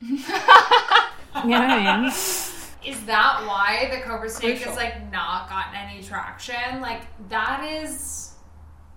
you 0.00 0.16
know 0.16 1.60
what 1.60 1.70
I 1.70 2.00
mean? 2.00 2.06
Is 2.06 3.04
that 3.06 3.44
why 3.46 3.88
the 3.90 4.00
Cobra 4.00 4.28
Snake 4.28 4.56
Crucial. 4.56 4.72
has 4.72 4.76
like 4.76 5.12
not 5.12 5.48
gotten 5.48 5.74
any 5.76 6.02
traction? 6.02 6.80
Like 6.80 7.02
that 7.28 7.62
is 7.64 8.32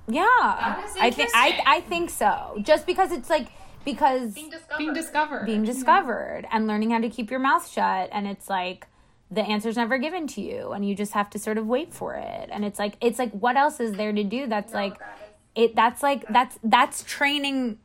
Yeah, 0.08 0.84
is 0.86 0.96
I 1.00 1.12
think 1.12 1.30
I. 1.36 1.62
I 1.66 1.82
think 1.82 2.10
so. 2.10 2.58
Just 2.62 2.86
because 2.88 3.12
it's 3.12 3.30
like 3.30 3.50
because 3.86 4.34
Being 4.34 4.50
discovered. 4.50 4.78
Being 4.78 4.94
discovered. 4.94 5.46
being 5.46 5.64
discovered 5.64 6.48
and 6.52 6.68
learning 6.68 6.92
how 6.92 7.00
to 7.00 7.10
keep 7.10 7.30
your 7.30 7.42
mouth 7.42 7.70
shut, 7.70 8.10
and 8.12 8.26
it's 8.28 8.50
like 8.50 8.88
the 9.34 9.42
answer's 9.42 9.76
never 9.78 9.98
given 9.98 10.28
to 10.28 10.42
you, 10.42 10.72
and 10.72 10.88
you 10.88 10.96
just 10.96 11.14
have 11.14 11.30
to 11.32 11.40
sort 11.40 11.58
of 11.58 11.68
wait 11.68 11.94
for 11.94 12.16
it. 12.16 12.50
And 12.52 12.64
it's 12.66 12.80
like 12.80 12.96
it's 13.02 13.20
like 13.20 13.32
what 13.32 13.56
else 13.58 13.80
is 13.80 13.94
there 13.94 14.12
to 14.14 14.24
do? 14.24 14.48
That's 14.48 14.74
like 14.74 15.00
that 15.00 15.18
is- 15.56 15.70
it. 15.72 15.76
That's 15.76 16.02
like 16.04 16.28
that's 16.30 16.58
that's 16.64 17.04
training 17.04 17.78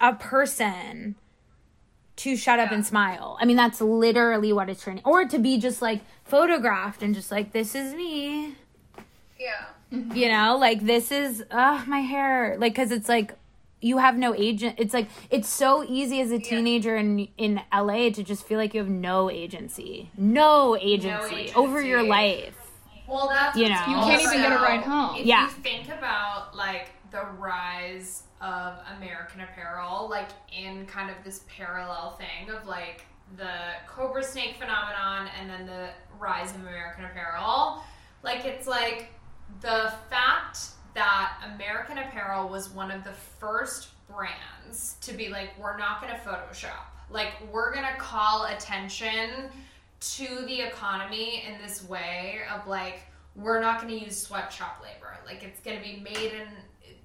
a 0.00 0.14
person 0.14 1.14
to 2.16 2.36
shut 2.36 2.60
up 2.60 2.70
and 2.70 2.86
smile. 2.86 3.36
I 3.40 3.44
mean, 3.44 3.56
that's 3.56 3.80
literally 3.80 4.52
what 4.52 4.68
it's 4.70 4.82
training, 4.82 5.02
or 5.04 5.24
to 5.24 5.38
be 5.38 5.58
just 5.58 5.82
like 5.82 6.00
photographed 6.24 7.02
and 7.02 7.14
just 7.14 7.30
like 7.30 7.52
this 7.52 7.74
is 7.74 7.92
me 7.94 8.54
Yeah. 9.38 9.66
you 10.14 10.28
know 10.28 10.56
like 10.58 10.80
this 10.86 11.12
is 11.12 11.44
uh 11.50 11.84
my 11.86 12.00
hair 12.00 12.56
like 12.58 12.72
because 12.74 12.90
it's 12.90 13.08
like 13.08 13.34
you 13.84 13.98
have 13.98 14.16
no 14.16 14.34
agent 14.34 14.74
it's 14.78 14.94
like 14.94 15.08
it's 15.30 15.48
so 15.48 15.84
easy 15.88 16.20
as 16.20 16.30
a 16.30 16.38
teenager 16.38 16.96
in 16.96 17.28
in 17.36 17.60
la 17.72 18.08
to 18.10 18.22
just 18.22 18.44
feel 18.46 18.58
like 18.58 18.72
you 18.74 18.80
have 18.80 18.90
no 18.90 19.30
agency 19.30 20.10
no 20.16 20.76
agency, 20.80 21.52
over 21.54 21.80
your 21.82 22.02
life 22.02 22.56
Well, 23.06 23.28
that's 23.28 23.56
You 23.58 23.68
know. 23.68 23.84
You 23.86 23.96
can't 24.06 24.22
even 24.22 24.40
get 24.40 24.52
a 24.52 24.56
ride 24.56 24.80
home. 24.80 25.16
If 25.20 25.26
Yeah. 25.26 25.44
you 25.44 25.50
think 25.50 25.88
about 25.88 26.56
like 26.56 26.88
the 27.10 27.24
rise 27.38 28.22
of 28.40 28.78
American 28.96 29.42
Apparel, 29.42 30.08
like 30.08 30.30
in 30.50 30.86
kind 30.86 31.10
of 31.10 31.16
this 31.22 31.44
parallel 31.46 32.16
thing 32.22 32.48
of 32.54 32.66
like 32.66 33.04
the 33.36 33.52
Cobra 33.86 34.22
Snake 34.22 34.56
phenomenon 34.58 35.28
and 35.38 35.48
then 35.50 35.66
the 35.66 35.90
rise 36.18 36.50
of 36.54 36.60
American 36.62 37.04
Apparel, 37.04 37.82
like 38.22 38.44
it's 38.46 38.66
like 38.66 39.10
the 39.60 39.92
fact 40.10 40.58
that 40.94 41.32
American 41.54 41.98
Apparel 41.98 42.48
was 42.48 42.68
one 42.70 42.90
of 42.90 43.04
the 43.04 43.12
first 43.12 43.88
brands 44.08 44.96
to 45.00 45.12
be 45.12 45.28
like, 45.28 45.50
we're 45.58 45.76
not 45.76 46.00
going 46.00 46.12
to 46.12 46.18
Photoshop. 46.20 46.86
Like, 47.10 47.32
we're 47.52 47.72
going 47.72 47.86
to 47.86 47.98
call 47.98 48.46
attention 48.46 49.50
to 50.00 50.44
the 50.46 50.60
economy 50.60 51.44
in 51.46 51.60
this 51.62 51.86
way 51.88 52.40
of 52.52 52.66
like, 52.66 53.02
we're 53.36 53.60
not 53.60 53.80
going 53.82 53.98
to 53.98 54.04
use 54.04 54.16
sweatshop 54.20 54.80
labor. 54.82 55.16
Like, 55.26 55.42
it's 55.42 55.60
going 55.60 55.76
to 55.76 55.82
be 55.82 56.00
made 56.00 56.32
in 56.32 56.46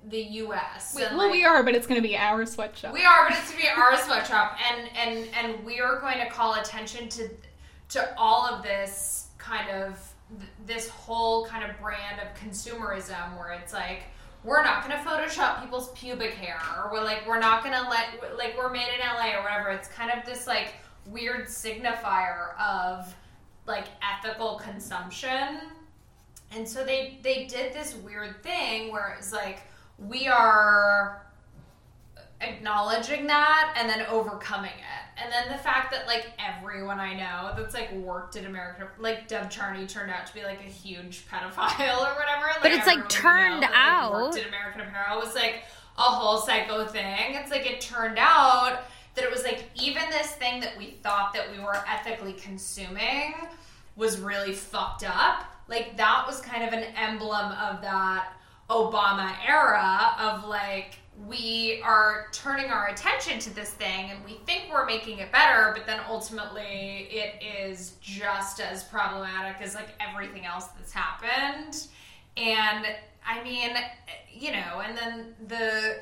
the 0.09 0.19
U.S. 0.21 0.93
We- 0.95 1.01
well, 1.03 1.17
like, 1.17 1.31
we 1.31 1.43
are, 1.45 1.63
but 1.63 1.75
it's 1.75 1.87
going 1.87 2.01
to 2.01 2.07
be 2.07 2.15
our 2.17 2.45
sweatshop. 2.45 2.93
we 2.93 3.03
are, 3.03 3.27
but 3.27 3.37
it's 3.37 3.49
going 3.51 3.61
to 3.61 3.67
be 3.67 3.81
our 3.81 3.97
sweatshop, 3.97 4.57
and 4.71 4.89
and 4.95 5.27
and 5.35 5.65
we 5.65 5.79
are 5.81 5.99
going 5.99 6.19
to 6.19 6.29
call 6.29 6.55
attention 6.55 7.09
to 7.09 7.29
to 7.89 8.15
all 8.17 8.45
of 8.45 8.63
this 8.63 9.27
kind 9.37 9.69
of 9.69 9.99
th- 10.37 10.51
this 10.65 10.89
whole 10.89 11.45
kind 11.45 11.69
of 11.69 11.79
brand 11.79 12.19
of 12.21 12.27
consumerism, 12.39 13.37
where 13.37 13.51
it's 13.51 13.73
like 13.73 14.03
we're 14.43 14.63
not 14.63 14.87
going 14.87 14.97
to 14.97 15.09
Photoshop 15.09 15.61
people's 15.61 15.91
pubic 15.91 16.33
hair, 16.33 16.59
or 16.77 16.91
we're 16.91 17.03
like 17.03 17.27
we're 17.27 17.39
not 17.39 17.63
going 17.63 17.75
to 17.75 17.89
let 17.89 18.37
like 18.37 18.57
we're 18.57 18.69
made 18.69 18.87
in 18.93 18.99
LA 18.99 19.37
or 19.37 19.43
whatever. 19.43 19.69
It's 19.69 19.87
kind 19.87 20.11
of 20.11 20.25
this 20.25 20.47
like 20.47 20.75
weird 21.05 21.47
signifier 21.47 22.57
of 22.59 23.13
like 23.65 23.85
ethical 24.01 24.59
consumption. 24.63 25.59
And 26.51 26.67
so 26.67 26.83
they 26.83 27.19
they 27.21 27.45
did 27.45 27.73
this 27.73 27.95
weird 27.95 28.41
thing 28.43 28.91
where 28.91 29.15
it's 29.17 29.31
like 29.31 29.61
we 29.97 30.27
are 30.27 31.25
acknowledging 32.41 33.27
that 33.27 33.75
and 33.77 33.89
then 33.89 34.05
overcoming 34.07 34.71
it. 34.71 35.21
And 35.21 35.31
then 35.31 35.51
the 35.55 35.61
fact 35.61 35.91
that 35.91 36.07
like 36.07 36.27
everyone 36.39 36.99
I 36.99 37.13
know 37.13 37.53
that's 37.57 37.73
like 37.73 37.91
worked 37.93 38.35
at 38.37 38.45
American 38.45 38.87
like 38.97 39.27
Dov 39.27 39.49
Charney 39.49 39.85
turned 39.85 40.11
out 40.11 40.25
to 40.27 40.33
be 40.33 40.43
like 40.43 40.59
a 40.61 40.69
huge 40.69 41.25
pedophile 41.27 41.99
or 41.99 42.15
whatever. 42.15 42.47
But 42.61 42.71
it's, 42.71 42.87
like, 42.87 43.09
turned 43.09 43.63
that, 43.63 43.71
like, 43.71 43.79
out- 43.79 44.13
worked 44.13 44.37
at 44.37 44.47
American 44.47 44.81
Apparel 44.81 45.19
was 45.19 45.35
like 45.35 45.63
a 45.97 46.01
whole 46.01 46.37
psycho 46.37 46.85
thing. 46.85 47.35
It's 47.35 47.51
like 47.51 47.69
it 47.69 47.81
turned 47.81 48.17
out 48.17 48.83
that 49.15 49.25
it 49.25 49.31
was 49.31 49.43
like 49.43 49.65
even 49.75 50.03
this 50.09 50.31
thing 50.31 50.61
that 50.61 50.77
we 50.77 50.91
thought 51.03 51.33
that 51.33 51.51
we 51.51 51.61
were 51.61 51.75
ethically 51.87 52.33
consuming 52.33 53.35
was 53.97 54.19
really 54.19 54.53
fucked 54.53 55.03
up. 55.03 55.43
Like 55.67 55.97
that 55.97 56.23
was 56.25 56.39
kind 56.39 56.63
of 56.63 56.73
an 56.73 56.85
emblem 56.95 57.51
of 57.51 57.81
that 57.81 58.31
Obama 58.69 59.35
era 59.45 60.15
of 60.17 60.47
like 60.47 60.98
we 61.27 61.81
are 61.83 62.27
turning 62.31 62.71
our 62.71 62.87
attention 62.87 63.39
to 63.39 63.53
this 63.53 63.71
thing 63.71 64.11
and 64.11 64.23
we 64.23 64.35
think 64.45 64.65
we're 64.71 64.85
making 64.85 65.19
it 65.19 65.31
better, 65.31 65.73
but 65.75 65.85
then 65.85 65.99
ultimately 66.07 67.07
it 67.11 67.43
is 67.43 67.95
just 68.01 68.61
as 68.61 68.83
problematic 68.85 69.61
as 69.61 69.75
like 69.75 69.89
everything 69.99 70.45
else 70.45 70.67
that's 70.77 70.93
happened. 70.93 71.87
And 72.37 72.85
I 73.27 73.43
mean, 73.43 73.71
you 74.31 74.51
know, 74.51 74.81
and 74.85 74.97
then 74.97 75.35
the 75.47 75.97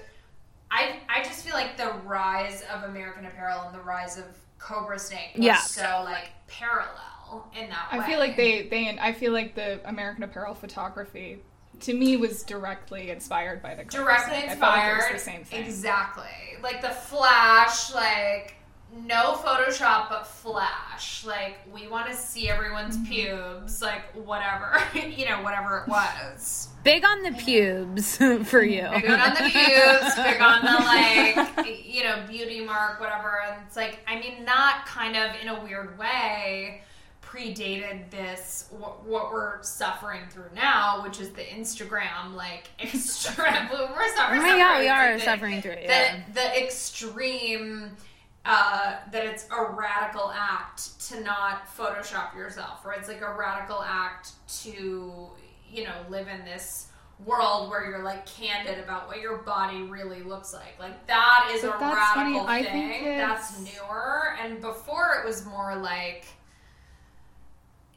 I 0.70 1.00
I 1.10 1.24
just 1.24 1.44
feel 1.44 1.54
like 1.56 1.78
the 1.78 1.94
rise 2.06 2.64
of 2.74 2.84
American 2.84 3.26
Apparel 3.26 3.64
and 3.64 3.74
the 3.76 3.82
rise 3.82 4.18
of 4.18 4.26
Cobra 4.60 5.00
Snake 5.00 5.32
was 5.36 5.46
Yeah. 5.46 5.58
so 5.58 6.02
like 6.04 6.30
parallel 6.48 7.50
in 7.60 7.70
that 7.70 7.92
way. 7.92 8.00
I 8.00 8.08
feel 8.08 8.20
like 8.20 8.38
they 8.38 8.68
they 8.68 8.98
I 9.00 9.14
feel 9.14 9.32
like 9.34 9.56
the 9.56 9.80
American 9.88 10.24
Apparel 10.24 10.54
photography 10.54 11.40
to 11.82 11.94
me 11.94 12.18
was 12.18 12.44
directly 12.44 13.10
inspired 13.12 13.62
by 13.62 13.76
the 13.76 13.84
Cobra 13.84 14.06
directly 14.06 14.40
Snake. 14.40 14.44
I 14.44 14.48
like 14.48 14.50
it 14.50 14.52
inspired. 14.54 15.14
was 15.14 15.24
the 15.24 15.32
same 15.32 15.44
thing. 15.44 15.64
Exactly. 15.66 16.26
Like 16.62 16.82
the 16.82 16.90
flash, 16.90 17.94
like 17.94 18.56
no 19.06 19.34
Photoshop 19.34 20.10
but 20.10 20.26
flash. 20.26 21.26
Like 21.26 21.58
we 21.74 21.88
want 21.88 22.10
to 22.10 22.16
see 22.16 22.50
everyone's 22.50 22.98
Mm-hmm. 22.98 23.12
pubes, 23.12 23.82
like 23.82 24.04
whatever, 24.16 24.82
you 24.96 25.26
know, 25.26 25.42
whatever 25.44 25.80
it 25.80 25.88
was. 25.90 26.70
big 26.84 27.04
on 27.06 27.22
the 27.24 27.32
pubes 27.34 28.18
for 28.50 28.64
you 28.64 28.88
Big 28.94 29.10
on 29.10 29.34
the 29.34 29.50
pubes, 29.50 30.16
big 30.16 30.42
on 30.42 30.62
the 30.64 30.72
like, 31.66 31.86
you 31.86 32.04
know, 32.04 32.24
beauty 32.28 32.64
mark, 32.64 33.00
whatever. 33.00 33.42
And 33.48 33.62
it's 33.68 33.76
like, 33.76 34.00
I 34.08 34.20
mean, 34.20 34.46
not 34.46 34.86
kind 34.86 35.16
of 35.18 35.36
in 35.42 35.50
a 35.50 35.62
weird 35.64 35.98
way 36.00 36.82
predated 37.32 38.10
this 38.10 38.68
what, 38.72 39.04
what 39.06 39.32
we're 39.32 39.62
suffering 39.62 40.22
through 40.30 40.50
now, 40.56 41.04
which 41.04 41.20
is 41.20 41.30
the 41.32 41.42
Instagram 41.44 42.34
like 42.36 42.68
extreme. 42.80 43.46
we're 43.72 44.16
suffering. 44.16 44.42
Oh 44.42 44.58
God, 44.58 44.80
we 44.80 44.88
are 44.88 45.12
like 45.12 45.20
the- 45.20 45.26
suffering 45.26 45.62
through 45.62 45.72
it, 45.74 45.88
The, 45.88 45.94
yeah. 45.94 46.20
the 46.34 46.64
extreme. 46.64 47.92
Uh, 48.50 48.96
that 49.12 49.26
it's 49.26 49.46
a 49.52 49.62
radical 49.74 50.32
act 50.34 50.98
to 51.02 51.20
not 51.20 51.68
Photoshop 51.68 52.34
yourself, 52.34 52.80
or 52.86 52.94
it's 52.94 53.10
like 53.10 53.20
a 53.20 53.34
radical 53.34 53.84
act 53.84 54.32
to, 54.64 55.28
you 55.70 55.84
know, 55.84 55.92
live 56.10 56.30
in 56.30 56.46
this 56.46 56.88
world 57.26 57.70
where 57.70 57.84
you're 57.90 58.04
like 58.04 58.26
candid 58.26 58.80
about 58.82 59.06
what 59.10 59.20
your 59.20 59.40
body 59.40 59.82
really 59.82 60.22
looks 60.24 60.54
like. 60.54 60.80
Like 60.80 61.06
that 61.08 61.52
is 61.54 61.62
But 61.64 61.76
a 61.76 61.80
that's 61.80 62.16
radical 62.16 62.46
funny. 62.46 62.62
I 62.62 62.64
thing. 62.64 62.90
think 62.90 63.18
That's 63.18 63.60
newer, 63.60 64.36
and 64.42 64.62
before 64.62 65.16
it 65.22 65.26
was 65.28 65.46
more 65.46 65.76
like 65.76 66.24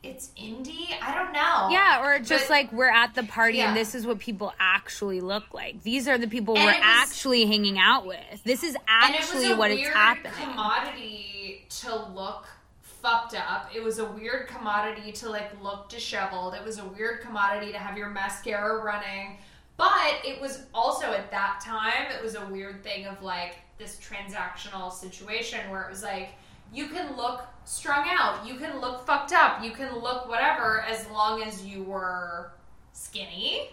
it's 0.03 0.29
indie. 0.39 0.89
I 1.03 1.15
don't 1.15 1.33
know. 1.33 1.69
Yeah, 1.71 2.03
or 2.05 2.19
just 2.21 2.45
But- 2.49 2.51
like 2.51 2.73
we're 2.73 2.91
at 2.91 3.15
the 3.15 3.23
party 3.25 3.59
Yeah. 3.59 3.69
and 3.69 3.77
this 3.77 3.95
is 3.95 4.07
what 4.07 4.19
people 4.19 4.55
actually 4.59 5.21
look 5.21 5.53
like. 5.53 5.83
These 5.83 6.09
are 6.09 6.17
the 6.17 6.27
people 6.29 6.57
And 6.57 6.65
we're 6.65 6.73
was- 6.73 6.81
actually 6.83 7.45
hanging 7.47 7.79
out 7.79 8.07
with. 8.07 8.43
This 8.45 8.63
is 8.65 8.77
and 8.89 9.15
it 9.15 9.21
actually 9.21 9.49
was 9.49 9.57
a 9.57 9.57
what 9.57 9.71
weird 9.71 9.81
it's 9.89 9.91
happening. 9.97 10.33
commodity 10.33 11.67
to 11.81 11.95
look 11.95 12.47
fucked 12.83 13.35
up. 13.35 13.71
It 13.75 13.83
was 13.83 13.99
a 13.99 14.05
weird 14.05 14.49
commodity 14.49 15.13
to 15.13 15.29
like 15.31 15.51
look 15.63 15.89
disheveled. 15.89 16.55
It 16.55 16.65
was 16.65 16.79
a 16.79 16.85
weird 16.85 17.21
commodity 17.21 17.73
to 17.73 17.79
have 17.79 17.97
your 17.97 18.09
mascara 18.11 18.83
running. 18.83 19.39
But 19.77 20.17
it 20.25 20.41
was 20.41 20.65
also 20.75 21.13
at 21.13 21.31
that 21.31 21.61
time, 21.65 22.11
it 22.15 22.23
was 22.23 22.35
a 22.35 22.45
weird 22.47 22.83
thing 22.85 23.07
of 23.07 23.23
like 23.23 23.57
this 23.79 23.97
transactional 23.99 24.93
situation 24.93 25.71
where 25.71 25.83
it 25.83 25.91
was 25.91 26.03
like 26.03 26.31
you 26.73 26.89
can 26.89 27.17
look 27.17 27.43
strung 27.65 28.07
out, 28.09 28.47
you 28.47 28.55
can 28.55 28.81
look 28.81 29.07
fucked 29.07 29.33
up, 29.33 29.63
you 29.63 29.71
can 29.73 29.99
look 29.99 30.29
whatever 30.29 30.83
as 30.83 31.09
long 31.11 31.43
as 31.43 31.65
you 31.65 31.83
were 31.83 32.53
skinny. 32.93 33.71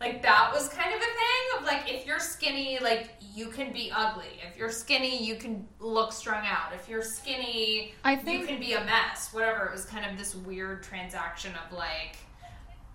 Like 0.00 0.22
that 0.22 0.50
was 0.52 0.68
kind 0.68 0.92
of 0.94 1.00
a 1.00 1.04
thing 1.04 1.58
of 1.58 1.64
like 1.64 1.90
if 1.90 2.06
you're 2.06 2.20
skinny, 2.20 2.78
like 2.82 3.12
you 3.34 3.46
can 3.48 3.72
be 3.72 3.90
ugly. 3.94 4.40
If 4.46 4.58
you're 4.58 4.70
skinny, 4.70 5.24
you 5.24 5.36
can 5.36 5.66
look 5.80 6.12
strung 6.12 6.44
out. 6.46 6.74
If 6.74 6.86
you're 6.88 7.02
skinny, 7.02 7.94
I 8.04 8.16
think- 8.16 8.40
you 8.42 8.46
can 8.46 8.60
be 8.60 8.74
a 8.74 8.84
mess. 8.84 9.32
Whatever. 9.32 9.66
It 9.66 9.72
was 9.72 9.86
kind 9.86 10.04
of 10.10 10.18
this 10.18 10.34
weird 10.34 10.82
transaction 10.82 11.52
of 11.64 11.72
like, 11.76 12.16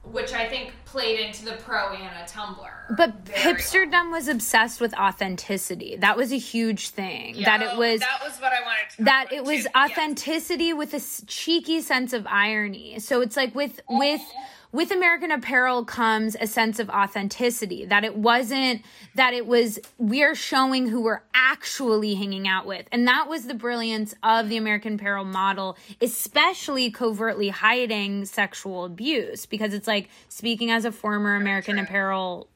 which 0.03 0.33
I 0.33 0.47
think 0.47 0.73
played 0.85 1.19
into 1.19 1.45
the 1.45 1.53
pro 1.53 1.89
ana 1.93 2.25
Tumblr. 2.27 2.97
But 2.97 3.23
hipsterdom 3.25 4.11
was 4.11 4.27
obsessed 4.27 4.81
with 4.81 4.93
authenticity. 4.95 5.95
That 5.97 6.17
was 6.17 6.31
a 6.33 6.37
huge 6.37 6.89
thing. 6.89 7.41
That 7.43 7.61
it 7.61 7.69
Oh, 7.73 7.77
was 7.79 7.99
That 7.99 8.19
was 8.23 8.37
what 8.41 8.51
I 8.51 8.61
wanted 8.61 8.95
to. 8.97 9.03
that 9.03 9.31
it 9.31 9.43
was 9.43 9.63
too. 9.63 9.69
Yes. 9.75 9.91
authenticity 9.91 10.73
with 10.73 10.93
a 10.93 11.01
cheeky 11.27 11.81
sense 11.81 12.13
of 12.13 12.25
irony. 12.27 12.99
So 12.99 13.21
it's 13.21 13.37
like 13.37 13.53
with 13.55 13.79
with 13.89 14.21
mm-hmm. 14.21 14.41
With 14.71 14.91
American 14.91 15.31
Apparel 15.31 15.83
comes 15.83 16.35
a 16.39 16.47
sense 16.47 16.79
of 16.79 16.89
authenticity 16.89 17.85
that 17.85 18.03
it 18.03 18.15
wasn't 18.15 18.83
that 19.15 19.33
it 19.33 19.45
was 19.45 19.79
we're 19.97 20.35
showing 20.35 20.87
who 20.87 21.01
we're 21.01 21.23
actually 21.33 22.15
hanging 22.15 22.47
out 22.47 22.65
with. 22.65 22.87
And 22.91 23.07
that 23.07 23.27
was 23.27 23.45
the 23.45 23.53
brilliance 23.53 24.15
of 24.23 24.49
the 24.49 24.57
American 24.57 24.95
Apparel 24.95 25.25
model, 25.25 25.77
especially 26.01 26.89
covertly 26.91 27.49
hiding 27.49 28.25
sexual 28.25 28.85
abuse 28.85 29.45
because 29.45 29.73
it's 29.73 29.87
like 29.87 30.09
speaking 30.29 30.71
as 30.71 30.85
a 30.85 30.91
former 30.91 31.35
American 31.35 31.77
Apparel 31.77 32.47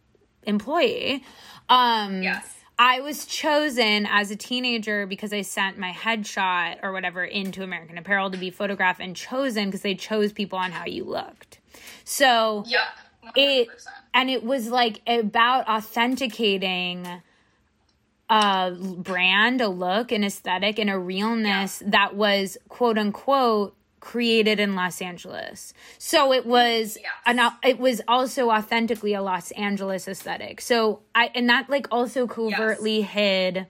employee. 0.44 1.24
Um, 1.70 2.22
Yes. 2.24 2.52
I 2.78 3.00
was 3.00 3.26
chosen 3.26 4.06
as 4.06 4.32
a 4.32 4.36
teenager 4.36 5.08
because 5.08 5.32
I 5.32 5.44
sent 5.44 5.78
my 5.78 5.92
headshot 5.92 6.80
or 6.84 6.92
whatever 6.92 7.24
into 7.24 7.64
American 7.64 7.98
Apparel 7.98 8.32
to 8.32 8.38
be 8.38 8.50
photographed 8.50 9.00
and 9.00 9.16
chosen 9.16 9.66
because 9.66 9.82
they 9.82 9.96
chose 9.96 10.34
people 10.34 10.60
on 10.60 10.72
how 10.72 10.86
you 10.86 11.06
looked. 11.06 11.60
So 12.06 12.64
yeah, 12.68 12.86
it 13.36 13.68
100%. 13.68 13.88
and 14.14 14.30
it 14.30 14.44
was 14.44 14.70
like 14.70 15.02
about 15.08 15.68
authenticating 15.68 17.06
a 18.30 18.72
brand, 18.98 19.62
a 19.62 19.68
look, 19.68 20.12
an 20.12 20.24
aesthetic, 20.24 20.80
and 20.80 20.90
a 20.90 20.98
realness 20.98 21.84
that 21.86 22.16
was 22.16 22.58
quote 22.70 22.98
unquote 22.98 23.76
created 24.00 24.60
in 24.60 24.76
Los 24.76 25.02
Angeles. 25.02 25.74
So 25.98 26.32
it 26.32 26.46
was 26.46 26.98
Yes. 27.02 27.12
an 27.26 27.52
it 27.64 27.80
was 27.80 28.02
also 28.08 28.52
authentically 28.52 29.14
a 29.16 29.22
Los 29.24 29.50
Angeles 29.52 30.08
aesthetic. 30.08 30.62
So 30.62 31.02
I 31.16 31.32
and 31.34 31.50
that 31.50 31.70
like 31.70 31.88
also 31.92 32.28
covertly 32.28 33.02
hid 33.02 33.66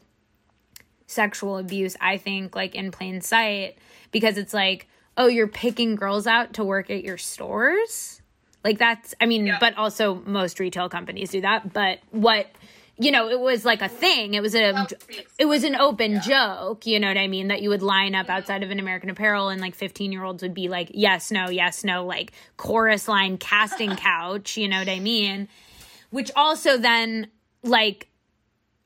sexual 1.07 1.57
abuse, 1.57 1.95
I 2.01 2.17
think, 2.17 2.55
like 2.55 2.75
in 2.75 2.91
plain 2.91 3.21
sight, 3.21 3.77
because 4.11 4.37
it's 4.37 4.53
like, 4.53 4.87
oh, 5.17 5.27
you're 5.27 5.47
picking 5.47 5.95
girls 5.95 6.27
out 6.27 6.53
to 6.55 6.63
work 6.65 6.89
at 6.89 7.03
your 7.03 7.17
stores. 7.17 8.21
Like 8.65 8.79
that's, 8.79 9.13
I 9.21 9.27
mean, 9.27 9.45
Yeah. 9.45 9.57
but 9.59 9.77
also 9.77 10.15
most 10.25 10.59
retail 10.59 10.89
companies 10.89 11.29
do 11.29 11.41
that. 11.41 11.71
But 11.71 11.99
what, 12.09 12.47
you 12.97 13.11
know, 13.11 13.29
it 13.29 13.39
was 13.39 13.63
like 13.63 13.83
a 13.83 13.87
thing. 13.87 14.33
It 14.33 14.41
was 14.41 14.55
a, 14.55 14.87
it 15.37 15.45
was 15.45 15.63
an 15.63 15.75
open 15.75 16.19
joke. 16.21 16.87
You 16.87 16.99
know 16.99 17.07
what 17.07 17.17
I 17.17 17.27
mean? 17.27 17.49
That 17.49 17.61
you 17.61 17.69
would 17.69 17.83
line 17.83 18.15
up 18.15 18.27
outside 18.27 18.63
of 18.63 18.71
an 18.71 18.79
American 18.79 19.11
Apparel 19.11 19.49
and 19.49 19.61
like 19.61 19.75
15 19.75 20.11
year 20.11 20.23
olds 20.23 20.41
would 20.41 20.55
be 20.55 20.67
like, 20.67 20.89
yes, 20.95 21.29
no, 21.29 21.49
yes, 21.49 21.83
no, 21.83 22.05
like 22.05 22.31
chorus 22.57 23.07
line 23.07 23.37
casting 23.37 23.95
couch. 23.95 24.57
You 24.57 24.67
know 24.67 24.79
what 24.79 24.89
I 24.89 24.99
mean? 24.99 25.47
Which 26.09 26.31
also 26.35 26.77
then 26.77 27.27
like 27.63 28.07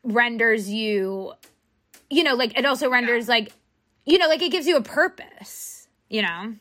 renders 0.04 0.70
you 0.70 1.34
you 2.10 2.24
know, 2.24 2.34
like 2.34 2.58
it 2.58 2.66
also 2.66 2.90
renders 2.90 3.30
like, 3.30 3.54
you 4.06 4.18
know, 4.18 4.28
like 4.28 4.42
it 4.42 4.52
gives 4.52 4.68
you 4.68 4.76
a 4.76 4.82
purpose, 4.82 5.88
you 6.10 6.22
know? 6.22 6.56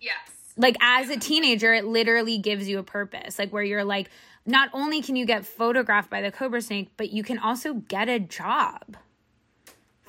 Yes. 0.00 0.31
Like 0.56 0.76
as 0.80 1.08
a 1.08 1.18
teenager, 1.18 1.72
it 1.72 1.84
literally 1.84 2.38
gives 2.38 2.68
you 2.68 2.78
a 2.78 2.82
purpose, 2.82 3.38
like 3.38 3.52
where 3.52 3.62
you're 3.62 3.84
like, 3.84 4.10
not 4.44 4.68
only 4.72 5.00
can 5.02 5.16
you 5.16 5.24
get 5.24 5.46
photographed 5.46 6.10
by 6.10 6.20
the 6.20 6.30
Cobra 6.30 6.60
Snake, 6.60 6.90
but 6.96 7.12
you 7.12 7.22
can 7.22 7.38
also 7.38 7.74
get 7.74 8.08
a 8.08 8.18
job 8.18 8.96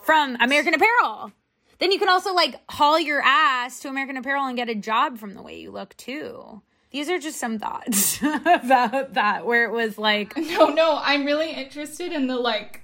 from 0.03 0.35
American 0.39 0.73
Apparel. 0.73 1.31
Then 1.79 1.91
you 1.91 1.99
can 1.99 2.09
also 2.09 2.33
like 2.33 2.59
haul 2.69 2.99
your 2.99 3.21
ass 3.21 3.79
to 3.81 3.89
American 3.89 4.17
Apparel 4.17 4.45
and 4.45 4.55
get 4.55 4.69
a 4.69 4.75
job 4.75 5.17
from 5.17 5.33
the 5.33 5.41
way 5.41 5.59
you 5.59 5.71
look 5.71 5.95
too. 5.97 6.61
These 6.91 7.09
are 7.09 7.17
just 7.17 7.39
some 7.39 7.57
thoughts 7.57 8.21
about 8.45 9.15
that, 9.15 9.45
where 9.45 9.65
it 9.65 9.71
was 9.71 9.97
like, 9.97 10.37
No, 10.37 10.67
no, 10.67 10.99
I'm 11.01 11.25
really 11.25 11.51
interested 11.51 12.11
in 12.11 12.27
the 12.27 12.37
like, 12.37 12.83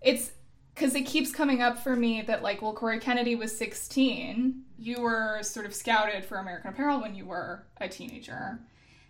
it's 0.00 0.30
because 0.74 0.94
it 0.94 1.02
keeps 1.02 1.32
coming 1.32 1.60
up 1.60 1.82
for 1.82 1.96
me 1.96 2.22
that 2.22 2.42
like, 2.42 2.62
well, 2.62 2.72
Cory 2.72 3.00
Kennedy 3.00 3.34
was 3.34 3.56
16. 3.58 4.62
You 4.80 5.02
were 5.02 5.40
sort 5.42 5.66
of 5.66 5.74
scouted 5.74 6.24
for 6.24 6.38
American 6.38 6.70
Apparel 6.70 7.02
when 7.02 7.14
you 7.14 7.26
were 7.26 7.64
a 7.80 7.88
teenager. 7.88 8.58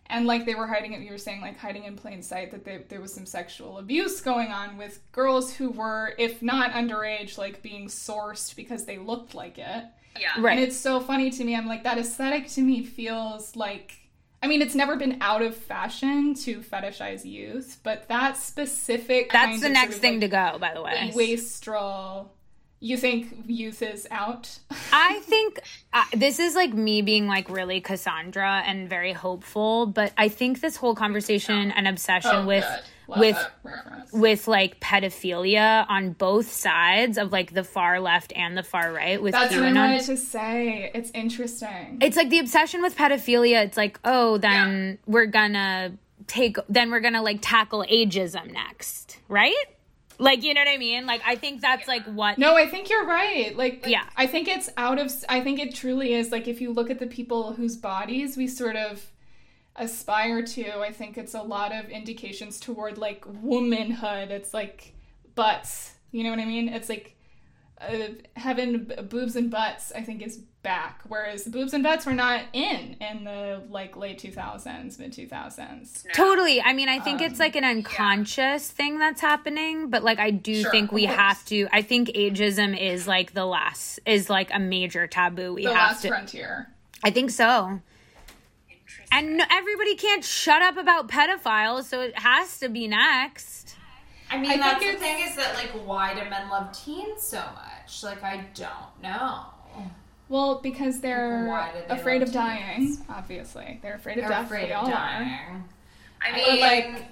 And 0.06 0.26
like 0.26 0.44
they 0.44 0.56
were 0.56 0.66
hiding 0.66 0.92
it, 0.94 1.00
you 1.02 1.12
were 1.12 1.18
saying 1.18 1.40
like 1.40 1.56
hiding 1.56 1.85
in 1.85 1.94
plain 1.96 2.20
sight 2.22 2.50
that 2.50 2.64
they, 2.64 2.78
there 2.88 3.00
was 3.00 3.14
some 3.14 3.24
sexual 3.26 3.78
abuse 3.78 4.20
going 4.20 4.48
on 4.48 4.76
with 4.76 5.00
girls 5.12 5.54
who 5.54 5.70
were, 5.70 6.14
if 6.18 6.42
not 6.42 6.72
underage, 6.72 7.38
like 7.38 7.62
being 7.62 7.87
sourced 7.87 8.56
because 8.56 8.85
they 8.85 8.98
looked 8.98 9.35
like 9.37 9.59
it. 9.59 9.85
Yeah. 10.20 10.30
right. 10.40 10.59
And 10.59 10.61
it's 10.66 10.76
so 10.76 10.98
funny 10.98 11.30
to 11.30 11.44
me. 11.44 11.54
I'm 11.54 11.68
like, 11.68 11.85
that 11.85 11.96
aesthetic 11.98 12.48
to 12.48 12.61
me 12.62 12.83
feels 12.83 13.54
like, 13.54 13.92
I 14.42 14.48
mean, 14.48 14.61
it's 14.62 14.74
never 14.74 14.96
been 14.96 15.18
out 15.20 15.42
of 15.42 15.54
fashion 15.54 16.35
to 16.35 16.61
fetishize 16.62 17.24
youth, 17.24 17.78
but 17.85 18.09
that 18.09 18.37
specific 18.37 19.30
That's 19.30 19.50
kind 19.52 19.62
the 19.62 19.66
of 19.66 19.72
next 19.72 19.85
sort 19.90 19.94
of, 19.96 20.00
thing 20.00 20.12
like, 20.14 20.20
to 20.22 20.28
go, 20.28 20.59
by 20.59 20.74
the 20.74 20.83
way. 20.83 21.12
wastrel. 21.14 22.33
You 22.82 22.96
think 22.96 23.44
youth 23.46 23.82
is 23.82 24.08
out? 24.10 24.58
I 24.90 25.20
think 25.20 25.60
uh, 25.92 26.04
this 26.14 26.38
is 26.38 26.54
like 26.54 26.72
me 26.72 27.02
being 27.02 27.26
like 27.26 27.50
really 27.50 27.82
Cassandra 27.82 28.62
and 28.64 28.88
very 28.88 29.12
hopeful, 29.12 29.84
but 29.84 30.12
I 30.16 30.28
think 30.28 30.62
this 30.62 30.76
whole 30.76 30.94
conversation 30.94 31.70
and 31.72 31.86
obsession 31.86 32.30
Oh, 32.32 32.46
with 32.46 32.64
with 33.06 33.36
with 34.12 34.48
like 34.48 34.80
pedophilia 34.80 35.84
on 35.90 36.12
both 36.12 36.50
sides 36.50 37.18
of 37.18 37.32
like 37.32 37.52
the 37.52 37.64
far 37.64 38.00
left 38.00 38.32
and 38.34 38.56
the 38.56 38.62
far 38.62 38.92
right 38.92 39.20
with 39.20 39.32
That's 39.32 39.54
what 39.54 39.64
I 39.64 39.72
wanted 39.72 40.02
to 40.06 40.16
say. 40.16 40.90
It's 40.94 41.10
interesting. 41.10 41.98
It's 42.00 42.16
like 42.16 42.30
the 42.30 42.38
obsession 42.38 42.80
with 42.82 42.96
pedophilia. 42.96 43.64
It's 43.64 43.76
like, 43.76 44.00
oh, 44.04 44.38
then 44.38 44.98
we're 45.06 45.26
gonna 45.26 45.98
take, 46.28 46.56
then 46.68 46.90
we're 46.90 47.00
gonna 47.00 47.22
like 47.22 47.40
tackle 47.42 47.84
ageism 47.90 48.52
next, 48.52 49.18
right? 49.28 49.54
Like, 50.20 50.42
you 50.44 50.52
know 50.54 50.61
what 50.61 50.68
I 50.68 50.76
mean? 50.76 51.06
Like, 51.06 51.22
I 51.26 51.35
think 51.35 51.61
that's 51.62 51.88
like 51.88 52.04
what. 52.04 52.37
No, 52.38 52.54
I 52.56 52.66
think 52.66 52.90
you're 52.90 53.06
right. 53.06 53.56
Like, 53.56 53.87
Yeah. 53.87 54.04
I 54.16 54.26
think 54.26 54.48
it's 54.48 54.68
out 54.76 54.98
of. 54.98 55.11
I 55.28 55.40
think 55.40 55.59
it 55.59 55.74
truly 55.74 56.12
is. 56.14 56.30
Like, 56.30 56.46
if 56.46 56.61
you 56.61 56.72
look 56.72 56.90
at 56.90 56.98
the 56.98 57.06
people 57.06 57.54
whose 57.54 57.76
bodies 57.76 58.37
we 58.37 58.46
sort 58.46 58.76
of 58.76 59.04
aspire 59.76 60.42
to, 60.42 60.78
I 60.80 60.92
think 60.92 61.16
it's 61.16 61.35
a 61.35 61.42
lot 61.42 61.72
of 61.74 61.88
indications 61.88 62.61
toward 62.61 62.98
like 62.98 63.24
womanhood. 63.42 64.30
It's 64.30 64.52
like 64.52 64.92
butts. 65.35 65.94
You 66.12 66.24
know 66.24 66.30
what 66.30 66.38
I 66.38 66.44
mean? 66.44 66.68
It's 66.68 66.88
like 66.88 67.16
uh, 67.80 68.09
having 68.37 68.85
b- 68.85 68.96
boobs 69.09 69.37
and 69.37 69.50
butts. 69.50 69.90
I 69.94 70.02
think 70.02 70.22
is 70.22 70.42
back, 70.62 71.00
whereas 71.08 71.44
the 71.44 71.50
boobs 71.50 71.72
and 71.72 71.82
butts 71.82 72.04
were 72.04 72.12
not 72.12 72.42
in 72.52 72.96
in 73.00 73.24
the 73.24 73.62
like 73.70 73.96
late 73.96 74.18
two 74.18 74.30
thousands, 74.30 74.98
mid 74.98 75.12
two 75.12 75.26
thousands. 75.26 76.04
Totally. 76.14 76.60
I 76.60 76.72
mean, 76.74 76.88
I 76.88 76.98
think 77.00 77.20
Um, 77.20 77.26
it's 77.26 77.40
like 77.40 77.56
an 77.56 77.64
unconscious 77.64 78.70
thing 78.70 78.98
that's 78.98 79.20
happening, 79.20 79.88
but 79.90 80.02
like 80.04 80.18
I 80.18 80.30
do 80.30 80.62
Sure, 80.62 80.70
think 80.70 80.92
we 80.92 81.04
have 81.06 81.44
to. 81.46 81.66
I 81.72 81.82
think 81.82 82.08
ageism 82.10 82.78
is 82.78 83.08
like 83.08 83.32
the 83.32 83.46
last 83.46 84.00
is 84.04 84.28
like 84.28 84.52
a 84.52 84.58
major 84.58 85.06
taboo. 85.06 85.54
We 85.54 85.64
The 85.64 85.74
have 85.74 85.90
last 85.92 86.02
to. 86.02 86.08
frontier. 86.08 86.68
I 87.02 87.10
think 87.10 87.30
so. 87.30 87.80
And 89.12 89.38
no, 89.38 89.44
everybody 89.50 89.96
can't 89.96 90.24
shut 90.24 90.62
up 90.62 90.76
about 90.76 91.08
pedophiles, 91.08 91.84
so 91.84 92.00
it 92.02 92.18
has 92.18 92.58
to 92.60 92.68
be 92.68 92.86
next. 92.86 93.76
I 94.30 94.36
mean, 94.38 94.50
I 94.50 94.52
think 94.52 94.62
that's 94.62 94.84
the 94.84 94.92
thing 94.98 95.26
is 95.28 95.36
that 95.36 95.54
like, 95.54 95.70
why 95.86 96.14
do 96.14 96.28
men 96.30 96.48
love 96.48 96.70
teens 96.78 97.22
so 97.22 97.38
much? 97.54 98.04
Like, 98.04 98.22
I 98.22 98.44
don't 98.54 99.02
know. 99.02 99.46
Well, 100.30 100.60
because 100.62 101.00
they're 101.00 101.44
Why 101.46 101.72
they 101.86 101.94
afraid 101.94 102.20
love 102.20 102.28
of 102.28 102.34
dying. 102.34 102.76
teens? 102.86 103.02
Obviously, 103.10 103.80
they're 103.82 103.96
afraid 103.96 104.16
of 104.18 104.22
They're 104.22 104.30
death. 104.30 104.46
afraid 104.46 104.66
we 104.68 104.72
of 104.72 104.78
all 104.84 104.86
are. 104.86 104.90
dying. 104.92 105.64
I 106.22 106.30
Or, 106.30 106.34
mean, 106.52 106.60
like- 106.60 107.04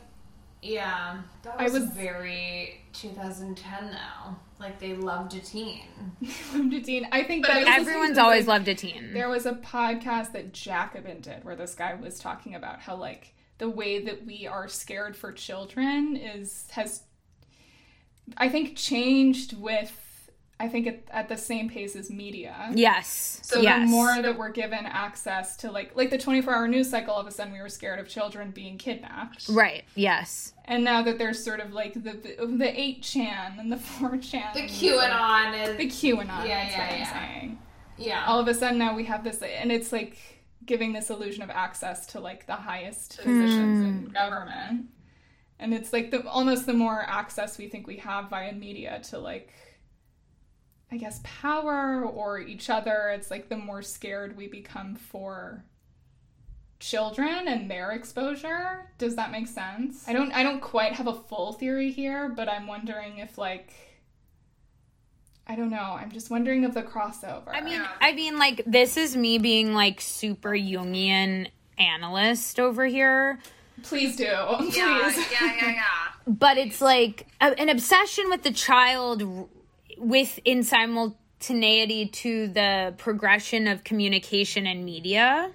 yeah, 0.63 1.19
that 1.43 1.55
I 1.59 1.65
was, 1.65 1.73
was- 1.75 1.85
very 1.91 2.81
2010 2.93 3.91
though. 3.91 4.37
Like 4.61 4.79
they 4.81 4.95
loved 4.95 5.35
a 5.35 5.41
teen. 5.41 5.83
Loved 6.53 6.75
a 6.75 6.81
teen. 6.81 7.07
I 7.13 7.23
think 7.23 7.47
But 7.47 7.55
that 7.55 7.57
I 7.59 7.61
was 7.61 7.67
listening 7.67 7.87
Everyone's 7.95 8.19
always 8.19 8.47
like, 8.49 8.55
loved 8.59 8.69
a 8.69 8.75
teen. 8.75 9.13
There 9.15 9.29
was 9.29 9.47
a 9.47 9.53
podcast 9.53 10.33
that 10.33 10.53
Jacobin 10.53 11.21
did 11.21 11.45
where 11.45 11.55
this 11.55 11.77
guy 11.77 11.95
was 11.95 12.19
talking 12.19 12.57
about 12.57 12.81
how 12.81 12.97
like 12.97 13.35
the 13.59 13.69
way 13.71 14.01
that 14.05 14.27
we 14.27 14.49
are 14.49 14.67
scared 14.67 15.17
for 15.17 15.31
children 15.33 16.17
is 16.17 16.67
has 16.73 17.03
I 18.37 18.49
think 18.49 18.77
changed 18.77 19.57
with 19.57 19.93
I 20.61 20.67
think 20.67 20.87
at, 20.89 21.03
at 21.11 21.29
the 21.29 21.37
same 21.37 21.71
pace 21.71 21.95
as 21.95 22.11
media. 22.11 22.71
Yes. 22.75 23.41
So 23.45 23.61
yes. 23.61 23.87
the 23.87 23.91
more 23.91 24.21
that 24.21 24.37
we're 24.37 24.51
given 24.51 24.87
access 24.87 25.57
to 25.59 25.71
like 25.71 25.95
like 25.95 26.11
the 26.11 26.19
24-hour 26.19 26.67
news 26.67 26.91
cycle 26.91 27.15
all 27.15 27.21
of 27.21 27.27
a 27.27 27.31
sudden 27.31 27.53
we 27.53 27.61
were 27.61 27.69
scared 27.69 28.01
of 28.01 28.09
children 28.09 28.51
being 28.51 28.77
kidnapped. 28.77 29.49
right. 29.51 29.85
Yes. 29.95 30.55
And 30.65 30.83
now 30.83 31.03
that 31.03 31.19
there's 31.19 31.43
sort 31.43 31.61
of 31.61 31.73
like 31.73 31.95
the 31.95 32.01
the 32.01 32.67
8chan 32.67 33.61
and 33.61 33.71
the 33.71 33.77
4chan 33.77 34.55
The 34.55 34.61
and 34.63 34.71
QAnon 34.71 35.69
is 35.69 35.77
the 35.77 35.87
QAnon 35.87 36.27
Yeah, 36.27 36.65
that's 36.65 36.73
yeah, 36.73 36.79
what 36.79 36.93
I'm 36.93 36.99
yeah. 36.99 37.13
saying. 37.13 37.59
yeah. 37.97 38.25
all 38.27 38.41
of 38.41 38.49
a 38.49 38.55
sudden 38.55 38.79
now 38.79 38.97
we 38.97 39.05
have 39.05 39.23
this 39.23 39.41
and 39.43 39.71
it's 39.71 39.93
like 39.93 40.17
giving 40.67 40.93
this 40.93 41.09
illusion 41.09 41.43
of 41.43 41.51
access 41.51 42.07
to 42.09 42.21
like 42.21 42.47
the 42.47 42.57
highest 42.57 43.21
hmm. 43.23 43.23
positions 43.23 43.81
in 43.81 44.05
government 44.13 44.87
and 45.61 45.73
it's 45.73 45.93
like 45.93 46.11
the 46.11 46.27
almost 46.29 46.67
the 46.67 46.75
more 46.75 47.03
access 47.03 47.59
we 47.59 47.69
think 47.69 47.87
we 47.87 47.97
have 47.97 48.29
via 48.29 48.53
media 48.53 49.01
to 49.05 49.19
like 49.19 49.53
i 50.91 50.97
guess 50.97 51.21
power 51.23 52.03
or 52.05 52.39
each 52.39 52.71
other. 52.71 53.11
It's 53.15 53.31
like 53.31 53.49
the 53.49 53.57
more 53.57 53.83
scared 53.83 54.37
we 54.37 54.49
become 54.49 54.95
for 54.95 55.65
children 56.81 57.49
and 57.49 57.71
their 57.71 57.91
exposure. 57.93 58.91
Does 58.99 59.17
that 59.17 59.31
make 59.33 59.49
sense? 59.49 60.09
I 60.09 60.13
don't 60.13 60.33
i 60.33 60.43
don't 60.43 60.61
quite 60.61 60.95
have 60.95 61.07
a 61.07 61.15
full 61.15 61.53
theory 61.53 61.91
here 61.91 62.29
but 62.29 62.49
i'm 62.49 62.67
wondering 62.67 63.19
if 63.19 63.37
like 63.37 63.73
i 65.47 65.57
don't 65.57 65.71
know. 65.71 65.97
I'm 65.99 66.11
just 66.13 66.31
wondering 66.31 66.65
of 66.65 66.75
the 66.75 66.83
crossover. 66.83 67.49
I 67.49 67.63
mean, 67.63 67.83
I 68.01 68.13
mean, 68.13 68.39
like 68.39 68.63
this 68.67 68.97
is 68.99 69.17
me 69.17 69.39
being 69.39 69.75
like 69.75 70.01
super 70.01 70.51
Jungian 70.51 71.49
analyst 71.79 72.61
over 72.61 72.85
here, 72.87 73.39
Please 73.83 74.17
do. 74.17 74.27
Please. 74.57 74.77
Yeah, 74.77 75.11
yeah, 75.11 75.57
yeah, 75.57 75.71
yeah. 75.71 75.83
but 76.27 76.59
it's 76.59 76.81
like 76.81 77.27
a, 77.41 77.59
an 77.59 77.69
obsession 77.69 78.29
with 78.29 78.43
the 78.43 78.51
child 78.51 79.23
r- 79.23 79.47
with 79.99 80.39
in 80.45 80.63
simultaneity 80.63 82.07
to 82.07 82.49
the 82.49 82.95
progression 82.99 83.67
of 83.69 83.85
communication 83.85 84.67
and 84.67 84.85
media 84.85 85.51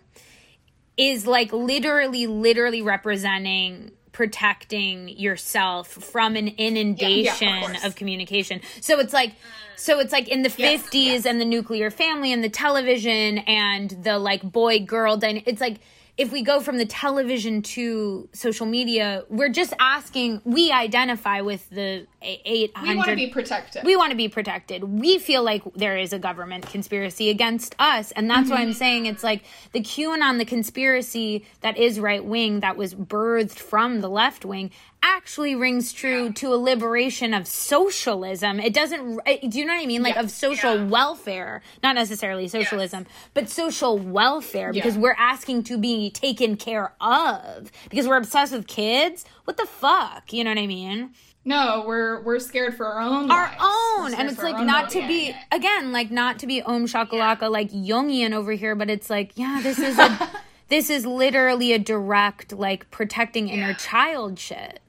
is 0.97 1.25
like 1.25 1.51
literally, 1.51 2.27
literally 2.27 2.81
representing 2.81 3.91
protecting 4.13 5.09
yourself 5.09 5.87
from 5.87 6.35
an 6.35 6.47
inundation 6.47 7.61
course. 7.61 7.83
of 7.83 7.95
communication. 7.95 8.61
So 8.79 8.99
it's 8.99 9.11
like 9.11 9.31
mm. 9.31 9.35
so 9.75 9.99
it's 9.99 10.13
like 10.13 10.29
in 10.29 10.43
the 10.43 10.49
50s 10.49 11.25
and 11.25 11.41
the 11.41 11.45
nuclear 11.45 11.89
family 11.89 12.31
and 12.31 12.43
the 12.43 12.49
television 12.49 13.39
and 13.39 13.89
the 13.89 14.19
like 14.19 14.43
boy 14.43 14.79
girl 14.79 15.17
dyna- 15.17 15.41
it's 15.45 15.59
like 15.59 15.79
if 16.15 16.31
we 16.31 16.43
go 16.43 16.59
from 16.59 16.77
the 16.77 16.85
television 16.85 17.63
to 17.63 18.29
social 18.33 18.67
media, 18.67 19.23
we're 19.29 19.49
just 19.49 19.73
asking 19.79 20.41
we 20.45 20.71
identify 20.71 21.41
with 21.41 21.67
the 21.71 22.05
800 22.23 22.89
We 22.89 22.95
want 22.95 23.09
to 23.09 23.15
be 23.15 23.27
protected. 23.27 23.83
we 23.83 23.95
want 23.95 24.11
to 24.11 24.17
be 24.17 24.27
protected. 24.29 24.83
We 24.83 25.17
feel 25.19 25.43
like 25.43 25.61
there 25.75 25.97
is 25.97 26.13
a 26.13 26.19
government 26.19 26.67
conspiracy 26.67 27.29
against 27.29 27.75
us. 27.79 28.11
And 28.11 28.29
that's 28.29 28.49
why 28.49 28.57
I'm 28.61 28.73
saying 28.73 29.05
it's 29.05 29.23
like 29.23 29.43
the 29.73 29.81
QAnon, 29.81 30.37
the 30.37 30.45
conspiracy 30.45 31.45
that 31.61 31.77
is 31.77 31.99
right 31.99 32.23
wing, 32.23 32.61
that 32.61 32.77
was 32.77 32.95
birthed 32.95 33.59
from 33.59 34.01
the 34.01 34.09
left 34.09 34.45
wing, 34.45 34.71
actually 35.05 35.53
rings 35.53 35.91
true 35.91 36.31
to 36.31 36.53
a 36.53 36.55
liberation 36.55 37.33
of 37.33 37.45
socialism. 37.45 38.59
It 38.61 38.73
doesn't, 38.73 39.19
eh, 39.25 39.37
do 39.47 39.59
you 39.59 39.65
know 39.65 39.73
what 39.73 39.83
I 39.83 39.85
mean? 39.85 40.01
Like 40.01 40.15
Yeah. 40.15 40.21
of 40.21 40.31
social 40.31 40.77
welfare, 40.87 41.61
not 41.83 41.95
necessarily 41.95 42.47
socialism, 42.47 43.05
but 43.33 43.49
social 43.49 43.97
welfare 43.99 44.71
because 44.71 44.95
Yeah. 44.95 45.01
we're 45.01 45.15
asking 45.19 45.63
to 45.63 45.77
be 45.77 46.09
taken 46.09 46.55
care 46.55 46.93
of 47.01 47.69
because 47.89 48.07
we're 48.07 48.15
obsessed 48.17 48.53
with 48.53 48.65
kids. 48.67 49.25
What 49.43 49.57
the 49.57 49.65
fuck? 49.65 50.31
You 50.31 50.45
know 50.45 50.51
what 50.51 50.57
I 50.59 50.67
mean? 50.67 51.09
No, 51.45 51.83
we're 51.85 52.21
we're 52.21 52.39
scared 52.39 52.75
for 52.75 52.85
our 52.85 53.01
own 53.01 53.29
our 53.31 53.47
lives. 53.47 53.61
Own 53.61 54.13
and 54.13 54.29
it's 54.29 54.41
like 54.41 54.65
not 54.65 54.89
to 54.91 55.05
be 55.07 55.35
again 55.51 55.91
like 55.91 56.11
not 56.11 56.39
to 56.39 56.47
be 56.47 56.61
om 56.61 56.85
shakalaka 56.85 57.51
like 57.51 57.71
jungian 57.71 58.33
over 58.33 58.51
here 58.53 58.75
but 58.75 58.89
it's 58.89 59.09
like 59.09 59.33
yeah 59.35 59.59
this 59.61 59.79
is 59.79 59.97
a 59.99 60.29
this 60.69 60.89
is 60.89 61.05
literally 61.05 61.73
a 61.73 61.79
direct 61.79 62.53
like 62.53 62.89
protecting 62.91 63.49
inner 63.49 63.73
child 63.73 64.39
shit 64.39 64.79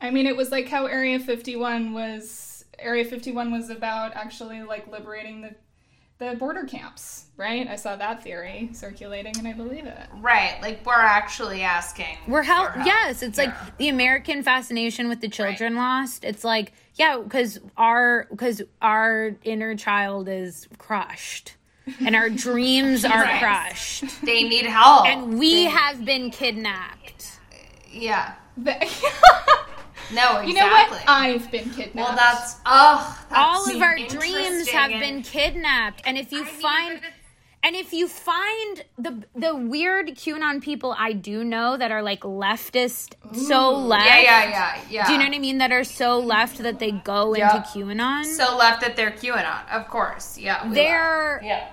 I 0.00 0.10
mean, 0.10 0.26
it 0.26 0.36
was 0.36 0.50
like 0.50 0.68
how 0.68 0.86
Area 0.86 1.18
51 1.18 1.92
was. 1.92 2.64
Area 2.78 3.04
51 3.04 3.52
was 3.52 3.68
about 3.68 4.14
actually 4.14 4.62
like 4.62 4.88
liberating 4.88 5.42
the 5.42 5.54
the 6.20 6.36
border 6.36 6.64
camps, 6.64 7.24
right? 7.38 7.66
I 7.66 7.76
saw 7.76 7.96
that 7.96 8.22
theory 8.22 8.68
circulating, 8.72 9.32
and 9.38 9.48
I 9.48 9.54
believe 9.54 9.86
it. 9.86 9.98
Right. 10.20 10.58
Like 10.62 10.84
we're 10.86 10.92
actually 10.92 11.62
asking. 11.62 12.16
we're 12.28 12.42
for 12.42 12.46
help 12.46 12.70
help. 12.72 12.86
yes 12.86 13.22
it's 13.22 13.38
like 13.38 13.52
the 13.78 13.88
american 13.88 14.42
fascination 14.42 15.08
with 15.08 15.20
the 15.22 15.28
children 15.28 15.74
lost 15.76 16.22
it's 16.24 16.44
like 16.44 16.72
yeah 16.96 17.18
because 17.18 17.58
our 17.78 18.26
because 18.30 18.60
our 18.82 19.34
inner 19.44 19.74
child 19.76 20.28
is 20.28 20.68
crushed 20.78 21.56
and 22.04 22.14
our 22.14 22.28
dreams 22.28 23.04
are 23.14 23.22
Right. 23.22 23.40
crushed 23.40 24.04
They 24.24 24.44
need 24.44 24.66
help. 24.66 25.06
and 25.06 25.38
we 25.38 25.54
They- 25.54 25.70
have 25.70 26.04
been 26.04 26.30
kidnapped 26.30 27.40
Yeah. 27.90 28.34
The- 30.10 30.14
No, 30.16 30.38
exactly. 30.38 30.48
you 30.48 30.54
know 30.54 30.68
what? 30.68 31.02
I've 31.08 31.50
been 31.50 31.70
kidnapped. 31.70 31.94
well, 31.96 32.16
that's 32.16 32.56
oh, 32.66 33.24
that's 33.30 33.40
all 33.40 33.74
of 33.76 33.82
our 33.82 33.96
dreams 33.96 34.68
have 34.68 34.90
been 34.90 35.22
kidnapped 35.22 36.02
and 36.04 36.18
if 36.18 36.32
you 36.32 36.42
I 36.42 36.46
find 36.46 37.00
and 37.62 37.76
if 37.76 37.92
you 37.92 38.08
find 38.08 38.84
the 38.98 39.22
the 39.34 39.54
weird 39.54 40.08
QAnon 40.08 40.62
people 40.62 40.94
I 40.98 41.12
do 41.12 41.44
know 41.44 41.76
that 41.76 41.90
are 41.92 42.02
like 42.02 42.20
leftist, 42.20 43.14
so 43.34 43.70
left, 43.76 44.06
Yeah, 44.06 44.20
yeah, 44.22 44.48
yeah, 44.48 44.80
yeah. 44.88 45.06
do 45.06 45.12
you 45.12 45.18
know 45.18 45.26
what 45.26 45.34
I 45.34 45.38
mean? 45.38 45.58
That 45.58 45.70
are 45.70 45.84
so 45.84 46.18
left 46.18 46.58
that 46.58 46.78
they 46.78 46.90
go 46.92 47.34
Yeah. 47.34 47.56
into 47.56 47.68
QAnon. 47.68 48.24
So 48.24 48.56
left 48.56 48.80
that 48.80 48.96
they're 48.96 49.10
QAnon, 49.10 49.68
of 49.70 49.88
course. 49.88 50.38
Yeah. 50.38 50.66
they're 50.72 51.32
left. 51.42 51.44
Yeah. 51.44 51.68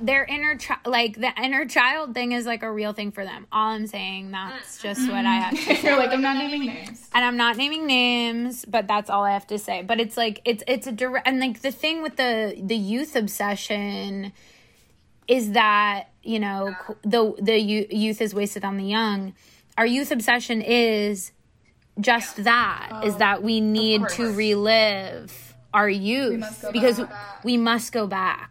Their 0.00 0.24
inner 0.24 0.56
chi- 0.56 0.78
like 0.84 1.20
the 1.20 1.32
inner 1.42 1.66
child 1.66 2.14
thing 2.14 2.32
is 2.32 2.46
like 2.46 2.62
a 2.62 2.70
real 2.70 2.92
thing 2.92 3.12
for 3.12 3.24
them. 3.24 3.46
All 3.52 3.68
I'm 3.68 3.86
saying, 3.86 4.30
that's 4.30 4.78
mm. 4.78 4.82
just 4.82 5.08
what 5.08 5.24
I 5.24 5.34
have 5.34 5.50
to 5.52 5.56
mm-hmm. 5.56 5.74
say. 5.82 5.88
You're 5.88 5.98
like, 5.98 6.10
I'm 6.10 6.22
not 6.22 6.36
naming 6.36 6.66
names. 6.66 7.08
and 7.14 7.24
I'm 7.24 7.36
not 7.36 7.56
naming 7.56 7.86
names, 7.86 8.64
but 8.64 8.86
that's 8.86 9.10
all 9.10 9.24
I 9.24 9.32
have 9.32 9.46
to 9.48 9.58
say. 9.58 9.82
But 9.82 10.00
it's 10.00 10.16
like 10.16 10.40
it's 10.44 10.62
it's 10.66 10.86
a 10.86 10.92
direct 10.92 11.26
and 11.26 11.40
like 11.40 11.62
the 11.62 11.72
thing 11.72 12.02
with 12.02 12.16
the 12.16 12.60
the 12.60 12.76
youth 12.76 13.16
obsession 13.16 14.32
is 15.28 15.52
that 15.52 16.08
you 16.22 16.40
know 16.40 16.74
the 17.02 17.34
the 17.40 17.58
youth 17.58 18.20
is 18.20 18.34
wasted 18.34 18.64
on 18.64 18.76
the 18.76 18.84
young. 18.84 19.34
Our 19.78 19.86
youth 19.86 20.10
obsession 20.10 20.60
is 20.60 21.32
just 22.00 22.44
that 22.44 23.02
is 23.04 23.14
oh, 23.14 23.18
that 23.18 23.42
we 23.42 23.60
need 23.60 24.08
to 24.10 24.32
relive 24.32 25.54
our 25.74 25.88
youth 25.88 26.62
go 26.62 26.72
because 26.72 26.98
back. 27.00 27.44
we 27.44 27.56
must 27.56 27.92
go 27.92 28.06
back. 28.06 28.50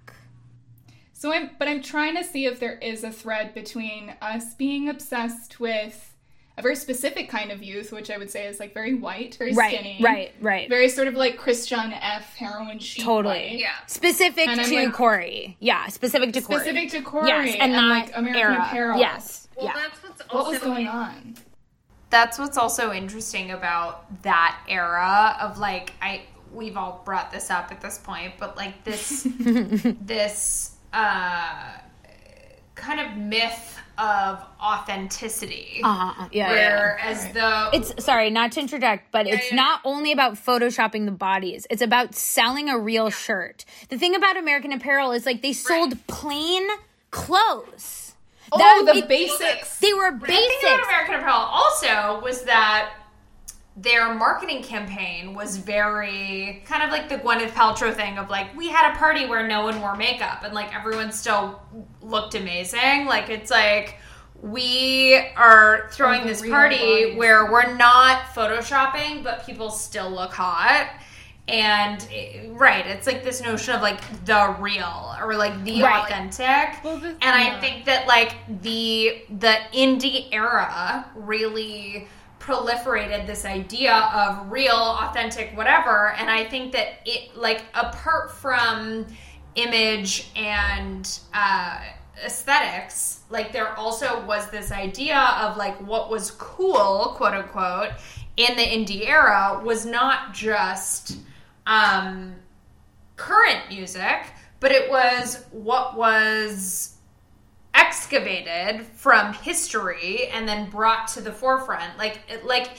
So 1.21 1.31
I'm, 1.31 1.51
but 1.60 1.67
I'm 1.67 1.84
trying 1.84 2.15
to 2.17 2.23
see 2.23 2.47
if 2.47 2.60
there 2.60 2.79
is 2.79 3.03
a 3.03 3.12
thread 3.12 3.53
between 3.53 4.15
us 4.23 4.55
being 4.55 4.89
obsessed 4.89 5.60
with 5.60 6.15
a 6.57 6.63
very 6.63 6.75
specific 6.75 7.29
kind 7.29 7.51
of 7.51 7.62
youth, 7.62 7.91
which 7.91 8.10
I 8.10 8.17
would 8.17 8.31
say 8.31 8.47
is 8.47 8.60
like 8.60 8.73
very 8.73 8.95
white, 8.95 9.36
very 9.36 9.53
Right, 9.53 9.71
skinny, 9.75 9.99
right, 10.01 10.31
right. 10.41 10.67
very 10.67 10.89
sort 10.89 11.07
of 11.07 11.13
like 11.13 11.38
Christian 11.38 11.93
F. 11.93 12.34
heroin 12.38 12.79
chic, 12.79 13.05
Totally. 13.05 13.36
white. 13.36 13.60
Yeah. 13.60 13.69
Specific 13.86 14.47
And 14.47 14.63
to 14.65 14.75
like- 14.86 14.93
Cory. 14.93 15.57
Yeah, 15.60 15.86
specific 15.89 16.34
to 16.34 16.41
Cory. 16.41 16.60
specific 16.62 16.89
to 16.89 17.01
Cory, 17.03 17.27
Yes, 17.27 17.55
and, 17.60 17.71
not 17.71 17.89
like 17.89 18.17
American 18.17 18.41
era. 18.41 18.63
Apparel. 18.63 18.99
Yes. 18.99 19.47
Well, 19.55 19.67
yeah. 19.67 19.73
that's 19.75 20.01
what's 20.01 20.21
What 20.23 20.34
also 20.34 20.49
was 20.53 20.60
going 20.60 20.88
on? 20.88 21.36
that's 22.10 22.39
what's 22.39 22.57
also 22.57 22.91
interesting 22.91 23.51
about 23.51 24.23
that 24.23 24.60
era 24.67 25.38
of 25.39 25.60
like 25.60 25.93
I 26.01 26.23
we've 26.51 26.77
all 26.77 27.03
brought 27.05 27.31
this 27.31 27.51
up 27.51 27.71
at 27.71 27.79
this 27.79 27.99
point, 27.99 28.34
but 28.39 28.57
like 28.57 28.84
this 28.86 29.27
this 30.01 30.77
uh 30.93 31.77
kind 32.75 32.99
of 32.99 33.15
myth 33.17 33.77
of 33.97 34.39
authenticity. 34.60 35.82
Uh-huh. 35.84 36.27
Yeah, 36.32 36.49
yeah, 36.49 36.56
yeah. 36.56 36.69
Whereas 36.80 37.34
though 37.34 37.69
It's 37.73 38.04
sorry, 38.04 38.30
not 38.32 38.54
to 38.54 38.60
interject, 38.62 39.12
but 39.12 39.27
it's 39.27 39.51
yeah. 39.51 39.56
not 39.58 39.82
only 39.86 40.12
about 40.12 40.34
photoshopping 40.34 41.06
the 41.06 41.12
bodies. 41.12 41.67
It's 41.69 41.82
about 41.82 42.15
selling 42.15 42.69
a 42.69 42.80
real 42.80 43.10
shirt. 43.12 43.65
The 43.89 43.97
thing 43.99 44.15
about 44.15 44.38
American 44.38 44.71
Apparel 44.71 45.12
is 45.12 45.25
like 45.25 45.41
they 45.43 45.54
sold 45.54 45.95
plain 46.08 46.67
clothes. 47.12 48.13
Oh, 48.51 48.58
That- 48.58 48.93
the 48.93 48.99
it- 48.99 49.08
basics. 49.08 49.80
They 49.80 49.93
were 49.93 50.12
the 50.19 50.25
thing 50.25 50.49
about. 50.63 50.84
American 50.86 51.15
Apparel 51.15 51.36
also 51.36 52.21
was 52.23 52.43
that 52.43 52.89
their 53.77 54.13
marketing 54.13 54.62
campaign 54.63 55.34
was 55.34 55.57
very 55.57 56.62
kind 56.65 56.84
of 56.84 56.89
like 56.89 57.07
the 57.07 57.17
Gwyneth 57.17 57.51
Paltrow 57.51 57.93
thing 57.93 58.17
of 58.17 58.29
like 58.29 58.55
we 58.55 58.67
had 58.67 58.93
a 58.93 58.97
party 58.97 59.25
where 59.27 59.47
no 59.47 59.63
one 59.63 59.79
wore 59.79 59.95
makeup 59.95 60.43
and 60.43 60.53
like 60.53 60.75
everyone 60.75 61.12
still 61.12 61.62
looked 62.01 62.36
amazing. 62.36 63.05
Like 63.05 63.29
it's 63.29 63.49
like 63.49 63.97
we 64.41 65.15
are 65.36 65.88
throwing 65.91 66.25
this 66.25 66.41
party 66.41 66.77
bodies. 66.77 67.17
where 67.17 67.51
we're 67.51 67.75
not 67.75 68.23
photoshopping, 68.36 69.23
but 69.23 69.45
people 69.45 69.69
still 69.69 70.10
look 70.10 70.34
hot. 70.34 70.89
And 71.47 72.07
right, 72.60 72.86
it's 72.86 73.07
like 73.07 73.23
this 73.23 73.41
notion 73.41 73.73
of 73.75 73.81
like 73.81 74.01
the 74.25 74.55
real 74.60 75.15
or 75.19 75.36
like 75.36 75.63
the 75.63 75.81
Right. 75.84 76.03
authentic. 76.03 76.84
Well, 76.84 77.01
and 77.03 77.17
I 77.23 77.60
think 77.60 77.86
that 77.86 78.07
like 78.07 78.36
the 78.62 79.23
the 79.39 79.57
indie 79.73 80.27
era 80.31 81.05
really 81.15 82.07
proliferated 82.41 83.27
this 83.27 83.45
idea 83.45 83.93
of 84.13 84.51
real 84.51 84.73
authentic 84.73 85.56
whatever. 85.56 86.13
And 86.13 86.30
i 86.30 86.43
think 86.43 86.71
that 86.73 86.99
it 87.06 87.38
like 87.38 87.63
apart 87.75 88.32
from 88.32 89.06
image 89.56 90.32
and 90.36 91.19
uh 91.34 91.80
aesthetics 92.23 93.21
like 93.30 93.51
there 93.51 93.75
also 93.77 94.23
was 94.25 94.49
this 94.51 94.71
idea 94.71 95.17
of 95.41 95.58
like 95.58 95.75
what 95.82 96.10
was 96.10 96.32
cool 96.32 97.13
quote 97.15 97.34
unquote 97.34 97.89
in 98.38 98.56
the 98.56 98.63
indie 98.63 99.08
era 99.08 99.60
was 99.63 99.86
not 99.86 100.34
just 100.34 101.17
um 101.65 102.35
current 103.15 103.62
music 103.69 104.27
but 104.60 104.71
it 104.71 104.89
was 104.89 105.46
what 105.52 105.98
was 105.98 106.98
excavated 107.82 108.86
from 108.96 109.34
history 109.34 110.27
and 110.27 110.48
then 110.48 110.69
brought 110.69 111.08
to 111.08 111.21
the 111.21 111.32
forefront. 111.32 111.98
Like 111.98 112.19
like 112.44 112.77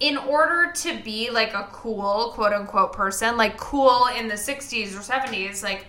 in 0.00 0.18
order 0.18 0.70
to 0.72 1.00
be 1.02 1.30
like 1.30 1.54
a 1.54 1.68
cool 1.72 2.32
quote 2.34 2.52
unquote 2.52 2.92
person 2.92 3.36
like 3.36 3.56
cool 3.56 4.08
in 4.16 4.28
the 4.28 4.34
60s 4.34 4.94
or 4.94 5.00
70s 5.00 5.62
like 5.62 5.86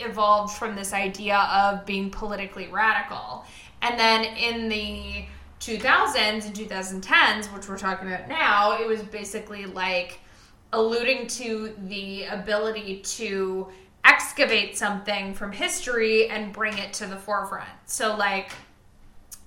evolved 0.00 0.54
from 0.56 0.76
this 0.76 0.92
idea 0.92 1.38
of 1.38 1.86
being 1.86 2.10
politically 2.10 2.68
radical. 2.68 3.44
And 3.80 3.98
then 3.98 4.24
in 4.24 4.68
the 4.68 5.24
2000s 5.60 6.46
and 6.46 6.54
2010s 6.54 7.52
which 7.54 7.68
we're 7.68 7.78
talking 7.78 8.08
about 8.08 8.28
now 8.28 8.78
it 8.78 8.86
was 8.86 9.02
basically 9.02 9.64
like 9.66 10.20
alluding 10.72 11.26
to 11.26 11.74
the 11.86 12.24
ability 12.26 13.00
to 13.00 13.68
excavate 14.04 14.76
something 14.76 15.34
from 15.34 15.52
history 15.52 16.28
and 16.28 16.52
bring 16.52 16.76
it 16.78 16.92
to 16.94 17.06
the 17.06 17.16
forefront. 17.16 17.68
So 17.86 18.16
like 18.16 18.52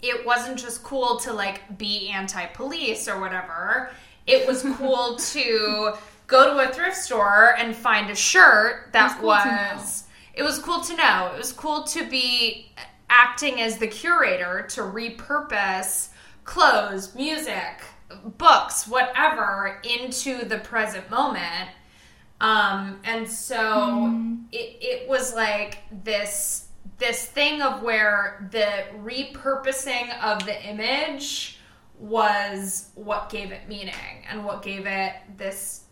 it 0.01 0.25
wasn't 0.25 0.57
just 0.57 0.83
cool 0.83 1.17
to 1.17 1.33
like 1.33 1.77
be 1.77 2.09
anti-police 2.09 3.07
or 3.07 3.19
whatever. 3.19 3.91
It 4.27 4.47
was 4.47 4.63
cool 4.77 5.17
to 5.17 5.93
go 6.27 6.53
to 6.53 6.69
a 6.69 6.73
thrift 6.73 6.97
store 6.97 7.55
and 7.57 7.75
find 7.75 8.09
a 8.09 8.15
shirt 8.15 8.91
that 8.93 9.19
It 9.19 9.23
was 9.23 9.43
cool 9.43 9.77
was 9.77 10.03
it 10.33 10.43
was 10.43 10.59
cool 10.59 10.81
to 10.81 10.95
know. 10.95 11.31
It 11.33 11.37
was 11.37 11.51
cool 11.51 11.83
to 11.83 12.07
be 12.07 12.71
acting 13.09 13.61
as 13.61 13.77
the 13.77 13.87
curator 13.87 14.65
to 14.69 14.81
repurpose 14.81 16.09
clothes, 16.45 17.13
music, 17.15 17.83
books, 18.37 18.87
whatever 18.87 19.81
into 19.83 20.45
the 20.45 20.59
present 20.59 21.09
moment. 21.09 21.69
Um, 22.41 22.99
and 23.03 23.29
so 23.29 24.19
it, 24.51 24.77
it 24.81 25.07
was 25.07 25.35
like 25.35 25.77
this 26.03 26.69
this 26.97 27.25
thing 27.25 27.61
of 27.61 27.83
where 27.83 28.47
the 28.51 28.83
repurposing 29.03 30.11
of 30.23 30.43
the 30.45 30.67
image 30.67 31.59
was 31.99 32.89
what 32.95 33.29
gave 33.29 33.51
it 33.51 33.67
meaning 33.67 34.25
and 34.27 34.43
what 34.43 34.63
gave 34.63 34.87
it 34.87 35.13
this 35.37 35.83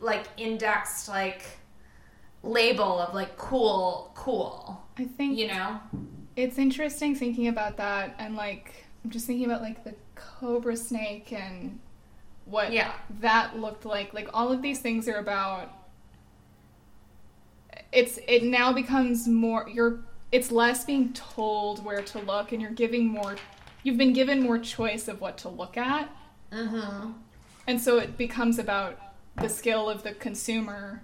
like 0.00 0.26
indexed 0.36 1.08
like 1.08 1.42
label 2.42 2.98
of 2.98 3.14
like 3.14 3.36
cool 3.36 4.10
cool 4.14 4.84
I 4.98 5.04
think 5.04 5.38
you 5.38 5.46
know? 5.46 5.80
it's 6.34 6.58
interesting 6.58 7.14
thinking 7.14 7.46
about 7.46 7.76
that 7.76 8.16
and 8.18 8.34
like 8.34 8.86
I'm 9.04 9.10
just 9.10 9.26
thinking 9.26 9.46
about 9.46 9.62
like 9.62 9.84
the 9.84 9.94
cobra 10.16 10.76
snake 10.76 11.32
and 11.32 11.78
what 12.46 12.72
Yeah. 12.72 12.92
that 13.20 13.58
looked 13.58 13.84
like. 13.84 14.14
Like 14.14 14.28
all 14.32 14.50
of 14.50 14.62
these 14.62 14.80
things 14.80 15.06
are 15.08 15.18
about 15.18 15.72
it's 17.92 18.18
it 18.26 18.42
now 18.42 18.72
becomes 18.72 19.28
more 19.28 19.68
you're 19.72 20.00
it's 20.32 20.50
less 20.50 20.84
being 20.84 21.12
told 21.12 21.84
where 21.84 22.02
to 22.02 22.18
look 22.18 22.50
and 22.52 22.60
you're 22.60 22.70
giving 22.72 23.06
more 23.06 23.36
you've 23.84 23.96
been 23.96 24.12
given 24.12 24.42
more 24.42 24.58
choice 24.58 25.06
of 25.06 25.20
what 25.20 25.38
to 25.38 25.48
look 25.48 25.76
at. 25.76 26.08
mm-hmm. 26.52 27.12
And 27.68 27.80
so 27.80 27.98
it 27.98 28.16
becomes 28.18 28.58
about 28.58 28.98
the 29.40 29.48
skill 29.48 29.88
of 29.88 30.02
the 30.02 30.12
consumer 30.12 31.02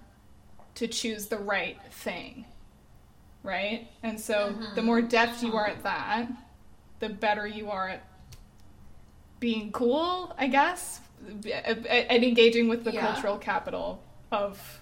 to 0.75 0.87
choose 0.87 1.27
the 1.27 1.37
right 1.37 1.77
thing. 1.91 2.45
Right? 3.43 3.89
And 4.01 4.19
so 4.19 4.55
the 4.75 4.81
more 4.81 5.01
depth 5.01 5.43
you 5.43 5.55
are 5.55 5.67
at 5.67 5.83
that, 5.83 6.29
the 6.99 7.09
better 7.09 7.45
you 7.45 7.69
are 7.69 7.89
at 7.89 8.07
being 9.39 9.71
cool, 9.71 10.33
I 10.37 10.47
guess, 10.47 11.01
and 11.27 12.23
engaging 12.23 12.67
with 12.67 12.83
the 12.83 12.91
Yeah. 12.93 13.01
cultural 13.01 13.37
capital 13.37 14.01
of 14.31 14.81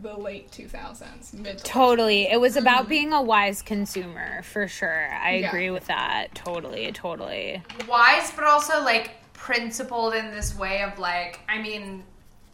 the 0.00 0.16
late 0.16 0.50
2000s, 0.50 1.34
mid 1.34 1.58
to 1.58 1.64
Totally. 1.64 2.22
It 2.30 2.40
was 2.40 2.56
about 2.56 2.82
mm-hmm. 2.82 2.88
being 2.88 3.12
a 3.12 3.20
wise 3.20 3.60
consumer, 3.60 4.42
for 4.42 4.66
sure. 4.66 5.08
I 5.12 5.36
Yeah. 5.36 5.48
agree 5.48 5.70
with 5.70 5.86
that. 5.86 6.34
Totally, 6.34 6.90
totally. 6.92 7.62
wise 7.88 8.30
but 8.30 8.44
also 8.44 8.82
like 8.82 9.10
principled 9.34 10.14
in 10.14 10.30
this 10.30 10.56
way 10.56 10.82
of 10.82 10.98
like 11.00 11.40
i 11.48 11.60
mean 11.60 12.04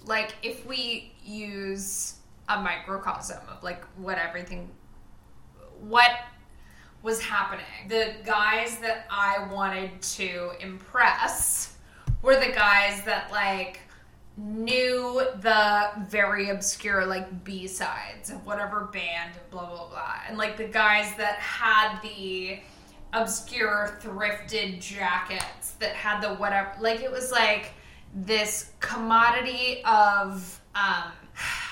like 0.06 0.34
if 0.42 0.64
we 0.64 1.12
use 1.22 2.14
a 2.48 2.58
microcosm 2.62 3.36
of 3.50 3.62
like 3.62 3.84
what 3.96 4.16
everything 4.16 4.70
what 5.80 6.12
was 7.02 7.20
happening 7.20 7.66
the 7.88 8.14
guys 8.24 8.78
that 8.78 9.06
i 9.10 9.46
wanted 9.52 10.00
to 10.00 10.50
impress 10.60 11.76
were 12.22 12.36
the 12.36 12.52
guys 12.52 13.02
that 13.04 13.30
like 13.30 13.80
knew 14.36 15.20
the 15.40 15.90
very 16.08 16.50
obscure 16.50 17.04
like 17.04 17.42
b 17.44 17.66
sides 17.66 18.30
of 18.30 18.46
whatever 18.46 18.88
band 18.92 19.32
and 19.34 19.50
blah 19.50 19.66
blah 19.66 19.88
blah. 19.88 20.14
And 20.28 20.38
like 20.38 20.56
the 20.56 20.68
guys 20.68 21.12
that 21.16 21.36
had 21.38 22.00
the 22.02 22.60
obscure 23.12 23.98
thrifted 24.00 24.80
jackets 24.80 25.72
that 25.80 25.94
had 25.94 26.20
the 26.20 26.34
whatever 26.34 26.70
like 26.80 27.00
it 27.00 27.10
was 27.10 27.32
like 27.32 27.72
this 28.14 28.72
commodity 28.80 29.82
of 29.84 30.60
um 30.74 31.10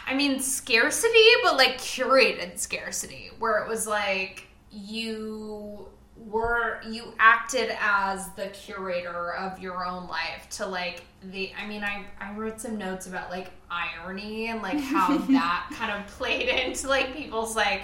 i 0.06 0.14
mean 0.14 0.40
scarcity 0.40 1.26
but 1.42 1.56
like 1.56 1.76
curated 1.78 2.58
scarcity 2.58 3.30
where 3.38 3.62
it 3.62 3.68
was 3.68 3.86
like 3.86 4.46
you 4.70 5.86
were 6.26 6.80
you 6.88 7.14
acted 7.18 7.70
as 7.80 8.30
the 8.32 8.48
curator 8.48 9.34
of 9.34 9.60
your 9.60 9.86
own 9.86 10.08
life 10.08 10.48
to 10.50 10.66
like 10.66 11.04
the 11.30 11.52
i 11.56 11.64
mean 11.66 11.84
i 11.84 12.04
i 12.20 12.32
wrote 12.34 12.60
some 12.60 12.76
notes 12.76 13.06
about 13.06 13.30
like 13.30 13.52
irony 13.70 14.48
and 14.48 14.60
like 14.60 14.78
how 14.80 15.16
that 15.28 15.70
kind 15.72 15.92
of 15.92 16.06
played 16.08 16.48
into 16.48 16.88
like 16.88 17.14
people's 17.14 17.54
like 17.54 17.82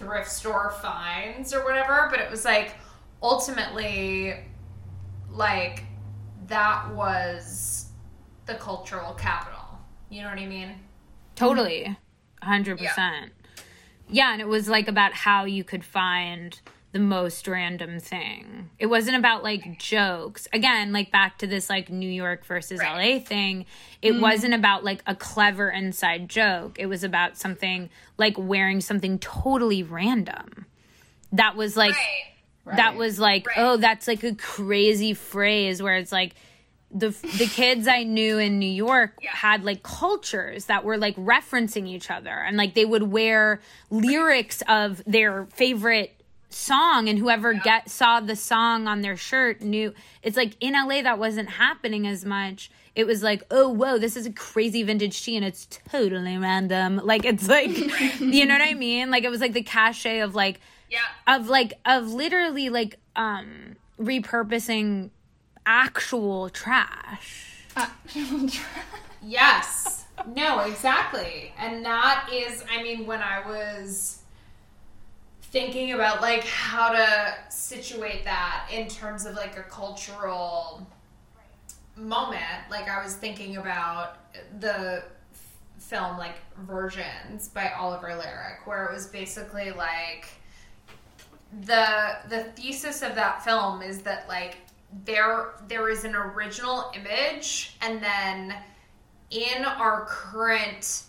thrift 0.00 0.30
store 0.30 0.72
finds 0.82 1.52
or 1.52 1.62
whatever, 1.62 2.08
but 2.10 2.18
it 2.18 2.30
was 2.30 2.44
like 2.44 2.74
ultimately 3.22 4.34
like 5.30 5.84
that 6.48 6.92
was 6.94 7.90
the 8.46 8.54
cultural 8.54 9.12
capital. 9.12 9.60
You 10.08 10.22
know 10.22 10.30
what 10.30 10.38
I 10.38 10.46
mean? 10.46 10.74
Totally. 11.36 11.96
100%. 12.42 13.30
Yeah. 14.08 14.32
and 14.32 14.40
it 14.40 14.48
was 14.48 14.68
like 14.68 14.88
about 14.88 15.12
how 15.12 15.44
you 15.44 15.62
could 15.62 15.84
find 15.84 16.58
the 16.92 16.98
most 16.98 17.46
random 17.46 18.00
thing. 18.00 18.70
It 18.78 18.86
wasn't 18.86 19.16
about 19.16 19.44
like 19.44 19.78
jokes. 19.78 20.48
Again, 20.52 20.92
like 20.92 21.12
back 21.12 21.38
to 21.38 21.46
this 21.46 21.70
like 21.70 21.88
New 21.88 22.10
York 22.10 22.44
versus 22.44 22.80
Right. 22.80 23.18
LA 23.18 23.24
thing. 23.24 23.66
It 24.02 24.14
mm. 24.14 24.20
wasn't 24.20 24.54
about 24.54 24.82
like 24.82 25.02
a 25.06 25.14
clever 25.14 25.70
inside 25.70 26.28
joke. 26.28 26.78
It 26.78 26.86
was 26.86 27.04
about 27.04 27.36
something 27.36 27.90
like 28.18 28.34
wearing 28.36 28.80
something 28.80 29.18
totally 29.20 29.82
random. 29.82 30.66
That 31.32 31.56
was 31.56 31.76
like 31.76 31.94
Right. 32.64 32.76
that 32.76 32.96
was 32.96 33.18
like 33.18 33.46
Right. 33.46 33.56
oh 33.58 33.76
that's 33.78 34.06
like 34.06 34.22
a 34.22 34.34
crazy 34.34 35.14
phrase 35.14 35.82
where 35.82 35.96
it's 35.96 36.12
like 36.12 36.34
the 36.90 37.08
the 37.08 37.48
kids 37.50 37.86
I 37.88 38.02
knew 38.02 38.38
in 38.38 38.58
New 38.58 38.70
York 38.70 39.14
had 39.22 39.64
like 39.64 39.82
cultures 39.82 40.66
that 40.66 40.84
were 40.84 40.98
like 40.98 41.16
referencing 41.16 41.86
each 41.88 42.10
other 42.10 42.30
and 42.30 42.56
like 42.56 42.74
they 42.74 42.84
would 42.84 43.04
wear 43.04 43.60
lyrics 43.90 44.62
of 44.68 45.02
their 45.06 45.46
favorite 45.46 46.19
song 46.50 47.08
and 47.08 47.18
whoever 47.18 47.54
get 47.54 47.88
saw 47.88 48.20
the 48.20 48.36
song 48.36 48.86
on 48.88 49.00
their 49.02 49.16
shirt 49.16 49.60
knew 49.62 49.94
it's 50.22 50.36
like 50.36 50.56
in 50.60 50.72
LA 50.74 51.00
that 51.02 51.18
wasn't 51.18 51.48
happening 51.48 52.06
as 52.06 52.24
much 52.24 52.70
it 52.96 53.04
was 53.06 53.22
like 53.22 53.42
oh 53.50 53.68
whoa 53.68 53.98
this 53.98 54.16
is 54.16 54.26
a 54.26 54.32
crazy 54.32 54.82
vintage 54.82 55.22
tee 55.22 55.36
and 55.36 55.44
it's 55.44 55.66
totally 55.90 56.36
random 56.36 57.00
like 57.04 57.24
it's 57.24 57.48
like 57.48 57.70
you 58.20 58.44
know 58.44 58.54
what 58.54 58.62
I 58.62 58.74
mean 58.74 59.10
like 59.10 59.22
it 59.24 59.30
was 59.30 59.40
like 59.40 59.52
the 59.52 59.62
cachet 59.62 60.18
of 60.20 60.34
like 60.34 60.60
Yeah. 60.88 60.98
of 61.28 61.48
like 61.48 61.74
of 61.84 62.08
literally 62.12 62.68
like 62.68 62.98
um 63.14 63.76
repurposing 64.00 65.10
actual 65.66 66.48
trash. 66.50 67.46
Yes. 69.22 70.06
No, 70.34 70.60
exactly. 70.60 71.52
And 71.58 71.84
that 71.84 72.28
is, 72.32 72.64
I 72.70 72.82
mean, 72.82 73.06
when 73.06 73.20
I 73.20 73.46
was 73.46 74.19
thinking 75.50 75.92
about 75.92 76.20
like 76.20 76.44
how 76.44 76.90
to 76.92 77.34
situate 77.48 78.24
that 78.24 78.68
in 78.72 78.88
terms 78.88 79.26
of 79.26 79.34
like 79.34 79.58
a 79.58 79.62
cultural 79.62 80.86
moment, 81.96 82.70
like 82.70 82.88
I 82.88 83.02
was 83.02 83.16
thinking 83.16 83.56
about 83.56 84.18
the 84.60 85.02
film 85.78 86.18
like 86.18 86.36
Versions 86.58 87.48
by 87.48 87.70
Oliver 87.70 88.08
Laric, 88.08 88.66
where 88.66 88.86
it 88.86 88.92
was 88.92 89.06
basically 89.06 89.72
like 89.72 90.28
the 91.66 92.18
the 92.28 92.44
thesis 92.54 93.02
of 93.02 93.16
that 93.16 93.44
film 93.44 93.82
is 93.82 94.02
that 94.02 94.28
like 94.28 94.58
there 95.04 95.54
there 95.66 95.88
is 95.88 96.04
an 96.04 96.14
original 96.14 96.92
image 96.94 97.76
and 97.82 98.00
then 98.00 98.54
in 99.30 99.64
our 99.64 100.06
current 100.06 101.04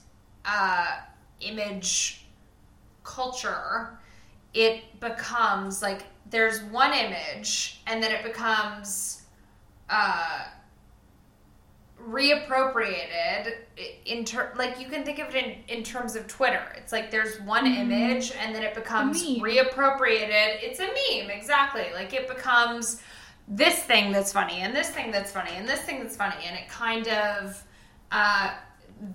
uh, 0.46 0.98
image 1.42 2.26
culture 3.04 4.00
it 4.54 5.00
becomes 5.00 5.82
like 5.82 6.04
there's 6.30 6.62
one 6.64 6.94
image 6.94 7.82
and 7.88 8.02
then 8.02 8.12
it 8.12 8.24
becomes 8.24 9.24
uh, 9.90 10.46
reappropriated 12.08 13.54
in 14.06 14.26
ter- 14.26 14.52
like 14.56 14.80
you 14.80 14.88
can 14.88 15.04
think 15.04 15.20
of 15.20 15.34
it 15.34 15.46
in, 15.70 15.78
in 15.78 15.84
terms 15.84 16.16
of 16.16 16.28
twitter. 16.28 16.64
It's 16.78 16.92
like 16.92 17.12
there's 17.12 17.40
one 17.42 17.68
image 17.68 18.32
and 18.40 18.56
then 18.56 18.64
it 18.64 18.74
becomes 18.74 19.24
reappropriated. 19.24 20.62
It's 20.62 20.80
a 20.80 20.88
meme 20.88 21.30
exactly. 21.30 21.86
Like 21.94 22.14
it 22.14 22.28
becomes 22.28 23.02
this 23.48 23.84
thing 23.84 24.12
that's 24.12 24.32
funny 24.32 24.62
and 24.62 24.76
this 24.76 24.90
thing 24.90 25.12
that's 25.12 25.32
funny 25.32 25.52
and 25.56 25.68
this 25.68 25.82
thing 25.82 26.00
that's 26.00 26.16
funny 26.16 26.46
and 26.46 26.58
it 26.58 26.70
kind 26.70 27.08
of 27.10 27.64
uh, 28.12 28.54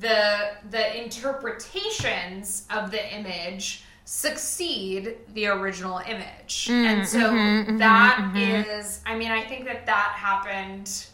the 0.01 0.51
the 0.71 1.03
interpretations 1.03 2.67
of 2.71 2.91
the 2.91 3.15
image 3.15 3.85
succeed 4.07 5.17
the 5.35 5.47
original 5.47 5.99
image 6.07 6.69
mm, 6.71 6.71
and 6.71 7.07
so 7.07 7.19
mm-hmm, 7.19 7.37
mm-hmm, 7.37 7.71
mm-hmm, 7.71 7.77
that 7.79 8.33
is 8.37 9.01
i 9.05 9.17
mean 9.17 9.33
i 9.33 9.45
think 9.45 9.65
that 9.65 9.85
that 9.85 10.13
happened 10.15 11.07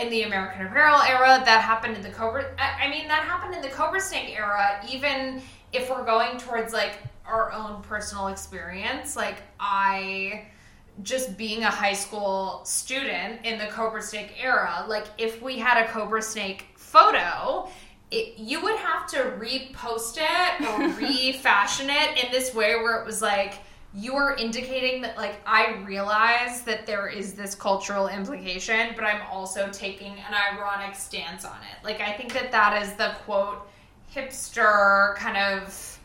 in 0.00 0.10
the 0.10 0.22
American 0.22 0.66
Apparel 0.66 1.00
era, 1.02 1.42
that 1.44 1.60
happened 1.60 1.96
in 1.96 2.02
the 2.02 2.10
Cobra. 2.10 2.46
I 2.58 2.86
I 2.86 2.90
mean, 2.90 3.08
that 3.08 3.24
happened 3.24 3.54
in 3.54 3.62
the 3.62 3.68
Cobra 3.68 4.00
Snake 4.00 4.38
era. 4.38 4.80
Even 4.88 5.42
if 5.72 5.90
we're 5.90 6.04
going 6.04 6.38
towards 6.38 6.72
like 6.72 6.98
our 7.26 7.52
own 7.52 7.82
personal 7.82 8.28
experience, 8.28 9.16
like 9.16 9.42
I 9.58 10.46
just 11.02 11.36
being 11.36 11.62
a 11.62 11.70
high 11.70 11.92
school 11.92 12.60
student 12.64 13.44
in 13.44 13.58
the 13.58 13.66
Cobra 13.66 14.02
Snake 14.02 14.34
era, 14.40 14.84
like 14.88 15.06
if 15.18 15.42
we 15.42 15.58
had 15.58 15.84
a 15.84 15.88
Cobra 15.88 16.22
Snake 16.22 16.66
photo, 16.76 17.68
it, 18.10 18.38
you 18.38 18.62
would 18.62 18.76
have 18.76 19.06
to 19.08 19.18
repost 19.38 20.18
it 20.18 20.66
or 20.66 20.88
refashion 21.06 21.90
it 21.90 22.24
in 22.24 22.32
this 22.32 22.54
way 22.54 22.74
where 22.76 23.00
it 23.00 23.06
was 23.06 23.20
like 23.20 23.54
you 23.94 24.14
are 24.14 24.36
indicating 24.36 25.02
that 25.02 25.16
like 25.16 25.36
I 25.46 25.76
realize 25.86 26.62
that 26.62 26.86
there 26.86 27.08
is 27.08 27.34
this 27.34 27.54
cultural 27.54 28.08
implication, 28.08 28.90
but 28.94 29.04
I'm 29.04 29.22
also 29.30 29.68
taking 29.72 30.12
an 30.12 30.34
ironic 30.54 30.94
stance 30.94 31.44
on 31.44 31.56
it. 31.56 31.84
Like 31.84 32.00
I 32.00 32.12
think 32.12 32.32
that 32.34 32.52
that 32.52 32.82
is 32.82 32.92
the 32.94 33.14
quote 33.24 33.66
hipster 34.14 35.14
kind 35.16 35.36
of 35.36 35.98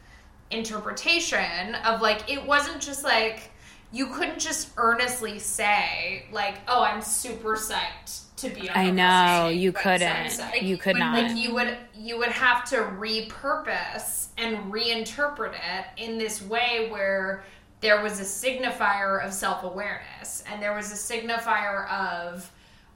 interpretation 0.52 1.76
of 1.86 2.02
like 2.02 2.30
it 2.32 2.46
wasn't 2.46 2.82
just 2.82 3.04
like 3.04 3.52
you 3.92 4.08
couldn't 4.08 4.40
just 4.40 4.70
earnestly 4.78 5.40
say 5.40 6.26
like 6.32 6.56
oh 6.68 6.84
I'm 6.84 7.02
super 7.02 7.56
psyched 7.56 8.23
to 8.44 8.50
be 8.50 8.70
on 8.70 8.78
I 8.78 8.90
know 8.92 9.50
you 9.50 9.72
Like, 9.72 9.84
couldn't. 9.84 10.30
so- 10.32 10.48
You 10.62 10.78
could 10.78 10.96
not. 10.98 11.14
like 11.22 11.36
you 11.38 11.54
would 11.54 11.78
you 11.96 12.18
would 12.18 12.30
have 12.30 12.64
to 12.70 12.76
repurpose 12.78 14.28
and 14.38 14.72
reinterpret 14.72 15.54
it 15.54 15.86
in 15.98 16.18
this 16.18 16.42
way 16.42 16.88
where 16.90 17.44
there 17.82 18.02
was 18.02 18.20
a 18.20 18.24
signifier 18.24 19.26
of 19.26 19.34
self-awareness 19.34 20.44
and 20.50 20.62
there 20.62 20.74
was 20.74 20.92
a 20.92 20.96
signifier 20.96 21.90
of 21.90 22.50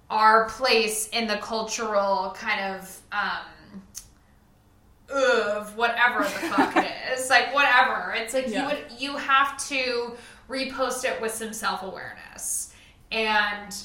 our 0.09 0.45
place 0.49 1.09
in 1.09 1.27
the 1.27 1.37
cultural 1.37 2.33
kind 2.39 2.75
of 2.75 2.99
um 3.11 3.81
of 5.09 5.75
whatever 5.77 6.19
the 6.23 6.29
fuck 6.29 6.75
it 6.75 6.91
is 7.13 7.29
like 7.29 7.53
whatever 7.53 8.13
it's 8.15 8.33
like 8.33 8.47
Yeah. 8.47 8.61
you 8.63 8.67
would 8.67 8.85
you 9.01 9.17
have 9.17 9.57
to 9.69 10.15
repost 10.49 11.05
it 11.05 11.21
with 11.21 11.33
some 11.33 11.53
self-awareness 11.53 12.73
and 13.11 13.75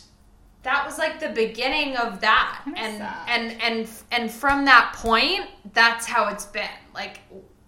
that 0.63 0.85
was 0.87 0.99
like 0.99 1.19
the 1.21 1.31
beginning 1.31 1.97
of 1.97 2.21
that 2.21 2.63
and 2.77 2.99
sad. 2.99 3.29
and 3.29 3.63
and 3.63 3.89
and 4.11 4.31
from 4.31 4.65
that 4.65 4.93
point 4.97 5.43
that's 5.73 6.07
how 6.07 6.29
it's 6.29 6.47
been 6.47 6.69
like 6.95 7.21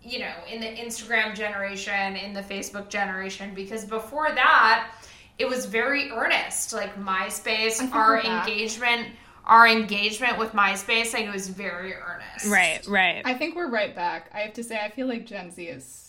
you 0.02 0.18
know 0.18 0.32
in 0.50 0.60
the 0.60 0.66
instagram 0.66 1.34
generation 1.34 2.16
in 2.16 2.32
the 2.32 2.42
facebook 2.42 2.88
generation 2.88 3.52
because 3.54 3.84
before 3.84 4.28
that 4.34 4.90
it 5.38 5.48
was 5.48 5.66
very 5.66 6.10
earnest 6.10 6.72
like 6.72 6.94
myspace 6.96 7.80
our 7.92 8.16
we're 8.16 8.20
engagement 8.20 9.08
our 9.46 9.66
engagement 9.66 10.38
with 10.38 10.52
myspace 10.52 11.12
like 11.12 11.24
it 11.24 11.32
was 11.32 11.48
very 11.48 11.94
earnest 11.94 12.24
Right, 12.46 12.86
right. 12.86 13.22
I 13.24 13.34
think 13.34 13.54
we're 13.56 13.70
right 13.70 13.94
back. 13.94 14.28
I 14.34 14.40
have 14.40 14.52
to 14.54 14.64
say, 14.64 14.78
I 14.78 14.90
feel 14.90 15.06
like 15.06 15.24
Gen 15.24 15.50
Z 15.50 15.62
is. 15.62 16.03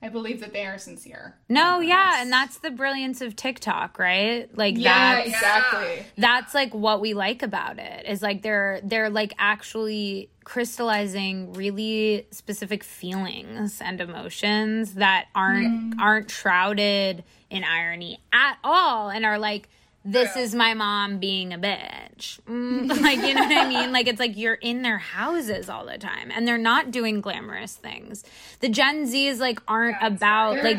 I 0.00 0.08
believe 0.10 0.38
that 0.40 0.52
they 0.52 0.64
are 0.64 0.78
sincere. 0.78 1.34
no, 1.48 1.80
yeah, 1.80 2.22
and 2.22 2.30
that's 2.32 2.58
the 2.58 2.70
brilliance 2.70 3.20
of 3.20 3.34
TikTok, 3.34 3.98
right? 3.98 4.48
Like 4.56 4.76
Yeah, 4.78 5.16
that's 5.16 5.28
exactly. 5.28 6.06
that's 6.16 6.54
like 6.54 6.72
what 6.72 7.00
we 7.00 7.14
like 7.14 7.42
about 7.42 7.78
it 7.80 8.06
is 8.06 8.22
like 8.22 8.42
they're 8.42 8.80
they're 8.84 9.10
like 9.10 9.34
actually 9.38 10.30
crystallizing 10.44 11.52
really 11.54 12.26
specific 12.30 12.84
feelings 12.84 13.80
and 13.80 14.00
emotions 14.00 14.94
that 14.94 15.26
aren't 15.34 15.94
Mm. 15.94 16.00
aren't 16.00 16.30
shrouded 16.30 17.24
in 17.50 17.64
irony 17.64 18.20
at 18.32 18.56
all 18.62 19.10
and 19.10 19.26
are 19.26 19.38
like 19.38 19.68
this 20.12 20.36
is 20.36 20.54
my 20.54 20.74
mom 20.74 21.18
being 21.18 21.52
a 21.52 21.58
bitch. 21.58 22.40
Mm, 22.42 23.00
like 23.02 23.18
you 23.18 23.34
know 23.34 23.42
what 23.42 23.52
i 23.56 23.68
mean? 23.68 23.92
Like 23.92 24.06
it's 24.08 24.18
like 24.18 24.36
you're 24.36 24.54
in 24.54 24.82
their 24.82 24.98
houses 24.98 25.68
all 25.68 25.84
the 25.84 25.98
time 25.98 26.30
and 26.34 26.46
they're 26.46 26.58
not 26.58 26.90
doing 26.90 27.20
glamorous 27.20 27.74
things. 27.74 28.24
The 28.60 28.68
gen 28.68 29.06
z's 29.06 29.40
like 29.40 29.60
aren't 29.68 29.96
about 30.00 30.54
They're 30.54 30.74
like 30.74 30.78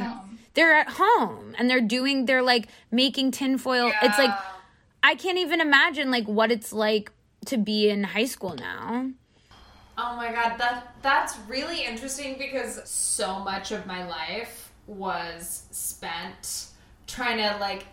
they're 0.56 0.76
at 0.76 0.90
home. 0.90 1.56
and 1.58 1.70
they're 1.70 1.82
doing 1.82 2.26
they're 2.26 2.42
like 2.42 2.68
making 2.92 3.32
tinfoil. 3.32 3.92
It's 4.02 4.18
like 4.18 4.32
I 5.04 5.16
can't 5.16 5.38
even 5.38 5.62
imagine 5.62 6.12
like 6.12 6.26
what 6.26 6.52
it's 6.52 6.74
like 6.74 7.12
to 7.46 7.58
be 7.58 7.90
in 7.90 8.04
high 8.04 8.26
school 8.26 8.56
now. 8.56 9.12
Oh 9.98 10.16
my 10.16 10.32
god, 10.32 10.58
that 10.58 10.96
that's 11.02 11.38
really 11.48 11.86
interesting 11.86 12.38
because 12.38 12.82
so 12.90 13.40
much 13.40 13.72
of 13.72 13.86
my 13.86 14.08
life 14.08 14.72
was 14.88 15.64
spent 15.72 16.68
trying 17.06 17.38
to 17.38 17.58
like 17.60 17.86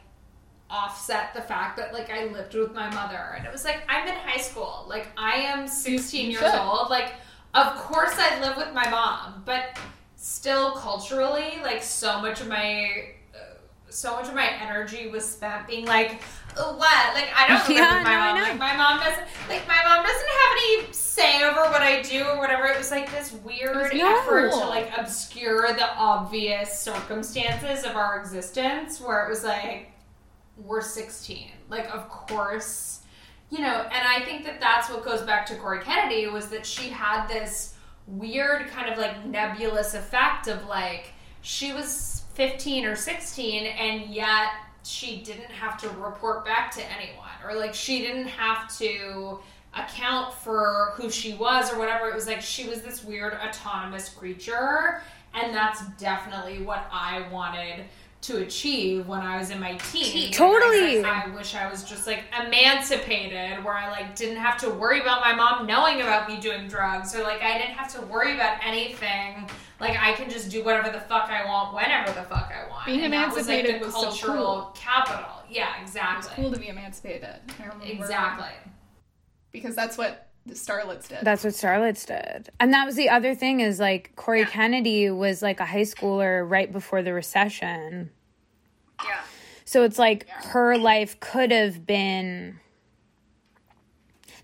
offset 0.71 1.33
the 1.35 1.43
fact 1.43 1.77
that 1.77 1.93
like 1.93 2.11
I 2.11 2.25
lived 2.27 2.55
with 2.55 2.75
my 2.75 2.93
mother 2.93 3.35
and 3.37 3.47
it 3.47 3.53
was 3.53 3.65
like 3.65 3.83
I'm 3.89 4.07
in 4.09 4.15
high 4.15 4.41
school. 4.41 4.85
Like 4.89 5.09
I 5.17 5.35
am 5.37 5.69
16 5.69 6.31
years 6.31 6.43
old. 6.55 6.91
Like 6.91 7.15
of 7.55 7.75
course 7.77 8.15
I 8.19 8.41
live 8.41 8.57
with 8.57 8.73
my 8.75 8.89
mom, 8.91 9.43
but 9.47 9.79
still 10.17 10.73
culturally 10.73 11.59
like 11.63 11.83
so 11.83 12.21
much 12.21 12.41
of 12.41 12.49
my 12.49 12.91
uh, 13.35 13.39
so 13.91 14.17
much 14.17 14.27
of 14.29 14.35
my 14.35 14.49
energy 14.61 15.09
was 15.09 15.25
spent 15.29 15.67
being 15.69 15.87
like 15.87 16.21
what 16.57 17.15
like 17.15 17.29
I 17.37 17.47
don't 17.49 17.69
live 17.69 17.77
Yeah, 17.77 17.95
with 17.97 18.05
my 18.05 18.15
no, 18.15 18.19
mom 18.19 18.43
like 18.43 18.59
my 18.59 18.77
mom 18.77 18.99
doesn't 18.99 19.27
like 19.49 19.69
my 19.69 19.79
mom 19.85 20.05
doesn't 20.05 20.29
have 20.29 20.53
any 20.57 20.93
say 20.93 21.45
over 21.45 21.61
what 21.71 21.83
I 21.83 22.03
do 22.03 22.25
or 22.25 22.39
whatever 22.39 22.65
it 22.67 22.77
was 22.79 22.91
like 22.91 23.11
this 23.13 23.33
weird 23.45 23.93
No. 23.95 24.19
effort 24.19 24.51
to 24.53 24.57
like 24.67 24.91
obscure 24.97 25.73
the 25.75 25.95
obvious 25.97 26.77
circumstances 26.81 27.85
of 27.85 27.95
our 27.95 28.19
existence 28.21 29.01
where 29.01 29.25
it 29.25 29.29
was 29.29 29.45
like 29.45 29.91
we're 30.65 30.81
16 30.81 31.51
like 31.69 31.93
of 31.95 32.09
course 32.09 33.01
you 33.51 33.61
know 33.61 33.87
and 33.93 34.09
i 34.09 34.25
think 34.25 34.45
that 34.45 34.61
that's 34.61 34.89
what 34.89 35.05
goes 35.05 35.23
back 35.23 35.45
to 35.47 35.55
cory 35.57 35.81
kennedy 35.81 36.27
was 36.27 36.49
that 36.49 36.65
she 36.65 36.89
had 36.89 37.27
this 37.27 37.75
weird 38.07 38.69
kind 38.69 38.91
of 38.91 38.99
like 38.99 39.25
nebulous 39.27 39.95
effect 39.95 40.49
of 40.49 40.65
like 40.67 41.13
she 41.43 41.73
was 41.73 42.25
15 42.35 42.85
or 42.85 42.97
16 42.97 43.67
and 43.67 44.11
yet 44.13 44.49
she 44.83 45.23
didn't 45.23 45.51
have 45.51 45.77
to 45.79 45.89
report 45.91 46.45
back 46.45 46.71
to 46.71 46.83
anyone 46.93 47.29
or 47.45 47.55
like 47.55 47.75
she 47.75 48.01
didn't 48.01 48.29
have 48.29 48.75
to 48.79 49.41
account 49.75 50.33
for 50.33 50.93
who 50.95 51.11
she 51.11 51.35
was 51.35 51.71
or 51.71 51.79
whatever. 51.79 52.09
It 52.09 52.15
was 52.15 52.27
like 52.27 52.41
she 52.41 52.67
was 52.67 52.81
this 52.81 53.05
weird 53.05 53.35
autonomous 53.35 54.09
creature 54.09 55.03
and 55.37 55.55
that's 55.55 55.87
definitely 55.99 56.63
what 56.63 56.87
i 56.91 57.29
wanted 57.31 57.85
to 58.23 58.39
achieve 58.39 59.07
when 59.07 59.21
I 59.21 59.39
was 59.39 59.51
in 59.51 59.61
my 59.61 59.75
teens. 59.75 60.37
Totally. 60.37 61.05
I 61.05 61.29
wish 61.35 61.55
I 61.55 61.71
was 61.71 61.85
just 61.85 62.07
like 62.07 62.25
emancipated, 62.45 63.63
where 63.65 63.75
I 63.75 63.91
like 63.91 64.17
didn't 64.17 64.39
have 64.39 64.57
to 64.59 64.71
worry 64.71 65.01
about 65.01 65.21
my 65.21 65.35
mom 65.35 65.67
knowing 65.67 66.01
about 66.01 66.29
me 66.29 66.39
doing 66.39 66.67
drugs, 66.69 67.15
or 67.15 67.23
like 67.23 67.43
I 67.43 67.59
didn't 67.59 67.75
have 67.75 67.93
to 67.95 68.03
worry 68.07 68.35
about 68.35 68.59
anything. 68.65 69.49
Like 69.79 69.97
I 69.99 70.13
can 70.13 70.31
just 70.31 70.51
do 70.51 70.65
whatever 70.65 70.91
the 70.91 71.01
fuck 71.01 71.31
I 71.31 71.45
want, 71.45 71.75
whenever 71.75 72.13
the 72.13 72.23
fuck 72.23 72.53
I 72.53 72.69
want. 72.69 72.87
Being 72.87 73.03
And 73.03 73.13
that 73.13 73.35
was, 73.35 73.47
like, 73.47 73.61
emancipated 73.61 73.83
the 73.83 73.95
was 74.09 74.21
so 74.21 74.33
cool. 74.33 74.73
capital. 74.75 75.31
Yeah, 75.51 75.81
exactly. 75.81 76.33
Cool 76.35 76.51
to 76.51 76.59
be 76.59 76.69
emancipated. 76.69 77.37
I 77.61 77.63
remember 77.65 77.85
Exactly. 77.85 78.49
Because 79.53 79.77
that's 79.77 79.97
what 79.97 80.26
the 80.47 80.55
Starlets 80.55 81.09
did. 81.09 81.19
That's 81.23 81.43
what 81.45 81.53
Starlets 81.55 82.07
did. 82.07 82.51
And 82.61 82.73
that 82.73 82.87
was 82.87 82.95
the 82.95 83.09
other 83.09 83.35
thing 83.35 83.61
is 83.61 83.81
like 83.81 84.15
Cory 84.17 84.41
Yeah. 84.41 84.47
Kennedy 84.47 85.11
was 85.11 85.43
like 85.43 85.61
a 85.61 85.67
high 85.67 85.83
schooler 85.83 86.49
right 86.49 86.71
before 86.73 87.03
the 87.03 87.13
recession. 87.13 88.11
Yeah. 89.05 89.21
So 89.65 89.83
it's 89.83 89.99
like 89.99 90.29
her 90.29 90.79
life 90.79 91.19
could 91.21 91.51
have 91.51 91.85
been 91.87 92.61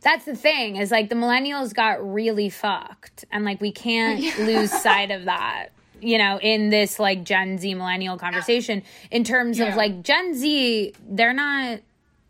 That's 0.00 0.24
the 0.24 0.34
thing 0.34 0.76
is 0.76 0.90
like 0.90 1.08
the 1.08 1.14
millennials 1.14 1.72
got 1.72 2.04
really 2.04 2.50
fucked 2.50 3.24
and 3.30 3.44
like 3.44 3.60
we 3.60 3.70
can't 3.70 4.20
lose 4.40 4.72
sight 4.72 5.10
of 5.12 5.26
that. 5.26 5.68
You 6.00 6.18
know, 6.18 6.40
in 6.40 6.70
this 6.70 6.98
like 6.98 7.22
Gen 7.22 7.58
Z 7.58 7.72
millennial 7.74 8.18
conversation 8.18 8.82
in 9.12 9.22
terms 9.22 9.60
of 9.60 9.76
like 9.76 10.02
Gen 10.02 10.34
Z, 10.34 10.94
they're 11.08 11.32
not 11.32 11.78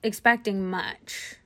expecting 0.02 0.68
much. 0.68 1.36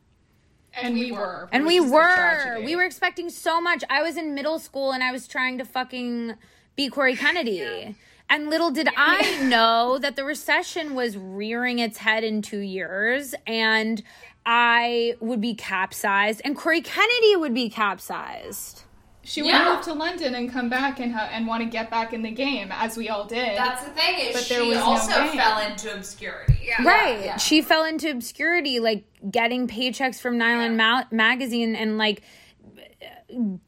And 0.80 0.94
we 0.94 1.12
were. 1.12 1.48
And 1.52 1.66
we 1.66 1.80
were. 1.80 2.60
We 2.62 2.76
were 2.76 2.84
expecting 2.84 3.30
so 3.30 3.60
much. 3.60 3.82
I 3.88 4.02
was 4.02 4.16
in 4.16 4.34
middle 4.34 4.58
school 4.58 4.92
and 4.92 5.02
I 5.02 5.12
was 5.12 5.26
trying 5.26 5.58
to 5.58 5.64
fucking 5.64 6.34
be 6.76 6.88
Cory 6.88 7.16
Kennedy. 7.16 7.96
And 8.28 8.50
little 8.50 8.70
did 8.70 8.88
I 8.96 9.42
know 9.44 9.98
that 9.98 10.16
the 10.16 10.24
recession 10.24 10.94
was 10.94 11.16
rearing 11.16 11.78
its 11.78 11.98
head 11.98 12.24
in 12.24 12.42
two 12.42 12.58
years 12.58 13.34
and 13.46 14.02
I 14.44 15.14
would 15.20 15.40
be 15.40 15.54
capsized 15.54 16.40
and 16.44 16.56
Cory 16.56 16.80
Kennedy 16.80 17.36
would 17.36 17.54
be 17.54 17.68
capsized. 17.70 18.82
She 19.26 19.42
would 19.42 19.48
Yeah. 19.50 19.74
move 19.74 19.84
to 19.86 19.92
London 19.92 20.34
and 20.36 20.50
come 20.52 20.68
back 20.68 21.00
and 21.00 21.12
ha- 21.12 21.28
and 21.32 21.46
want 21.48 21.62
to 21.62 21.68
get 21.68 21.90
back 21.90 22.12
in 22.12 22.22
the 22.22 22.30
game, 22.30 22.70
as 22.72 22.96
we 22.96 23.08
all 23.08 23.24
did. 23.26 23.58
That's 23.58 23.82
the 23.84 23.90
thing 23.90 24.18
is 24.20 24.32
But 24.34 24.48
there 24.48 24.62
she 24.62 24.68
was 24.68 24.78
no 24.78 24.84
also 24.84 25.10
game. 25.24 25.36
fell 25.36 25.58
into 25.58 25.92
obscurity. 25.94 26.58
Yeah. 26.62 26.82
Right. 26.84 27.24
yeah. 27.24 27.36
She 27.36 27.60
fell 27.60 27.84
into 27.84 28.08
obscurity, 28.10 28.78
like 28.80 29.04
getting 29.30 29.66
paychecks 29.66 30.20
from 30.20 30.38
Nylon 30.38 30.76
Ma- 30.76 31.04
magazine 31.10 31.74
and 31.74 31.98
like 31.98 32.22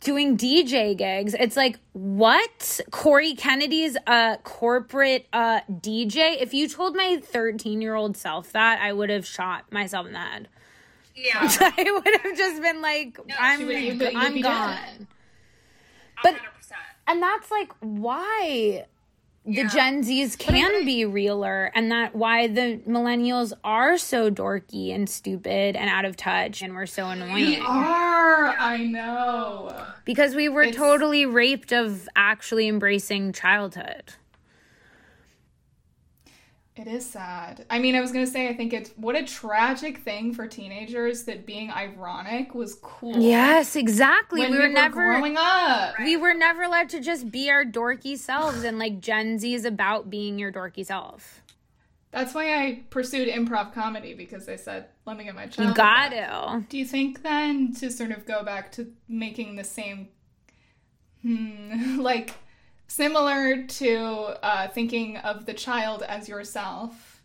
doing 0.01 0.37
DJ 0.37 0.97
gigs. 0.97 1.35
It's 1.35 1.57
like, 1.57 1.79
what? 1.93 2.81
Cory 2.93 3.35
Kennedy's 3.35 3.97
a 4.07 4.39
corporate 4.45 5.27
uh, 5.33 5.61
DJ? 5.71 6.41
If 6.41 6.55
you 6.55 6.69
told 6.69 6.95
my 6.95 7.21
13 7.23 7.83
year 7.83 7.95
old 7.95 8.17
self 8.17 8.53
that, 8.53 8.81
I 8.81 8.93
would 8.93 9.11
have 9.11 9.27
shot 9.27 9.71
myself 9.73 10.07
in 10.07 10.13
the 10.13 10.19
head. 10.21 10.49
Yeah. 11.17 11.33
I 11.43 11.91
would 12.05 12.21
have 12.23 12.37
just 12.39 12.63
been 12.63 12.81
like, 12.81 13.19
I'm, 13.39 13.67
would- 13.67 13.77
you'd 13.77 13.99
be- 13.99 14.05
you'd 14.07 14.15
I'm 14.15 14.35
be 14.35 14.43
gone. 14.43 14.77
dead. 14.77 15.07
But- 16.23 16.35
100%. 16.35 16.73
And 17.07 17.23
that's 17.23 17.51
like 17.51 17.73
why 17.81 18.85
the 19.47 19.53
Yeah. 19.53 19.67
Gen 19.69 20.03
Zs 20.03 20.39
can 20.39 20.85
be 20.85 21.07
realer 21.07 21.71
and 21.75 21.91
that 21.91 22.15
why 22.15 22.49
the 22.49 22.81
millennials 22.87 23.55
are 23.65 23.97
so 23.97 24.31
dorky 24.31 24.95
and 24.95 25.09
stupid 25.09 25.75
and 25.75 25.89
out 25.89 26.05
of 26.05 26.17
touch 26.19 26.61
and 26.61 26.75
we're 26.75 26.85
so 26.85 27.07
annoying. 27.09 27.33
we 27.35 27.57
are. 27.61 28.49
I 28.59 28.77
know. 28.85 29.75
Because 30.05 30.35
we 30.35 30.51
were 30.51 30.63
It's- 30.65 30.77
totally 30.77 31.25
raped 31.25 31.73
of 31.73 32.09
actually 32.15 32.69
embracing 32.69 33.33
childhood. 33.33 34.13
It 36.79 36.87
is 36.87 37.05
sad. 37.05 37.67
I 37.71 37.81
mean, 37.81 37.97
I 37.97 38.01
was 38.01 38.13
gonna 38.13 38.27
say, 38.27 38.49
I 38.49 38.55
think 38.55 38.73
it's 38.73 38.91
what 38.91 39.17
a 39.17 39.25
tragic 39.25 39.99
thing 39.99 40.33
for 40.33 40.47
teenagers 40.47 41.25
that 41.25 41.45
being 41.45 41.73
ironic 41.73 42.55
was 42.55 42.77
cool. 42.77 43.19
Yes, 43.19 43.75
exactly. 43.75 44.43
when 44.43 44.53
we 44.53 44.59
were 44.59 44.69
never 44.69 44.95
growing 44.95 45.37
up. 45.37 45.95
we 45.99 46.17
were 46.17 46.35
never 46.35 46.63
allowed 46.63 46.89
to 46.91 47.01
just 47.01 47.33
be 47.33 47.51
our 47.51 47.65
dorky 47.65 48.17
selves 48.17 48.63
and 48.63 48.79
like 48.79 49.01
Gen 49.01 49.41
Z 49.41 49.53
is 49.53 49.65
about 49.65 50.09
being 50.09 50.39
your 50.39 50.53
dorky 50.53 50.87
self. 50.87 51.43
That's 52.13 52.33
why 52.33 52.55
I 52.55 52.85
pursued 52.91 53.27
improv 53.27 53.75
comedy 53.75 54.15
because 54.15 54.49
I 54.49 54.55
said, 54.55 54.87
"Let 55.05 55.17
me 55.17 55.25
get 55.25 55.35
my 55.35 55.47
child." 55.47 55.71
You 55.71 55.75
got 55.75 56.11
to. 56.11 56.65
Do 56.69 56.79
you 56.79 56.87
think 56.87 57.25
then 57.25 57.75
to 57.75 57.91
sort 57.91 58.13
of 58.13 58.25
go 58.25 58.45
back 58.45 58.71
to 58.73 58.93
making 59.09 59.57
the 59.57 59.65
same, 59.65 60.11
hmm, 61.23 61.99
like 62.01 62.35
similar 62.89 63.63
to 63.63 63.97
uh, 64.45 64.69
thinking 64.69 65.17
of 65.19 65.47
the 65.47 65.55
child 65.55 66.03
as 66.03 66.29
yourself? 66.29 67.23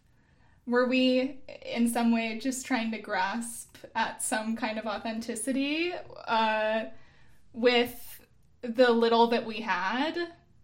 Were 0.67 0.87
we 0.87 1.39
in 1.65 1.89
some 1.89 2.13
way 2.13 2.39
just 2.39 2.65
trying 2.65 2.91
to 2.91 2.99
grasp 2.99 3.75
at 3.95 4.21
some 4.21 4.55
kind 4.55 4.77
of 4.77 4.85
authenticity 4.85 5.91
uh, 6.27 6.85
with 7.53 8.21
the 8.61 8.91
little 8.91 9.27
that 9.27 9.45
we 9.45 9.55
had? 9.61 10.15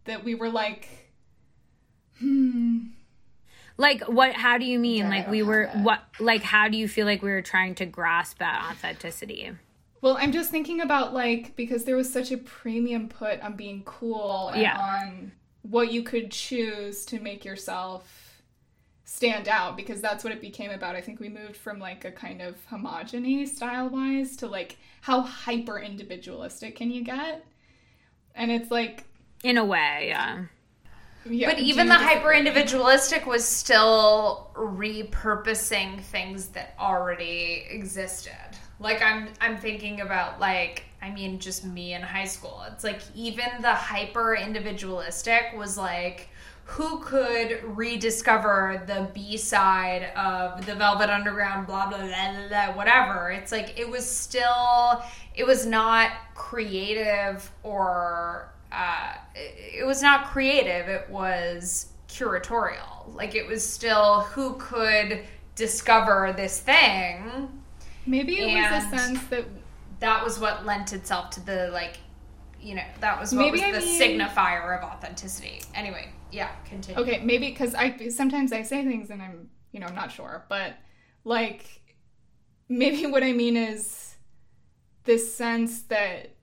That 0.05 0.23
we 0.23 0.35
were 0.35 0.49
like, 0.49 0.87
hmm, 2.19 2.79
Like 3.77 4.03
what 4.03 4.33
how 4.33 4.57
do 4.57 4.65
you 4.65 4.79
mean? 4.79 5.05
Yeah, 5.05 5.09
like 5.09 5.27
we 5.29 5.43
were 5.43 5.67
what 5.83 6.01
like 6.19 6.43
how 6.43 6.67
do 6.69 6.77
you 6.77 6.87
feel 6.87 7.05
like 7.05 7.21
we 7.21 7.29
were 7.31 7.41
trying 7.41 7.75
to 7.75 7.85
grasp 7.85 8.41
at 8.41 8.71
authenticity? 8.71 9.51
Well, 10.01 10.17
I'm 10.19 10.31
just 10.31 10.49
thinking 10.49 10.81
about 10.81 11.13
like 11.13 11.55
because 11.55 11.83
there 11.83 11.95
was 11.95 12.11
such 12.11 12.31
a 12.31 12.37
premium 12.37 13.09
put 13.09 13.41
on 13.41 13.55
being 13.55 13.83
cool 13.83 14.49
and 14.49 14.61
Yeah. 14.61 14.77
on 14.77 15.31
what 15.61 15.91
you 15.91 16.03
could 16.03 16.31
choose 16.31 17.05
to 17.05 17.19
make 17.19 17.43
yourself 17.43 18.41
stand 19.03 19.47
out 19.47 19.75
because 19.75 20.01
that's 20.01 20.23
what 20.23 20.31
it 20.31 20.39
became 20.39 20.71
about. 20.71 20.95
I 20.95 21.01
think 21.01 21.19
we 21.19 21.29
moved 21.29 21.57
from 21.57 21.79
like 21.79 22.05
a 22.05 22.11
kind 22.11 22.41
of 22.41 22.55
homogeny 22.69 23.47
style 23.47 23.89
wise 23.89 24.37
to 24.37 24.47
like 24.47 24.77
how 25.01 25.21
hyper 25.21 25.79
individualistic 25.79 26.75
can 26.75 26.91
you 26.91 27.03
get? 27.03 27.45
And 28.35 28.51
it's 28.51 28.71
like 28.71 29.05
In 29.43 29.57
a 29.57 29.65
way, 29.65 30.05
yeah. 30.09 30.45
yeah, 31.25 31.49
But 31.49 31.59
even 31.59 31.87
the 31.87 31.95
hyper 31.95 32.31
individualistic 32.31 33.25
was 33.25 33.43
still 33.45 34.51
repurposing 34.55 36.01
things 36.01 36.47
that 36.49 36.75
already 36.79 37.65
existed. 37.69 38.31
Like 38.79 39.01
I'm 39.01 39.29
I'm 39.41 39.57
thinking 39.57 40.01
about 40.01 40.39
like 40.39 40.83
I 41.01 41.09
mean 41.11 41.39
just 41.39 41.65
me 41.65 41.93
in 41.93 42.01
high 42.01 42.25
school. 42.25 42.63
It's 42.71 42.83
like 42.83 43.01
even 43.15 43.47
the 43.61 43.73
hyper 43.73 44.35
individualistic 44.35 45.53
was 45.55 45.77
like 45.77 46.29
who 46.69 46.99
could 46.99 47.63
rediscover 47.63 48.83
the 48.85 49.09
B 49.11 49.37
side 49.37 50.11
of 50.15 50.67
the 50.67 50.75
Velvet 50.75 51.09
Underground, 51.09 51.65
blah, 51.65 51.89
blah, 51.89 51.97
blah, 51.97 52.47
blah, 52.47 52.73
whatever. 52.75 53.31
It's 53.31 53.51
like 53.51 53.79
it 53.79 53.89
was 53.89 54.07
still, 54.07 55.03
it 55.33 55.47
was 55.47 55.65
not 55.65 56.11
creative 56.35 57.49
or, 57.63 58.53
uh, 58.71 59.13
it 59.33 59.83
was 59.83 60.03
not 60.03 60.27
creative. 60.27 60.87
It 60.87 61.09
was 61.09 61.87
curatorial. 62.07 63.15
Like 63.15 63.33
it 63.33 63.47
was 63.47 63.67
still 63.67 64.21
who 64.21 64.53
could 64.59 65.23
discover 65.55 66.35
this 66.37 66.59
thing. 66.59 67.58
Maybe 68.05 68.39
it 68.39 68.55
was 68.55 68.83
a 68.85 68.97
sense 68.97 69.23
that 69.27 69.45
That 69.99 70.23
was 70.23 70.39
what 70.39 70.65
lent 70.65 70.93
itself 70.93 71.29
to 71.31 71.45
the, 71.45 71.69
like, 71.73 71.97
you 72.61 72.75
know, 72.75 72.83
that 73.01 73.19
was 73.19 73.33
what 73.33 73.39
Maybe 73.41 73.59
was 73.59 73.61
I 73.63 73.71
the 73.71 73.79
mean- 73.79 74.19
signifier 74.19 74.77
of 74.77 74.83
authenticity. 74.83 75.61
Anyway, 75.75 76.09
yeah, 76.31 76.49
continue. 76.65 77.01
Okay, 77.01 77.19
maybe 77.23 77.49
because 77.49 77.73
I 77.75 78.07
sometimes 78.09 78.51
I 78.53 78.61
say 78.63 78.83
things 78.85 79.09
and 79.09 79.21
I'm 79.21 79.49
you 79.71 79.79
know 79.79 79.87
not 79.87 80.11
sure, 80.11 80.45
but 80.49 80.75
like 81.23 81.65
maybe 82.69 83.05
what 83.07 83.23
I 83.23 83.31
mean 83.33 83.55
is 83.57 84.15
this 85.05 85.33
sense 85.33 85.81
that 85.83 86.35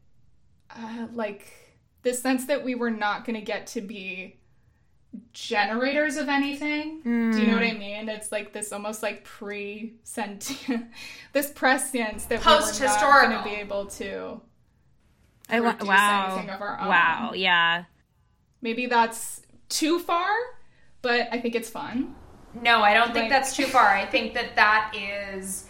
uh, 0.70 1.07
like 1.12 1.52
this 2.02 2.20
sense 2.20 2.46
that 2.46 2.64
we 2.64 2.74
were 2.74 2.90
not 2.90 3.24
going 3.24 3.36
to 3.38 3.44
get 3.44 3.66
to 3.68 3.80
be 3.80 4.38
generators 5.32 6.16
of 6.16 6.28
anything. 6.28 7.00
Do 7.02 7.40
you 7.40 7.46
know 7.46 7.54
what 7.54 7.62
I 7.62 7.72
mean? 7.72 8.08
It's 8.08 8.32
like 8.32 8.52
this 8.52 8.72
almost 8.72 9.02
like 9.02 9.24
pre 9.24 9.94
sentient 10.02 10.86
this 11.32 11.50
prescience 11.50 12.24
that 12.26 12.44
we 12.44 12.52
were 12.52 12.60
not 12.60 13.28
going 13.28 13.38
to 13.38 13.44
be 13.44 13.56
able 13.56 13.86
to. 13.86 14.40
I 15.48 15.60
want 15.60 15.82
wow. 15.82 16.28
anything 16.32 16.50
of 16.50 16.60
our 16.60 16.80
own. 16.80 16.88
Wow, 16.88 17.32
yeah. 17.34 17.84
Maybe 18.62 18.86
that's 18.86 19.42
too 19.68 19.98
far, 19.98 20.28
but 21.02 21.28
I 21.30 21.40
think 21.40 21.54
it's 21.54 21.70
fun. 21.70 22.14
No, 22.60 22.82
I 22.82 22.94
don't 22.94 23.12
think 23.12 23.28
that's 23.28 23.54
too 23.54 23.66
far. 23.66 23.88
I 23.88 24.06
think 24.06 24.34
that 24.34 24.56
that 24.56 24.94
is 24.96 25.66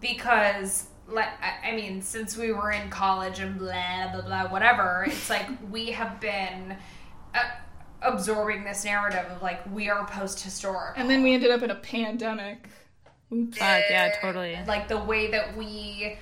because, 0.00 0.88
like, 1.08 1.28
I 1.42 1.70
I 1.70 1.76
mean, 1.76 2.02
since 2.02 2.36
we 2.36 2.52
were 2.52 2.70
in 2.70 2.90
college 2.90 3.40
and 3.40 3.58
blah 3.58 4.12
blah 4.12 4.22
blah, 4.22 4.48
whatever, 4.48 5.04
it's 5.08 5.30
like 5.30 5.48
we 5.70 5.90
have 5.92 6.20
been 6.20 6.76
uh, 7.34 7.38
absorbing 8.06 8.64
this 8.64 8.84
narrative 8.84 9.26
of 9.30 9.42
like 9.42 9.60
we 9.72 9.88
are 9.88 10.06
post 10.06 10.42
historical, 10.42 11.00
And 11.00 11.10
then 11.10 11.22
we 11.22 11.34
ended 11.34 11.50
up 11.50 11.62
in 11.62 11.70
a 11.70 11.74
pandemic. 11.76 12.68
Oops. 13.32 13.58
Fuck 13.58 13.82
yeah, 13.90 14.12
totally. 14.20 14.58
like 14.66 14.86
the 14.88 14.98
way 14.98 15.30
that 15.32 15.56
we 15.56 16.16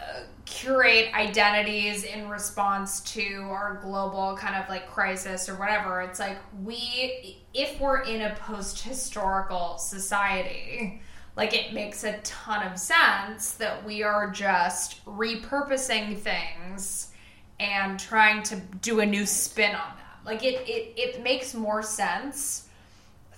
uh, 0.00 0.20
curate 0.44 1.12
identities 1.12 2.04
in 2.04 2.28
response 2.28 3.00
to 3.00 3.40
our 3.50 3.80
global 3.82 4.36
kind 4.36 4.54
of 4.54 4.68
like 4.68 4.88
crisis 4.88 5.48
or 5.48 5.56
whatever 5.56 6.00
it's 6.00 6.18
like 6.18 6.38
we 6.64 7.44
if 7.52 7.78
we're 7.80 8.02
in 8.02 8.22
a 8.22 8.34
post-historical 8.36 9.76
society 9.76 11.02
like 11.36 11.52
it 11.52 11.74
makes 11.74 12.04
a 12.04 12.16
ton 12.18 12.66
of 12.66 12.78
sense 12.78 13.52
that 13.52 13.84
we 13.84 14.02
are 14.02 14.30
just 14.30 15.04
repurposing 15.04 16.16
things 16.16 17.12
and 17.60 17.98
trying 18.00 18.42
to 18.42 18.56
do 18.80 19.00
a 19.00 19.06
new 19.06 19.26
spin 19.26 19.74
on 19.74 19.96
them 19.96 19.97
like 20.28 20.44
it 20.44 20.68
it, 20.68 20.92
it 20.96 21.22
makes 21.22 21.54
more 21.54 21.82
sense 21.82 22.68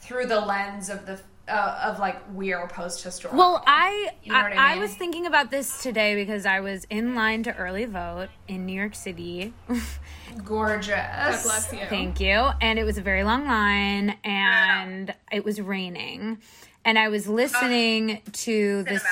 through 0.00 0.26
the 0.26 0.40
lens 0.40 0.90
of 0.90 1.06
the 1.06 1.20
uh, 1.48 1.80
of 1.84 1.98
like 1.98 2.16
we 2.34 2.52
are 2.52 2.68
post-historical 2.68 3.38
Well, 3.38 3.62
I 3.66 4.10
You 4.22 4.32
know 4.32 4.38
I, 4.38 4.42
what 4.42 4.52
I 4.52 4.74
I 4.74 4.78
was 4.78 4.94
thinking 4.94 5.26
about 5.26 5.50
this 5.50 5.82
today 5.82 6.14
because 6.14 6.46
I 6.46 6.60
was 6.60 6.84
in 6.90 7.14
line 7.14 7.42
to 7.44 7.56
early 7.56 7.86
vote 7.86 8.28
in 8.46 8.66
New 8.66 8.72
York 8.78 8.94
City. 8.94 9.52
gorgeous 10.44 10.94
God 10.94 11.42
bless 11.42 11.72
you. 11.72 11.80
Thank 11.88 12.20
you. 12.20 12.50
And 12.60 12.78
it 12.78 12.84
was 12.84 12.98
a 12.98 13.02
very 13.02 13.24
long 13.24 13.46
line 13.46 14.16
and 14.22 15.12
it 15.32 15.44
was 15.44 15.60
raining. 15.60 16.38
And 16.84 16.98
I 16.98 17.08
was 17.08 17.28
listening 17.28 18.22
to 18.32 18.84
this. 18.84 19.04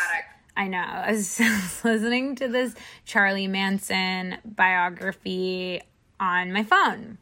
I 0.56 0.68
know. 0.68 0.78
I 0.78 1.12
was 1.12 1.40
listening 1.84 2.36
to 2.36 2.48
this 2.48 2.74
Charlie 3.04 3.46
Manson 3.48 4.38
biography 4.44 5.80
on 6.20 6.52
my 6.52 6.62
phone. 6.62 7.18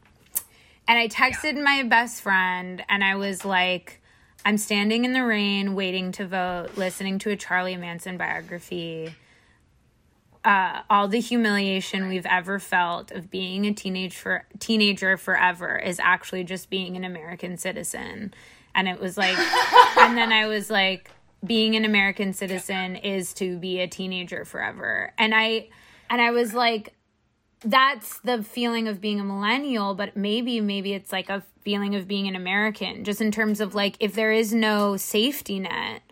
And 0.88 0.98
I 0.98 1.08
texted 1.08 1.60
my 1.62 1.82
best 1.82 2.22
friend 2.22 2.84
and 2.88 3.02
I 3.02 3.16
was 3.16 3.44
like, 3.44 4.00
I'm 4.44 4.58
standing 4.58 5.04
in 5.04 5.12
the 5.12 5.24
rain 5.24 5.74
waiting 5.74 6.12
to 6.12 6.26
vote, 6.26 6.68
listening 6.76 7.18
to 7.20 7.30
a 7.30 7.36
Charlie 7.36 7.76
Manson 7.76 8.16
biography. 8.16 9.14
Uh, 10.44 10.82
all 10.88 11.08
the 11.08 11.18
humiliation 11.18 12.06
we've 12.08 12.26
ever 12.26 12.60
felt 12.60 13.10
of 13.10 13.28
being 13.28 13.66
a 13.66 13.72
teenage 13.72 14.16
for 14.16 14.46
teenager 14.60 15.16
forever 15.16 15.76
is 15.76 15.98
actually 15.98 16.44
just 16.44 16.70
being 16.70 16.96
an 16.96 17.02
American 17.02 17.56
citizen. 17.56 18.32
And 18.72 18.86
it 18.86 19.00
was 19.00 19.18
like, 19.18 19.36
and 19.98 20.16
then 20.16 20.32
I 20.32 20.46
was 20.46 20.70
like, 20.70 21.10
being 21.44 21.74
an 21.74 21.84
American 21.84 22.32
citizen 22.32 22.94
is 22.94 23.34
to 23.34 23.58
be 23.58 23.80
a 23.80 23.88
teenager 23.88 24.44
forever. 24.44 25.12
And 25.18 25.34
I, 25.34 25.68
and 26.08 26.20
I 26.20 26.30
was 26.30 26.54
like, 26.54 26.94
that's 27.60 28.18
the 28.20 28.42
feeling 28.42 28.88
of 28.88 29.00
being 29.00 29.20
a 29.20 29.24
millennial, 29.24 29.94
but 29.94 30.16
maybe, 30.16 30.60
maybe 30.60 30.92
it's 30.92 31.12
like 31.12 31.28
a 31.28 31.42
feeling 31.62 31.94
of 31.94 32.06
being 32.06 32.28
an 32.28 32.36
American, 32.36 33.04
just 33.04 33.20
in 33.20 33.30
terms 33.32 33.60
of 33.60 33.74
like, 33.74 33.96
if 33.98 34.14
there 34.14 34.32
is 34.32 34.52
no 34.52 34.96
safety 34.96 35.58
net, 35.58 36.02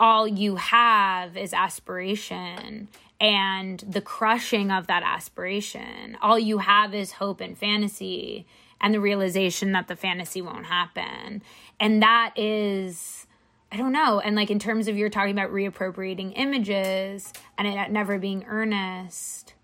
all 0.00 0.28
you 0.28 0.56
have 0.56 1.36
is 1.36 1.52
aspiration 1.52 2.88
and 3.20 3.80
the 3.88 4.00
crushing 4.00 4.70
of 4.70 4.86
that 4.86 5.02
aspiration. 5.02 6.16
All 6.22 6.38
you 6.38 6.58
have 6.58 6.94
is 6.94 7.12
hope 7.12 7.40
and 7.40 7.58
fantasy 7.58 8.46
and 8.80 8.94
the 8.94 9.00
realization 9.00 9.72
that 9.72 9.88
the 9.88 9.96
fantasy 9.96 10.40
won't 10.40 10.66
happen. 10.66 11.42
And 11.80 12.02
that 12.02 12.32
is, 12.36 13.26
I 13.72 13.76
don't 13.76 13.92
know. 13.92 14.20
And 14.20 14.36
like 14.36 14.50
in 14.50 14.58
terms 14.58 14.86
of 14.86 14.96
you're 14.96 15.08
talking 15.08 15.32
about 15.32 15.50
reappropriating 15.50 16.34
images 16.36 17.32
and 17.56 17.66
it 17.66 17.90
never 17.90 18.18
being 18.18 18.44
earnest. 18.48 19.54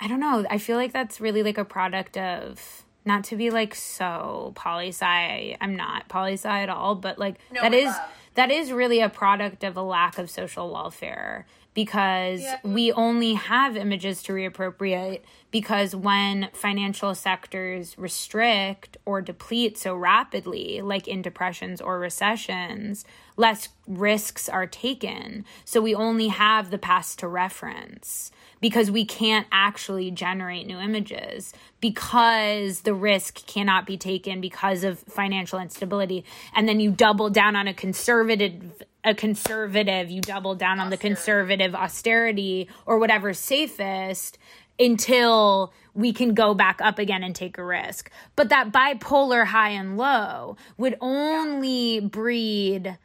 I 0.00 0.08
don't 0.08 0.20
know. 0.20 0.44
I 0.50 0.58
feel 0.58 0.76
like 0.76 0.92
that's 0.92 1.20
really 1.20 1.42
like 1.42 1.58
a 1.58 1.64
product 1.64 2.16
of 2.16 2.84
not 3.04 3.24
to 3.24 3.36
be 3.36 3.50
like 3.50 3.74
so 3.74 4.52
poli 4.54 4.88
sci. 4.88 5.56
I'm 5.60 5.76
not 5.76 6.08
poli 6.08 6.34
sci 6.34 6.62
at 6.62 6.68
all, 6.68 6.94
but 6.94 7.18
like 7.18 7.38
that 7.52 7.62
but 7.62 7.74
is 7.74 7.86
love. 7.86 8.10
that 8.34 8.50
is 8.50 8.72
really 8.72 9.00
a 9.00 9.08
product 9.08 9.64
of 9.64 9.76
a 9.76 9.82
lack 9.82 10.18
of 10.18 10.28
social 10.28 10.72
welfare 10.72 11.46
because 11.76 12.42
we 12.62 12.90
only 12.92 13.34
have 13.34 13.76
images 13.76 14.22
to 14.22 14.32
reappropriate 14.32 15.20
because 15.50 15.94
when 15.94 16.48
financial 16.54 17.14
sectors 17.14 17.98
restrict 17.98 18.96
or 19.04 19.20
deplete 19.20 19.76
so 19.76 19.94
rapidly, 19.94 20.80
like 20.80 21.06
in 21.06 21.20
depressions 21.20 21.82
or 21.82 21.98
recessions, 21.98 23.04
less 23.36 23.68
risks 23.86 24.48
are 24.48 24.66
taken. 24.66 25.44
So 25.66 25.82
we 25.82 25.94
only 25.94 26.28
have 26.28 26.70
the 26.70 26.78
past 26.78 27.18
to 27.18 27.28
reference 27.28 28.32
because 28.62 28.90
we 28.90 29.04
can't 29.04 29.46
actually 29.52 30.10
generate 30.10 30.66
new 30.66 30.78
images 30.78 31.52
because 31.82 32.80
the 32.80 32.94
risk 32.94 33.46
cannot 33.46 33.84
be 33.84 33.98
taken 33.98 34.40
because 34.40 34.82
of 34.82 34.98
financial 35.00 35.58
instability 35.58 36.24
and 36.54 36.66
then 36.66 36.80
you 36.80 36.90
double 36.90 37.28
down 37.28 37.54
on 37.54 37.68
a 37.68 37.74
conservative 37.74 38.82
a 39.06 39.14
conservative 39.14 40.10
you 40.10 40.20
double 40.20 40.56
down 40.56 40.80
on 40.80 40.90
the 40.90 40.96
conservative 40.96 41.74
austerity 41.74 42.68
or 42.84 42.98
whatever's 42.98 43.38
safest 43.38 44.36
until 44.78 45.72
we 45.94 46.12
can 46.12 46.34
go 46.34 46.52
back 46.52 46.80
up 46.82 46.98
again 46.98 47.22
and 47.22 47.34
take 47.34 47.56
a 47.56 47.64
risk. 47.64 48.10
But 48.34 48.50
that 48.50 48.72
bipolar 48.72 49.46
high 49.46 49.70
and 49.70 49.96
low 49.96 50.56
would 50.76 50.96
only 51.00 52.00
breed 52.00 52.98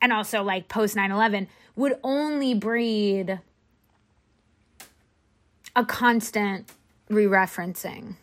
and 0.00 0.12
also 0.12 0.42
like 0.42 0.68
post 0.68 0.96
9-11 0.96 1.48
would 1.76 1.98
only 2.02 2.54
breed 2.54 3.40
a 5.76 5.84
constant 5.84 6.70
re-referencing 7.10 8.14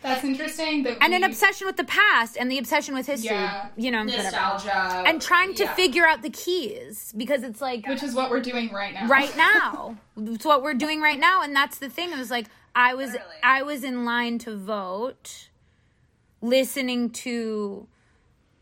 That's 0.00 0.22
interesting. 0.24 0.84
That 0.84 0.98
and 1.00 1.12
an 1.12 1.24
obsession 1.24 1.66
with 1.66 1.76
the 1.76 1.84
past 1.84 2.36
and 2.38 2.50
the 2.50 2.58
obsession 2.58 2.94
with 2.94 3.06
history 3.06 3.34
Yeah. 3.34 3.68
you 3.76 3.90
know 3.90 4.04
whatever. 4.04 4.22
Nostalgia. 4.22 5.02
and 5.06 5.20
trying 5.20 5.54
to 5.54 5.64
Yeah. 5.64 5.74
figure 5.74 6.06
out 6.06 6.22
the 6.22 6.30
keys 6.30 7.12
because 7.16 7.42
it's 7.42 7.60
like 7.60 7.86
which 7.86 8.02
is 8.04 8.14
what 8.14 8.30
we're 8.30 8.40
doing 8.40 8.70
right 8.72 8.94
now. 8.94 9.06
right 9.08 9.36
now 9.48 9.96
it's 10.16 10.44
what 10.44 10.62
we're 10.62 10.74
doing 10.74 11.00
right 11.00 11.18
now 11.18 11.42
and 11.42 11.54
that's 11.54 11.78
the 11.78 11.88
thing 11.90 12.12
it 12.12 12.18
was 12.18 12.30
like 12.30 12.46
i 12.76 12.94
was 12.94 13.10
Literally. 13.12 13.34
i 13.42 13.62
was 13.62 13.82
in 13.82 14.04
line 14.04 14.38
to 14.38 14.56
vote 14.56 15.48
listening 16.40 17.10
to 17.10 17.86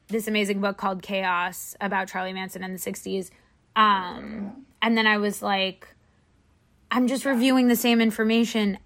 this 0.09 0.27
amazing 0.27 0.61
book 0.61 0.77
called 0.79 1.03
chaos 1.03 1.77
about 1.81 2.09
charlie 2.09 2.33
manson 2.33 2.65
in 2.65 2.73
the 2.73 2.79
60s 2.79 3.31
um 3.77 4.65
and 4.81 4.97
then 4.97 5.07
i 5.07 5.19
was 5.19 5.43
like 5.43 5.89
i'm 6.91 7.07
just 7.07 7.25
reviewing 7.27 7.69
the 7.69 7.77
same 7.77 8.01
information 8.01 8.79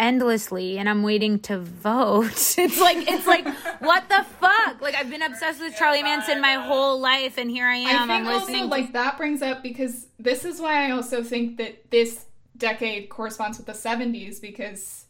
endlessly 0.00 0.78
and 0.78 0.88
i'm 0.88 1.02
waiting 1.02 1.38
to 1.38 1.58
vote 1.58 2.24
it's 2.58 2.80
like 2.80 2.96
it's 3.08 3.26
like 3.26 3.46
what 3.80 4.08
the 4.08 4.24
fuck 4.40 4.80
like 4.80 4.94
i've 4.96 5.10
been 5.10 5.22
obsessed 5.22 5.60
with 5.60 5.76
charlie 5.76 6.02
manson 6.02 6.40
my 6.40 6.54
whole 6.54 6.98
life 6.98 7.36
and 7.38 7.50
here 7.50 7.66
i 7.66 7.74
I 7.76 7.78
am 7.78 8.08
think 8.08 8.10
i'm 8.10 8.24
listening 8.26 8.62
also 8.64 8.76
to 8.76 8.82
like 8.82 8.92
that 8.94 9.16
brings 9.18 9.42
up 9.42 9.62
because 9.62 10.06
this 10.18 10.44
is 10.44 10.60
why 10.60 10.86
I 10.86 10.90
also 10.92 11.22
think 11.22 11.58
that 11.58 11.90
this 11.90 12.24
decade 12.56 13.08
corresponds 13.08 13.56
with 13.58 13.66
the 13.66 13.72
70s 13.72 14.40
because 14.40 15.04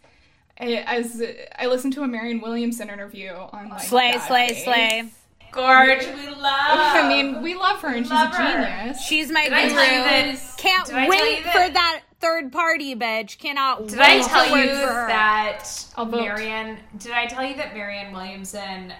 I, 0.60 0.74
as 0.86 1.22
I 1.58 1.66
listened 1.66 1.94
to 1.94 2.02
a 2.02 2.06
Marianne 2.06 2.40
Williamson 2.40 2.90
interview 2.90 3.30
on 3.32 3.70
like 3.70 3.82
slay 3.82 4.12
Bad 4.12 4.26
slay 4.28 4.48
Faith. 4.48 4.64
slay 4.64 5.10
Gorge, 5.52 6.06
we 6.06 6.28
love. 6.28 6.38
I 6.44 7.08
mean, 7.08 7.42
we 7.42 7.56
love 7.56 7.80
her 7.80 7.88
and 7.88 8.04
she's 8.06 8.12
Love 8.12 8.32
a 8.32 8.36
her. 8.36 8.64
genius. 8.84 9.02
She's 9.02 9.32
my 9.32 9.42
Did 9.44 9.52
I 9.52 9.62
guru. 9.68 9.74
tell 9.74 9.84
you 9.84 10.02
that- 10.04 10.54
Can't 10.58 10.86
did 10.86 11.08
wait 11.08 11.42
for 11.42 11.68
that 11.70 12.02
third 12.20 12.52
party, 12.52 12.94
bitch. 12.94 13.38
Cannot 13.38 13.88
Did 13.88 13.98
wait 13.98 14.22
I 14.22 14.28
tell 14.28 14.56
you 14.56 14.66
that 14.66 15.86
I'll. 15.96 16.04
Marianne? 16.06 16.78
Did 16.98 17.12
I 17.12 17.26
tell 17.26 17.44
you 17.44 17.54
that 17.56 17.74
Marianne 17.74 18.12
Williamson 18.12 18.92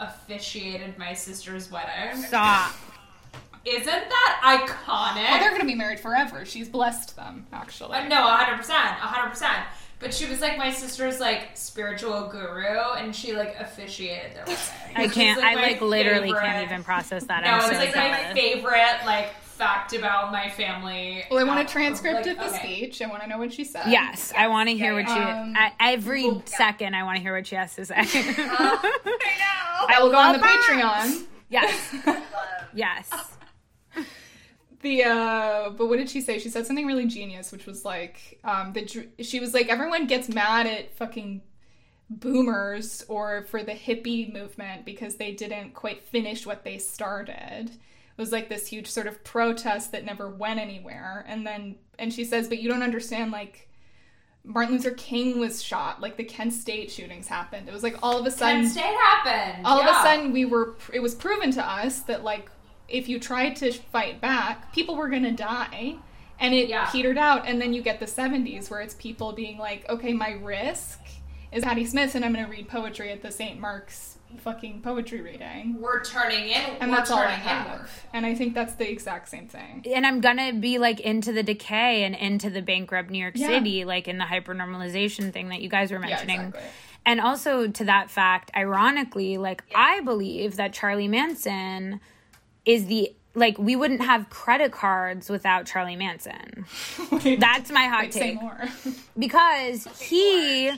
officiated 0.00 0.96
my 0.98 1.12
sister's 1.14 1.70
wedding? 1.70 2.20
Stop. 2.22 2.72
Isn't 3.64 3.84
that 3.86 4.40
iconic? 4.66 5.26
Oh, 5.36 5.38
they're 5.40 5.50
gonna 5.50 5.64
be 5.64 5.74
married 5.74 6.00
forever. 6.00 6.44
She's 6.44 6.68
blessed 6.68 7.16
them, 7.16 7.46
actually. 7.52 7.98
Uh, 7.98 8.08
no, 8.08 8.22
hundred 8.22 8.56
percent, 8.58 8.78
hundred 8.78 9.30
percent. 9.30 9.58
But 10.00 10.14
she 10.14 10.26
was 10.26 10.40
like 10.40 10.56
my 10.56 10.70
sister's 10.70 11.18
like 11.18 11.50
spiritual 11.54 12.28
guru, 12.28 12.78
and 12.96 13.14
she 13.14 13.34
like 13.36 13.56
officiated 13.58 14.32
their 14.36 14.44
wedding. 14.46 14.58
I 14.96 15.02
Which 15.02 15.08
is, 15.10 15.14
can't. 15.14 15.42
I 15.44 15.54
like 15.56 15.80
literally 15.80 16.28
favorite- 16.28 16.40
can't 16.42 16.70
even 16.70 16.84
process 16.84 17.24
that. 17.24 17.42
No, 17.42 17.50
I'm 17.50 17.58
it's 17.58 17.66
so 17.70 17.84
like 17.84 17.94
my 17.96 18.32
favorite 18.32 19.04
like 19.04 19.34
fact 19.58 19.92
about 19.92 20.32
my 20.32 20.48
family. 20.48 21.24
Well, 21.30 21.40
I 21.40 21.44
want 21.44 21.58
Uh, 21.58 21.62
a 21.62 21.66
transcript 21.66 22.26
like, 22.26 22.26
of 22.26 22.36
the 22.38 22.46
okay. 22.56 22.58
speech. 22.58 23.02
I 23.02 23.06
want 23.08 23.22
to 23.22 23.28
know 23.28 23.38
what 23.38 23.52
she 23.52 23.64
said. 23.64 23.84
Yes, 23.88 24.32
I 24.36 24.48
want 24.48 24.68
to 24.68 24.76
hear 24.76 24.98
yeah, 24.98 24.98
what 24.98 25.08
she. 25.08 25.20
Um, 25.20 25.54
I, 25.56 25.72
every 25.80 26.30
second, 26.44 26.94
I 26.94 27.02
want 27.02 27.16
to 27.16 27.22
hear 27.22 27.34
what 27.34 27.46
she 27.46 27.56
has 27.56 27.74
to 27.74 27.84
say. 27.84 27.94
I 27.98 28.80
know. 29.42 29.86
I 29.88 29.98
will 30.00 30.10
go 30.10 30.16
on 30.16 30.32
the 30.34 30.38
love. 30.38 30.50
Patreon. 30.50 31.26
yes, 31.50 31.94
yes. 32.74 33.10
The 34.80 35.02
uh, 35.04 35.70
but 35.70 35.88
what 35.88 35.98
did 35.98 36.08
she 36.08 36.20
say? 36.20 36.38
She 36.38 36.48
said 36.50 36.66
something 36.66 36.86
really 36.86 37.06
genius, 37.06 37.50
which 37.50 37.66
was 37.66 37.84
like, 37.84 38.38
um, 38.44 38.72
the 38.72 39.08
she 39.24 39.40
was 39.40 39.52
like, 39.52 39.68
everyone 39.68 40.06
gets 40.06 40.28
mad 40.28 40.66
at 40.66 40.94
fucking 40.94 41.42
boomers 42.10 43.04
or 43.08 43.44
for 43.50 43.62
the 43.62 43.72
hippie 43.72 44.32
movement 44.32 44.84
because 44.84 45.16
they 45.16 45.32
didn't 45.32 45.74
quite 45.74 46.02
finish 46.02 46.46
what 46.46 46.62
they 46.64 46.78
started. 46.78 47.72
It 48.18 48.20
was 48.20 48.32
like 48.32 48.48
this 48.48 48.66
huge 48.66 48.88
sort 48.88 49.06
of 49.06 49.22
protest 49.22 49.92
that 49.92 50.04
never 50.04 50.28
went 50.28 50.58
anywhere. 50.58 51.24
And 51.28 51.46
then, 51.46 51.76
and 52.00 52.12
she 52.12 52.24
says, 52.24 52.48
but 52.48 52.58
you 52.58 52.68
don't 52.68 52.82
understand, 52.82 53.30
like, 53.30 53.68
Martin 54.42 54.74
Luther 54.74 54.90
King 54.90 55.38
was 55.38 55.62
shot, 55.62 56.00
like 56.00 56.16
the 56.16 56.24
Kent 56.24 56.52
State 56.52 56.90
shootings 56.90 57.28
happened. 57.28 57.68
It 57.68 57.72
was 57.72 57.82
like 57.84 57.96
all 58.02 58.18
of 58.18 58.26
a 58.26 58.30
sudden, 58.30 58.62
Kent 58.62 58.72
State 58.72 58.82
happened. 58.84 59.64
all 59.66 59.80
of 59.80 59.86
a 59.86 59.92
sudden 60.02 60.32
we 60.32 60.46
were 60.46 60.74
it 60.92 61.00
was 61.00 61.14
proven 61.14 61.50
to 61.52 61.64
us 61.64 62.00
that 62.00 62.24
like 62.24 62.50
if 62.88 63.08
you 63.08 63.20
tried 63.20 63.56
to 63.56 63.70
fight 63.72 64.20
back 64.22 64.72
people 64.72 64.96
were 64.96 65.08
gonna 65.08 65.32
die 65.32 65.96
and 66.40 66.54
it 66.54 66.68
Yeah. 66.70 66.88
petered 66.90 67.18
out 67.18 67.46
and 67.46 67.60
then 67.60 67.74
you 67.74 67.82
get 67.82 68.00
the 68.00 68.06
70s 68.06 68.70
where 68.70 68.80
it's 68.80 68.94
people 68.94 69.32
being 69.32 69.58
like 69.58 69.86
okay 69.90 70.14
my 70.14 70.30
risk 70.42 70.98
is 71.52 71.62
Patti 71.64 71.84
Smith 71.84 72.14
and 72.14 72.24
I'm 72.24 72.32
gonna 72.32 72.48
read 72.48 72.68
poetry 72.68 73.10
at 73.12 73.20
the 73.20 73.30
St. 73.30 73.60
Mark's 73.60 74.16
fucking 74.38 74.80
poetry 74.82 75.20
reading 75.20 75.76
we're 75.80 76.02
turning 76.04 76.48
in, 76.48 76.60
and 76.80 76.90
we're 76.90 76.96
that's 76.98 77.10
all 77.10 77.18
I 77.18 77.30
have 77.30 77.66
inward. 77.74 77.88
and 78.12 78.24
I 78.26 78.34
think 78.34 78.54
that's 78.54 78.74
the 78.74 78.88
exact 78.90 79.28
same 79.28 79.48
thing 79.48 79.84
and 79.94 80.06
I'm 80.06 80.20
gonna 80.20 80.52
be 80.52 80.78
like 80.78 81.00
into 81.00 81.32
the 81.32 81.42
decay 81.42 82.04
and 82.04 82.14
into 82.14 82.50
the 82.50 82.62
bankrupt 82.62 83.10
New 83.10 83.18
York 83.18 83.34
Yeah. 83.36 83.48
City, 83.48 83.84
like 83.84 84.06
in 84.06 84.18
the 84.18 84.24
hypernormalization 84.24 85.32
thing 85.32 85.48
that 85.48 85.60
you 85.62 85.68
guys 85.68 85.90
were 85.90 85.98
yeah 85.98 86.08
mentioning. 86.10 86.40
exactly 86.48 86.62
And 87.06 87.20
also 87.20 87.68
to 87.68 87.84
that 87.84 88.10
fact, 88.10 88.50
ironically, 88.56 89.38
like 89.38 89.62
I 89.74 90.00
believe 90.02 90.56
that 90.56 90.72
Charlie 90.74 91.08
Manson 91.08 92.00
is 92.64 92.86
the 92.86 93.14
like 93.34 93.56
we 93.58 93.76
wouldn't 93.76 94.02
have 94.02 94.28
credit 94.30 94.72
cards 94.72 95.30
without 95.30 95.64
Charlie 95.66 95.96
Manson. 95.96 96.66
That's 97.38 97.70
my 97.70 97.86
hot 97.86 98.02
Wait, 98.04 98.12
say 98.12 98.20
take 98.32 98.40
more 98.42 98.60
because 99.18 99.86
he 100.00 100.72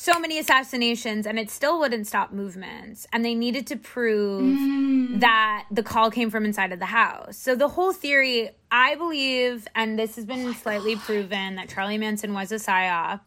so 0.00 0.18
many 0.18 0.38
assassinations 0.38 1.26
and 1.26 1.38
it 1.38 1.50
still 1.50 1.78
wouldn't 1.78 2.06
stop 2.06 2.32
movements 2.32 3.06
and 3.12 3.22
they 3.22 3.34
needed 3.34 3.66
to 3.66 3.76
prove 3.76 4.42
mm. 4.58 5.20
that 5.20 5.66
the 5.70 5.82
call 5.82 6.10
came 6.10 6.30
from 6.30 6.46
inside 6.46 6.72
of 6.72 6.78
the 6.78 6.86
house 6.86 7.36
so 7.36 7.54
the 7.54 7.68
whole 7.68 7.92
theory 7.92 8.48
i 8.70 8.94
believe 8.94 9.68
and 9.74 9.98
this 9.98 10.16
has 10.16 10.24
been 10.24 10.46
oh 10.46 10.52
slightly 10.54 10.96
proven 10.96 11.56
that 11.56 11.68
charlie 11.68 11.98
manson 11.98 12.32
was 12.32 12.50
a 12.50 12.54
psyop 12.54 13.20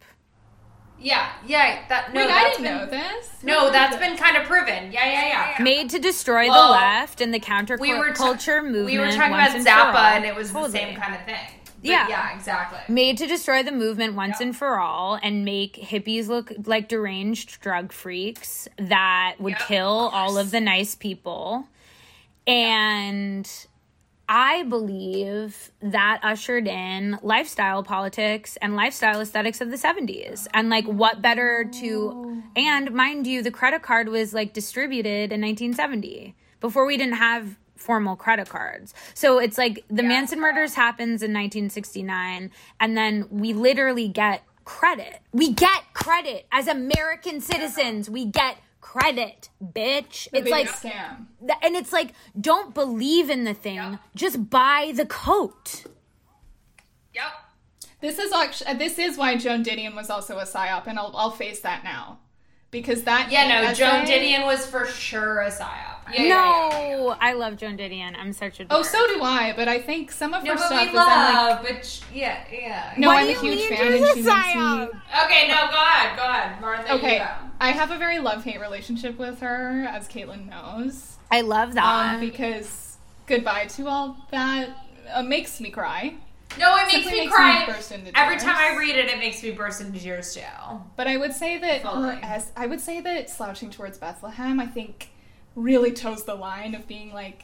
Yeah, 1.00 1.30
yeah. 1.46 1.86
That 1.90 2.12
no, 2.14 2.22
Wait, 2.26 2.32
I 2.32 2.44
didn't 2.50 2.64
been, 2.64 2.78
know 2.78 2.86
this. 2.88 3.44
No, 3.44 3.70
that's 3.72 3.98
been 3.98 4.16
kind 4.16 4.38
of 4.38 4.44
proven. 4.48 4.92
Yeah, 4.92 5.06
yeah, 5.06 5.54
yeah. 5.58 5.64
made 5.64 5.90
to 5.90 6.00
destroy 6.00 6.48
Well, 6.48 6.68
the 6.68 6.80
left 6.80 7.20
and 7.20 7.34
the 7.34 7.42
counterculture 7.42 7.80
We 7.80 7.94
were 7.94 8.14
ta- 8.14 8.62
movement 8.62 8.86
We 8.86 8.98
were 9.00 9.12
talking 9.12 9.34
about 9.34 9.52
Zappa, 9.52 9.94
all. 9.94 10.16
and 10.16 10.24
it 10.26 10.34
was 10.34 10.52
Totally. 10.52 10.72
the 10.72 10.78
same 10.78 10.96
kind 10.96 11.14
of 11.14 11.26
thing. 11.26 11.46
Yeah. 11.84 12.08
yeah, 12.08 12.36
exactly. 12.36 12.80
made 12.88 13.18
to 13.18 13.28
destroy 13.28 13.62
the 13.64 13.72
movement 13.72 14.16
once 14.16 14.40
and 14.40 14.56
for 14.56 14.80
all 14.80 15.20
and 15.22 15.44
make 15.44 15.76
hippies 15.76 16.28
look 16.28 16.52
like 16.66 16.88
deranged 16.88 17.60
drug 17.62 17.92
freaks 17.92 18.68
that 18.78 19.36
would 19.40 19.52
Yep, 19.52 19.68
kill 19.68 20.08
of 20.08 20.14
all 20.14 20.38
of 20.38 20.52
the 20.52 20.62
nice 20.62 20.96
people. 20.96 21.68
And 22.48 23.50
I 24.28 24.64
believe 24.64 25.72
that 25.82 26.22
ushered 26.24 26.68
in 26.68 27.20
lifestyle 27.22 27.84
politics 27.84 28.58
and 28.62 28.76
lifestyle 28.76 29.20
aesthetics 29.20 29.60
of 29.60 29.70
the 29.70 29.78
70s. 29.78 30.48
And 30.54 30.70
like, 30.70 30.86
what 30.86 31.22
better 31.22 31.66
to, 31.82 32.42
and 32.56 32.92
mind 32.94 33.28
you, 33.28 33.44
the 33.44 33.52
credit 33.52 33.82
card 33.82 34.10
was 34.10 34.34
like 34.34 34.54
distributed 34.54 35.32
in 35.32 35.42
1970 35.42 36.36
before 36.62 36.86
we 36.86 36.96
didn't 36.96 37.16
have 37.16 37.58
formal 37.84 38.16
credit 38.16 38.50
cards. 38.50 38.94
So 39.14 39.40
it's 39.40 39.58
like 39.58 39.84
the 39.90 40.04
Manson 40.04 40.40
murders 40.40 40.74
happens 40.74 41.22
in 41.22 41.32
1969 41.32 42.52
and 42.80 42.98
then 42.98 43.28
we 43.30 43.54
literally 43.54 44.08
get 44.08 44.44
credit. 44.66 45.20
We 45.32 45.54
get 45.54 45.94
credit 45.94 46.48
as 46.52 46.68
American 46.68 47.42
citizens. 47.42 48.10
We 48.10 48.26
get 48.26 48.58
credit, 48.82 49.50
bitch. 49.64 50.30
The 50.32 50.40
it's 50.40 50.50
like 50.50 50.70
scam 50.70 51.28
and 51.62 51.76
it's 51.76 51.94
like 51.94 52.14
don't 52.40 52.74
believe 52.74 53.30
in 53.30 53.44
the 53.44 53.54
thing 53.54 54.00
just 54.16 54.50
buy 54.50 54.92
the 54.96 55.06
coat 55.06 55.86
Yep. 57.14 57.26
This 58.02 58.20
is 58.20 58.34
actually 58.34 58.74
this 58.74 59.00
is 59.00 59.18
why 59.18 59.38
Joan 59.38 59.64
Didion 59.64 59.96
was 59.96 60.10
also 60.10 60.38
a 60.40 60.44
psyop, 60.44 60.88
and 60.88 61.00
I'll 61.00 61.14
I'll 61.16 61.32
face 61.32 61.62
that 61.62 61.84
now, 61.84 62.20
because 62.74 63.04
that 63.04 63.32
Yeah, 63.32 63.48
no, 63.48 63.62
essay- 63.70 63.76
Joan 63.86 64.06
Didion 64.06 64.46
was 64.46 64.66
for 64.66 64.86
sure 64.86 65.40
a 65.40 65.50
psyop. 65.50 65.92
Yeah, 66.12 66.22
yeah, 66.22 66.28
yeah, 66.28 66.80
yeah. 66.90 66.96
no, 66.98 67.16
I 67.22 67.32
love 67.32 67.56
Joan 67.56 67.78
Didion. 67.78 68.14
I'm 68.20 68.34
such 68.34 68.60
a. 68.60 68.66
Oh, 68.70 68.84
so 68.84 69.08
do 69.08 69.22
I. 69.24 69.54
But 69.56 69.70
I 69.70 69.80
think 69.80 70.12
some 70.12 70.34
of 70.34 70.44
No, 70.44 70.52
her 70.52 70.58
but 70.58 70.66
stuff 70.66 70.82
we 70.82 70.88
is 70.90 70.90
I'm 70.90 70.96
like, 70.96 71.34
love, 71.34 71.66
but 71.66 71.86
sh- 71.86 72.02
yeah, 72.14 72.44
yeah. 72.52 72.94
no, 72.98 73.08
What 73.08 73.20
I'm 73.20 73.28
do 73.28 73.32
a 73.32 73.42
huge 73.42 73.60
mean 73.60 73.70
fan, 73.70 73.78
she's 73.78 74.02
and 74.02 74.04
a 74.04 74.14
she 74.16 74.22
makes 74.24 74.30
psyop? 74.30 74.80
me. 74.94 75.00
Okay, 75.24 75.48
no, 75.48 75.56
go 75.72 75.78
ahead, 75.78 76.18
go 76.18 76.24
ahead, 76.24 76.60
Martha. 76.62 76.94
Okay, 76.96 77.14
you 77.14 77.20
go. 77.20 77.30
I 77.62 77.72
have 77.72 77.92
a 77.92 77.98
very 77.98 78.20
love 78.20 78.44
hate 78.44 78.60
relationship 78.60 79.18
with 79.18 79.40
her, 79.40 79.86
as 79.90 80.10
Caitlin 80.10 80.50
knows, 80.50 81.16
I 81.32 81.40
love 81.40 81.74
that. 81.76 82.16
um, 82.16 82.20
because 82.20 82.98
goodbye 83.26 83.68
to 83.68 83.88
all 83.88 84.18
that 84.32 84.70
uh, 85.14 85.24
makes 85.24 85.62
me 85.62 85.70
cry. 85.70 86.16
No, 86.60 86.76
it 86.78 86.84
makes 86.84 86.92
Simply 86.94 87.12
me 87.12 87.18
makes 87.22 87.32
me 87.32 87.36
cry. 87.36 87.66
burst 87.68 87.92
into 87.92 88.18
Every 88.18 88.36
tears. 88.36 88.44
time 88.44 88.56
I 88.58 88.78
read 88.78 88.96
it, 88.96 89.06
it 89.08 89.18
makes 89.20 89.42
me 89.42 89.52
burst 89.52 89.82
into 89.82 90.00
tears 90.00 90.34
too. 90.34 90.42
But 90.96 91.08
I 91.08 91.18
would 91.18 91.34
say 91.34 91.58
that 91.58 91.82
Fully. 91.82 92.20
as 92.22 92.52
I 92.56 92.68
would 92.68 92.80
say 92.82 93.00
that 93.02 93.30
slouching 93.30 93.70
towards 93.70 93.98
Bethlehem, 93.98 94.60
I 94.60 94.68
think, 94.68 95.10
really 95.56 95.92
toes 95.92 96.24
the 96.26 96.36
line 96.36 96.76
of 96.76 96.88
being 96.88 97.14
like 97.14 97.44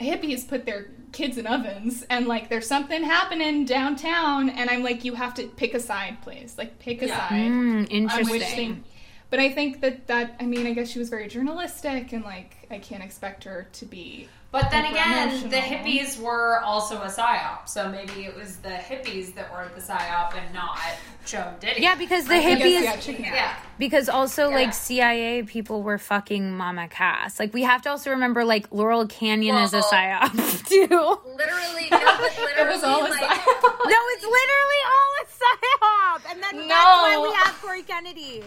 hippies 0.00 0.46
put 0.48 0.66
their 0.66 0.88
kids 1.12 1.38
in 1.38 1.46
ovens 1.46 2.02
and 2.10 2.26
like 2.26 2.48
there's 2.48 2.66
something 2.66 3.04
happening 3.04 3.64
downtown 3.64 4.50
and 4.50 4.68
I'm 4.68 4.82
like 4.82 5.04
you 5.04 5.14
have 5.14 5.34
to 5.34 5.46
pick 5.46 5.72
a 5.74 5.80
side, 5.80 6.18
please. 6.22 6.56
Like 6.58 6.78
pick 6.80 7.00
a 7.02 7.06
Yeah. 7.06 7.28
side. 7.28 7.32
Mm, 7.32 7.70
on 7.70 7.78
which 7.80 7.90
interesting. 7.92 8.38
thing. 8.74 8.84
But 9.30 9.38
I 9.40 9.50
think 9.52 9.80
that 9.82 10.06
that 10.08 10.36
I 10.40 10.46
mean 10.46 10.66
I 10.66 10.74
guess 10.74 10.90
she 10.90 10.98
was 10.98 11.08
very 11.10 11.28
journalistic 11.28 12.12
and 12.12 12.24
like 12.24 12.66
I 12.70 12.78
can't 12.78 13.02
expect 13.04 13.44
her 13.44 13.68
to 13.72 13.84
be 13.86 14.28
But 14.54 14.70
then 14.70 14.84
again, 14.84 15.50
the 15.50 15.56
hippies 15.56 16.16
were 16.20 16.60
also 16.60 17.02
a 17.02 17.06
psyop, 17.06 17.68
so 17.68 17.88
maybe 17.88 18.24
it 18.24 18.36
was 18.36 18.58
the 18.58 18.68
hippies 18.68 19.34
that 19.34 19.52
were 19.52 19.68
the 19.74 19.80
psyop 19.80 20.32
and 20.36 20.54
not 20.54 20.78
Joan 21.26 21.54
Didion. 21.60 21.78
Yeah, 21.80 21.96
because 21.96 22.26
the 22.28 22.34
hippies. 22.34 22.82
yeah, 22.84 23.18
yeah. 23.18 23.56
Because 23.80 24.08
also, 24.08 24.50
Yeah. 24.50 24.54
like 24.54 24.72
CIA 24.72 25.42
people 25.42 25.82
were 25.82 25.98
fucking 25.98 26.52
Mama 26.56 26.86
Cass. 26.86 27.40
Like 27.40 27.52
we 27.52 27.64
have 27.64 27.82
to 27.82 27.90
also 27.90 28.10
remember, 28.10 28.44
like 28.44 28.68
Laurel 28.70 29.08
Canyon 29.08 29.56
is 29.56 29.72
a 29.72 29.78
Well- 29.78 29.90
psyop 29.90 30.66
too. 30.68 30.86
Literally, 30.86 31.88
no, 31.90 31.98
but 31.98 32.20
literally, 32.20 32.52
It 32.60 32.68
was 32.68 32.84
all 32.88 33.00
a 33.00 33.08
like, 33.10 33.18
side. 33.18 33.40
it's 33.40 34.24
literally 34.38 34.82
all 34.94 35.12
a 35.20 35.26
psyop, 35.26 36.30
and 36.30 36.42
then 36.44 36.68
that's 36.68 37.02
why 37.02 37.18
we 37.20 37.32
have 37.44 37.60
Cory 37.60 37.82
Kennedy. 37.82 38.44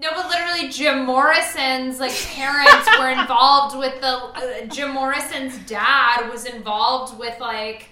No, 0.00 0.10
but 0.14 0.28
literally, 0.28 0.68
Jim 0.68 1.04
Morrison's 1.04 1.98
like 1.98 2.14
parents 2.14 2.88
were 2.98 3.10
involved 3.10 3.76
with 3.76 4.00
the. 4.00 4.06
Uh, 4.06 4.66
Jim 4.66 4.92
Morrison's 4.92 5.58
dad 5.68 6.30
was 6.30 6.44
involved 6.44 7.18
with 7.18 7.38
like 7.40 7.88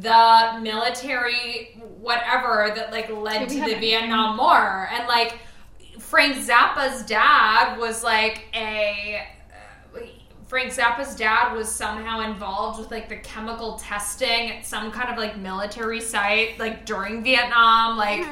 the 0.00 0.58
military 0.60 1.80
whatever 1.98 2.72
that 2.76 2.92
like 2.92 3.08
led 3.10 3.48
to 3.48 3.60
the? 3.60 3.74
Vietnam 3.76 4.36
War, 4.36 4.88
and 4.92 5.08
like 5.08 5.38
Frank 5.98 6.36
Zappa's 6.36 7.04
dad 7.06 7.78
was 7.78 8.04
like 8.04 8.44
a. 8.54 9.26
Frank 10.46 10.72
Zappa's 10.72 11.16
dad 11.16 11.54
was 11.54 11.68
somehow 11.68 12.20
involved 12.20 12.78
with 12.78 12.90
like 12.92 13.08
the 13.08 13.16
chemical 13.16 13.76
testing 13.78 14.50
at 14.52 14.64
some 14.64 14.92
kind 14.92 15.10
of 15.10 15.18
like 15.18 15.36
military 15.36 16.00
site 16.00 16.56
like 16.60 16.86
during 16.86 17.24
Vietnam 17.24 17.96
like 17.96 18.20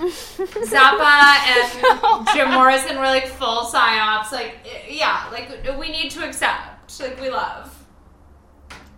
Zappa 0.00 1.36
and 1.46 2.28
Jim 2.34 2.50
Morrison 2.52 2.96
were 2.96 3.04
like 3.04 3.26
full 3.26 3.66
psyops. 3.66 4.32
Like, 4.32 4.56
yeah, 4.88 5.26
like 5.30 5.48
we 5.78 5.90
need 5.90 6.10
to 6.12 6.26
accept. 6.26 7.00
Like, 7.00 7.20
we 7.20 7.30
love. 7.30 7.76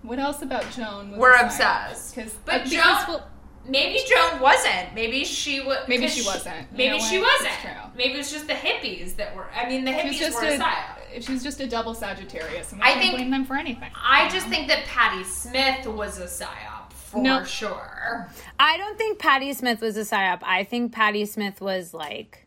What 0.02 0.18
else 0.18 0.40
about 0.42 0.70
Joan? 0.70 1.10
Was 1.10 1.18
We're 1.20 1.36
obsessed. 1.36 1.60
psyop? 1.60 1.90
obsessed. 1.90 2.14
'Cause- 2.14 2.38
But 2.44 2.54
uh, 2.54 2.64
because, 2.64 2.72
Joan- 2.72 3.04
well, 3.08 3.28
Maybe 3.64 4.00
Joan 4.08 4.40
wasn't. 4.40 4.92
Maybe 4.94 5.24
she 5.24 5.60
was. 5.60 5.86
Maybe 5.86 6.08
she 6.08 6.24
wasn't. 6.26 6.56
You 6.72 6.76
Maybe 6.78 6.98
know 6.98 7.04
she 7.04 7.18
what? 7.20 7.40
wasn't. 7.44 7.96
Maybe 7.96 8.14
it 8.14 8.16
was 8.18 8.32
just 8.32 8.48
the 8.48 8.54
hippies 8.54 9.14
that 9.16 9.36
were. 9.36 9.46
I 9.54 9.68
mean, 9.68 9.84
the 9.84 9.92
hippies 9.92 10.34
were 10.34 10.42
a 10.42 10.54
a 10.54 10.58
psyop. 10.58 10.98
She's 11.20 11.42
just 11.42 11.60
a 11.60 11.66
double 11.66 11.94
Sagittarius, 11.94 12.72
and 12.72 12.80
we 12.80 12.86
I 12.86 12.90
can't 12.92 13.00
think- 13.02 13.14
blame 13.16 13.30
them 13.30 13.44
for 13.44 13.56
anything. 13.56 13.90
I 13.94 14.28
just 14.28 14.46
think 14.48 14.68
that 14.68 14.84
Patti 14.86 15.24
Smith 15.24 15.86
was 15.86 16.18
a 16.18 16.24
psyop 16.26 16.92
for 16.92 17.20
No. 17.20 17.44
sure. 17.44 18.30
I 18.58 18.76
don't 18.76 18.96
think 18.96 19.18
Patti 19.18 19.52
Smith 19.52 19.80
was 19.80 19.96
a 19.96 20.00
psyop. 20.02 20.40
I 20.42 20.64
think 20.64 20.92
Patti 20.92 21.26
Smith 21.26 21.60
was 21.60 21.92
like 21.92 22.46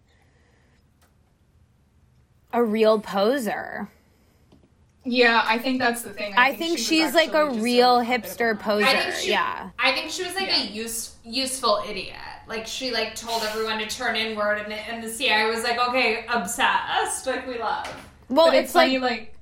a 2.54 2.64
real 2.64 3.00
poser. 3.00 3.90
yeah, 5.04 5.44
I 5.46 5.60
think 5.60 5.80
that's 5.80 6.02
the 6.02 6.10
thing. 6.12 6.34
I, 6.36 6.56
think, 6.56 6.80
she 6.80 7.02
was 7.04 7.10
she's 7.10 7.14
like 7.14 7.34
a 7.34 7.46
real 7.50 7.98
little 8.00 8.00
bit 8.20 8.26
of 8.26 8.32
hipster 8.38 8.58
poser. 8.60 8.86
I 8.88 8.96
think 8.96 9.16
she, 9.16 9.30
yeah. 9.32 9.70
I 9.78 9.92
think 9.92 10.10
she 10.10 10.24
was 10.24 10.34
like 10.36 10.48
Yeah. 10.48 10.64
a 10.64 10.66
use, 10.66 11.16
useful 11.24 11.84
idiot. 11.88 12.16
Like 12.48 12.66
she 12.66 12.92
like 12.92 13.14
told 13.16 13.44
everyone 13.44 13.78
to 13.80 13.88
turn 13.88 14.16
inward, 14.16 14.60
and, 14.60 14.72
and 14.74 15.04
the 15.04 15.10
CIA 15.10 15.46
was 15.50 15.64
like, 15.64 15.78
okay, 15.90 16.26
obsessed, 16.28 17.28
like 17.28 17.46
we 17.48 17.60
love. 17.60 17.88
Well, 18.30 18.48
it's, 18.48 18.56
it's, 18.66 18.74
funny, 18.74 18.98
like, 18.98 19.36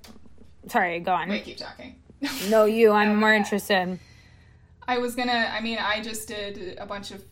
like, 0.63 0.71
sorry, 0.71 0.99
go 0.99 1.13
on. 1.13 1.29
wait, 1.29 1.43
keep 1.45 1.57
talking. 1.57 1.95
No, 2.49 2.65
you. 2.65 2.91
I'm 2.91 3.11
Oh, 3.11 3.15
more 3.15 3.33
interested. 3.33 3.99
I 4.87 4.97
was 4.97 5.15
gonna. 5.15 5.49
I 5.53 5.61
mean, 5.61 5.77
I 5.77 6.01
just 6.01 6.27
did 6.27 6.77
a 6.77 6.85
bunch 6.85 7.11
of. 7.11 7.23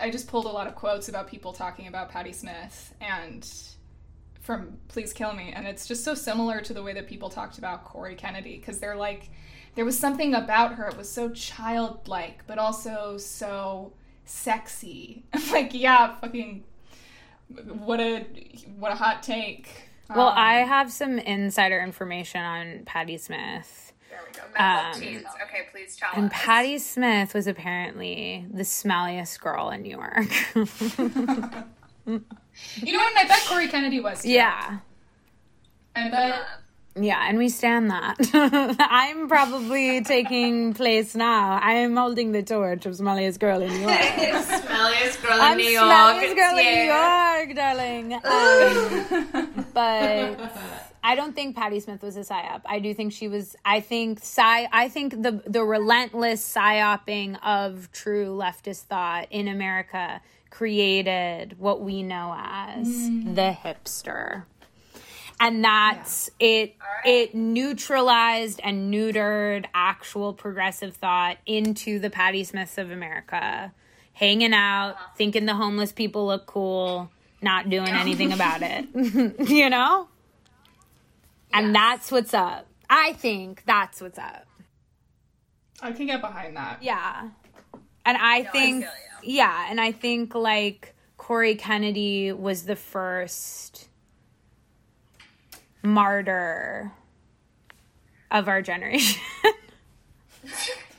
I 0.00 0.10
just 0.10 0.26
pulled 0.28 0.46
a 0.46 0.48
lot 0.50 0.66
of 0.66 0.74
quotes 0.74 1.08
about 1.08 1.28
people 1.28 1.52
talking 1.52 1.86
about 1.86 2.10
Patti 2.10 2.32
Smith 2.32 2.94
and 3.00 3.48
from 4.40 4.78
Please 4.88 5.12
Kill 5.12 5.32
Me, 5.32 5.52
and 5.54 5.66
it's 5.66 5.86
just 5.86 6.02
so 6.04 6.14
similar 6.14 6.60
to 6.62 6.72
the 6.74 6.82
way 6.82 6.92
that 6.94 7.06
people 7.06 7.28
talked 7.30 7.58
about 7.58 7.84
Cory 7.84 8.14
Kennedy 8.16 8.56
because 8.58 8.78
they're 8.80 8.96
like, 8.96 9.30
there 9.76 9.84
was 9.84 9.98
something 9.98 10.34
about 10.34 10.74
her. 10.74 10.88
It 10.88 10.96
was 10.96 11.08
so 11.10 11.28
childlike, 11.30 12.44
but 12.46 12.58
also 12.58 13.18
so 13.18 13.92
sexy. 14.24 15.24
I'm 15.32 15.48
like, 15.52 15.74
yeah, 15.74 16.14
fucking, 16.16 16.64
what 17.48 18.00
a 18.00 18.24
what 18.78 18.90
a 18.92 18.96
hot 18.96 19.22
take. 19.22 19.68
Well, 20.14 20.28
Um, 20.28 20.34
I 20.36 20.54
have 20.56 20.92
some 20.92 21.18
insider 21.18 21.80
information 21.80 22.42
on 22.42 22.82
Patti 22.84 23.16
Smith. 23.18 23.92
There 24.08 24.20
we 24.26 24.32
go. 24.32 24.42
Mental 24.58 24.92
Um, 24.94 25.00
teens. 25.00 25.24
Okay, 25.44 25.62
please 25.70 25.96
tell 25.96 26.10
And 26.14 26.26
us. 26.26 26.32
Patti 26.34 26.78
Smith 26.78 27.32
was 27.34 27.46
apparently 27.46 28.44
the 28.52 28.62
smelliest 28.64 29.40
girl 29.40 29.70
in 29.70 29.82
New 29.82 29.96
York. 29.96 30.26
You 32.06 32.92
know 32.92 32.98
what? 32.98 33.16
I 33.16 33.24
bet 33.28 33.40
Cory 33.46 33.68
Kennedy 33.68 34.00
was. 34.00 34.22
Too. 34.22 34.30
yeah. 34.30 34.78
I 35.96 36.08
bet. 36.10 36.42
Yeah, 36.96 37.24
and 37.28 37.38
we 37.38 37.48
stand 37.48 37.90
that. 37.90 38.16
I'm 38.80 39.28
probably 39.28 40.02
taking 40.02 40.74
place 40.74 41.14
now. 41.14 41.58
I 41.62 41.74
am 41.74 41.96
holding 41.96 42.32
the 42.32 42.42
torch 42.42 42.84
of 42.84 42.94
smelliest 42.94 43.38
girl 43.38 43.62
in 43.62 43.70
New 43.72 43.80
York. 43.80 43.92
Smelliest 44.00 45.22
girl 45.22 45.34
in 45.34 45.40
I'm 45.40 45.56
New 45.56 45.64
York. 45.64 45.86
smelliest 45.86 46.34
girl 46.34 46.58
in 46.58 46.64
New 46.74 46.82
York, 46.92 47.54
darling. 47.54 48.20
Um, 48.30 49.66
but 49.72 50.52
I 51.02 51.14
don't 51.14 51.34
think 51.34 51.56
Patti 51.56 51.78
Smith 51.80 52.02
was 52.02 52.16
a 52.16 52.20
psyop. 52.20 52.62
I 52.66 52.80
do 52.80 52.92
think 52.92 53.12
she 53.12 53.28
was. 53.28 53.54
I 53.64 53.80
think 53.80 54.18
psy. 54.22 54.66
I 54.72 54.88
think 54.88 55.22
the 55.22 55.42
the 55.46 55.62
relentless 55.62 56.42
psyoping 56.54 57.38
of 57.44 57.90
true 57.92 58.26
leftist 58.36 58.82
thought 58.82 59.28
in 59.30 59.46
America 59.48 60.20
created 60.50 61.58
what 61.58 61.80
we 61.80 62.02
know 62.02 62.34
as 62.36 62.86
the 63.08 63.56
hipster. 63.62 64.44
And 65.40 65.64
that's 65.64 66.30
it. 66.38 66.76
It 67.02 67.34
neutralized 67.34 68.60
and 68.62 68.92
neutered 68.92 69.64
actual 69.72 70.34
progressive 70.34 70.94
thought 70.94 71.38
into 71.46 71.98
the 71.98 72.10
Patti 72.10 72.44
Smiths 72.44 72.76
of 72.76 72.90
America, 72.90 73.72
hanging 74.12 74.52
out, 74.52 74.90
uh-huh. 74.90 75.06
thinking 75.16 75.46
the 75.46 75.54
homeless 75.54 75.92
people 75.92 76.26
look 76.26 76.44
cool, 76.44 77.10
not 77.40 77.70
doing 77.70 77.88
anything 77.88 78.34
about 78.34 78.60
it. 78.60 78.86
you 79.48 79.70
know? 79.70 80.08
And 81.54 81.74
that's 81.74 82.12
what's 82.12 82.34
up. 82.34 82.66
I 82.90 83.14
think 83.14 83.64
that's 83.64 84.02
what's 84.02 84.18
up. 84.18 84.46
I 85.80 85.92
can 85.92 86.04
get 86.04 86.20
behind 86.20 86.56
that. 86.58 86.82
Yeah. 86.82 87.30
And 88.04 88.18
I 88.18 88.44
think, 88.44 88.84
feel 88.84 88.92
yeah, 89.22 89.66
and 89.70 89.80
I 89.80 89.92
think 89.92 90.34
like 90.34 90.94
Cory 91.16 91.54
Kennedy 91.54 92.32
was 92.32 92.64
the 92.64 92.76
first 92.76 93.88
martyr 95.82 96.92
of 98.30 98.48
our 98.48 98.62
generation. 98.62 99.20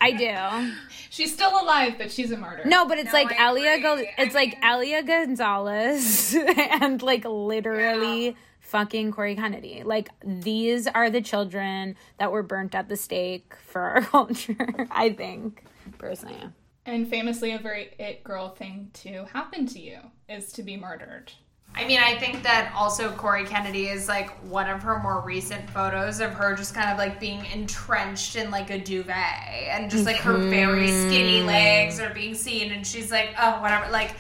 I 0.02 0.12
do. 0.12 0.74
She's 1.10 1.34
still 1.34 1.52
alive, 1.62 1.96
but 1.98 2.12
she's 2.12 2.32
a 2.32 2.38
martyr. 2.38 2.64
No, 2.66 2.86
but 2.88 2.98
it's 2.98 3.14
No, 3.14 3.20
like 3.20 3.32
I 3.34 3.48
Elia. 3.50 3.80
Go- 3.82 4.04
it's 4.18 4.34
like 4.34 4.58
Elian 4.64 5.06
Gonzalez 5.06 6.36
and 6.58 7.02
like 7.02 7.24
literally 7.26 8.36
fucking 8.62 9.12
Cory 9.12 9.36
Kennedy. 9.36 9.84
Like 9.84 10.10
these 10.24 10.88
are 10.88 11.10
the 11.10 11.22
children 11.22 11.96
that 12.18 12.32
were 12.32 12.44
burnt 12.44 12.74
at 12.74 12.90
the 12.90 12.96
stake 12.98 13.54
for 13.68 13.82
our 13.82 14.02
culture. 14.02 14.88
I 14.90 15.10
think 15.12 15.64
personally. 15.98 16.50
And 16.86 17.08
famously, 17.08 17.52
a 17.52 17.60
very 17.60 17.92
it 18.00 18.24
girl 18.24 18.50
thing 18.50 18.90
to 19.04 19.26
happen 19.34 19.68
to 19.68 19.80
you 19.80 20.00
is 20.28 20.52
to 20.54 20.64
be 20.64 20.78
murdered. 20.78 21.32
I 21.74 21.88
mean, 21.88 22.00
I 22.00 22.18
think 22.18 22.44
that 22.44 22.74
also 22.76 23.12
Cory 23.12 23.46
Kennedy 23.46 23.88
is 23.88 24.08
like 24.08 24.30
one 24.44 24.70
of 24.70 24.84
her 24.84 25.00
more 25.00 25.22
recent 25.22 25.70
photos 25.70 26.20
of 26.20 26.34
her 26.34 26.54
just 26.54 26.76
kind 26.76 26.92
of 26.92 26.98
like 26.98 27.20
being 27.20 27.46
entrenched 27.46 28.36
in 28.36 28.52
like 28.52 28.70
a 28.70 28.78
duvet 28.78 29.16
and 29.16 29.90
just 29.90 30.06
like 30.06 30.18
her 30.18 30.38
very 30.38 30.88
skinny 30.88 31.40
mm-hmm. 31.40 31.48
legs 31.48 32.00
are 32.00 32.14
being 32.14 32.36
seen 32.36 32.72
and 32.72 32.86
she's 32.86 33.10
like, 33.10 33.34
oh, 33.40 33.62
whatever. 33.62 33.90
Like, 33.90 34.16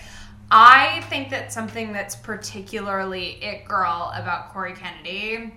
I 0.49 1.01
think 1.09 1.29
that 1.29 1.51
something 1.51 1.91
that's 1.91 2.15
particularly 2.15 3.41
it 3.43 3.65
girl 3.65 4.11
about 4.15 4.53
Cory 4.53 4.73
Kennedy 4.73 5.53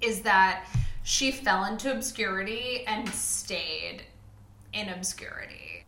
is 0.00 0.20
that 0.22 0.66
she 1.04 1.30
fell 1.30 1.64
into 1.64 1.92
obscurity 1.92 2.84
and 2.86 3.08
stayed 3.08 4.02
in 4.72 4.88
obscurity. 4.88 5.84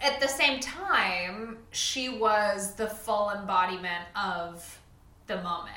At 0.00 0.20
the 0.20 0.28
same 0.28 0.60
time, 0.60 1.58
she 1.72 2.08
was 2.08 2.74
the 2.74 2.86
full 2.86 3.30
embodiment 3.30 4.06
of 4.16 4.80
the 5.26 5.36
moment. 5.36 5.76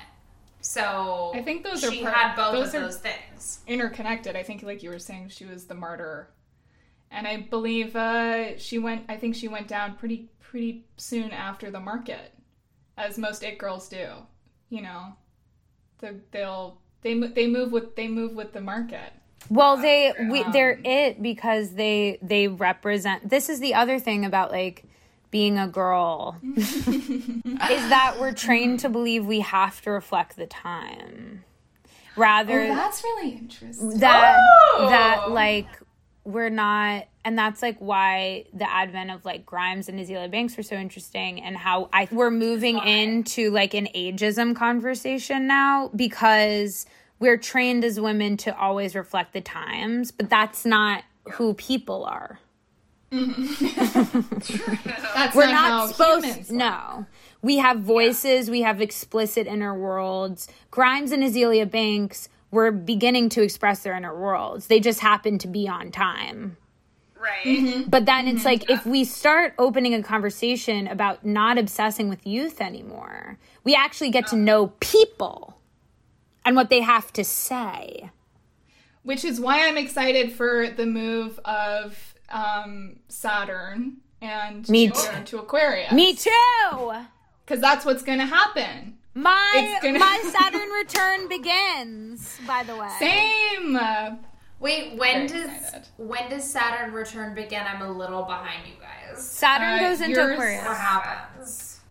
So 0.61 1.31
I 1.35 1.41
think 1.41 1.63
those 1.63 1.83
are 1.83 1.91
she 1.91 2.01
part- 2.01 2.15
had 2.15 2.35
both 2.35 2.53
those 2.53 2.73
of 2.73 2.81
those 2.83 2.97
things. 2.97 3.59
interconnected. 3.67 4.35
I 4.37 4.43
think, 4.43 4.63
like 4.63 4.81
you 4.81 4.91
were 4.91 4.99
saying, 4.99 5.29
she 5.29 5.43
was 5.45 5.65
the 5.65 5.73
martyr, 5.73 6.29
and 7.11 7.27
I 7.27 7.41
believe 7.49 7.95
uh, 7.97 8.57
she 8.57 8.79
went. 8.79 9.03
I 9.09 9.17
think 9.17 9.35
she 9.35 9.49
went 9.49 9.67
down 9.67 9.95
pretty 9.95 10.29
pretty 10.39 10.85
soon 10.95 11.31
after 11.31 11.69
the 11.69 11.81
market, 11.81 12.33
as 12.97 13.17
most 13.17 13.43
it 13.43 13.57
girls 13.57 13.89
do. 13.89 14.07
You 14.69 14.83
know, 14.83 15.17
the, 15.99 16.21
they'll 16.31 16.79
they 17.01 17.19
they 17.19 17.47
move 17.47 17.73
with 17.73 17.97
they 17.97 18.07
move 18.07 18.31
with 18.33 18.53
the 18.53 18.61
market. 18.61 19.11
Well, 19.49 19.77
they 19.77 20.13
we, 20.29 20.43
they're 20.51 20.79
it 20.83 21.21
because 21.21 21.71
they 21.71 22.17
they 22.21 22.47
represent. 22.47 23.29
This 23.29 23.49
is 23.49 23.59
the 23.59 23.75
other 23.75 23.99
thing 23.99 24.25
about 24.25 24.51
like 24.51 24.85
being 25.31 25.57
a 25.57 25.67
girl 25.67 26.37
is 26.55 26.75
that 26.77 28.17
we're 28.19 28.33
trained 28.33 28.79
to 28.81 28.87
believe 28.87 29.25
we 29.25 29.39
have 29.39 29.81
to 29.81 29.89
reflect 29.89 30.35
the 30.35 30.45
time 30.45 31.43
rather 32.15 32.67
that's 32.67 33.03
really 33.03 33.31
interesting. 33.31 33.97
that 33.97 34.39
Oh! 34.39 34.87
that 34.91 35.31
like 35.31 35.65
we're 36.23 36.51
not 36.51 37.07
and 37.25 37.35
that's 37.35 37.63
like 37.63 37.77
why 37.79 38.45
the 38.53 38.69
advent 38.71 39.09
of 39.09 39.25
like 39.25 39.43
grimes 39.43 39.89
and 39.89 39.99
Azealia 39.99 40.29
Banks 40.29 40.55
were 40.55 40.61
so 40.61 40.75
interesting 40.75 41.41
and 41.41 41.57
how 41.57 41.89
I 41.91 42.07
we're 42.11 42.29
moving 42.29 42.77
into 42.77 43.49
like 43.49 43.73
an 43.73 43.87
ageism 43.95 44.55
conversation 44.55 45.47
now 45.47 45.89
because 45.95 46.85
we're 47.23 47.37
trained 47.37 47.85
as 47.85 47.97
women 48.01 48.35
to 48.35 48.53
always 48.57 48.95
reflect 48.95 49.31
the 49.31 49.39
times 49.39 50.11
but 50.11 50.29
that's 50.29 50.65
not 50.65 51.05
who 51.31 51.53
people 51.53 52.03
are. 52.03 52.39
Mm-hmm. 53.13 54.19
That's 55.15 55.35
we're 55.35 55.45
not, 55.45 55.51
not 55.51 55.69
how 55.69 55.87
supposed 55.87 56.25
humans. 56.25 56.51
no. 56.51 57.05
We 57.41 57.57
have 57.57 57.79
voices 57.79 58.49
we 58.49 58.63
have 58.63 58.81
explicit 58.81 59.47
inner 59.47 59.77
worlds. 59.77 60.47
Grimes 60.71 61.11
and 61.11 61.23
azealia 61.23 61.69
banks 61.69 62.27
were 62.51 62.71
beginning 62.71 63.29
to 63.29 63.43
express 63.43 63.83
their 63.83 63.95
inner 63.95 64.17
worlds. 64.17 64.67
They 64.67 64.79
just 64.79 64.99
happened 64.99 65.41
to 65.41 65.47
be 65.47 65.67
on 65.67 65.91
time. 65.91 66.57
Right. 67.15 67.45
Mm-hmm. 67.45 67.89
but 67.89 68.05
then 68.05 68.27
it's 68.27 68.39
mm-hmm. 68.39 68.47
like 68.47 68.69
if 68.69 68.85
we 68.85 69.05
start 69.05 69.53
opening 69.57 69.93
a 69.93 70.03
conversation 70.03 70.87
about 70.87 71.25
not 71.25 71.57
obsessing 71.57 72.09
with 72.09 72.27
youth 72.27 72.59
anymore 72.59 73.37
we 73.63 73.75
actually 73.75 74.09
get 74.09 74.27
to 74.27 74.35
uh. 74.35 74.39
know 74.39 74.67
people 74.81 75.52
and 76.45 76.55
what 76.55 76.69
they 76.69 76.81
have 76.81 77.11
to 77.13 77.23
say 77.23 78.09
which 79.03 79.25
is 79.25 79.39
why 79.39 79.67
I'm 79.67 79.77
excited 79.77 80.31
for 80.31 80.69
the 80.69 80.85
move 80.85 81.37
of 81.43 82.15
um, 82.29 82.99
Saturn 83.09 83.97
and 84.21 84.67
Me 84.69 84.87
Jupiter 84.87 85.11
into 85.17 85.37
Aquarius. 85.39 85.91
me 85.91 86.15
too 86.15 86.93
because 87.45 87.59
that's 87.59 87.83
what's 87.85 88.01
going 88.03 88.19
to 88.19 88.25
happen. 88.25 88.97
my 89.13 89.77
gonna- 89.81 89.99
my 89.99 90.21
saturn 90.39 90.69
return 90.69 91.27
begins 91.27 92.37
by 92.47 92.63
the 92.63 92.75
way 92.77 92.89
Same. 92.99 93.77
Wait, 94.61 94.97
when 94.97 95.27
Very 95.27 95.43
does 95.43 95.57
excited. 95.57 95.87
when 95.97 96.29
does 96.29 96.49
Saturn 96.49 96.93
return 96.93 97.35
begin? 97.35 97.63
I'm 97.67 97.81
a 97.81 97.91
little 97.91 98.23
behind 98.23 98.65
you 98.65 98.75
guys. 98.79 99.21
saturn 99.29 99.67
Uh, 99.83 99.89
goes 99.89 99.99
into 99.99 100.13
yours- 100.15 100.31
aquarius 100.33 100.65
What 100.65 100.77
happens? 100.77 101.81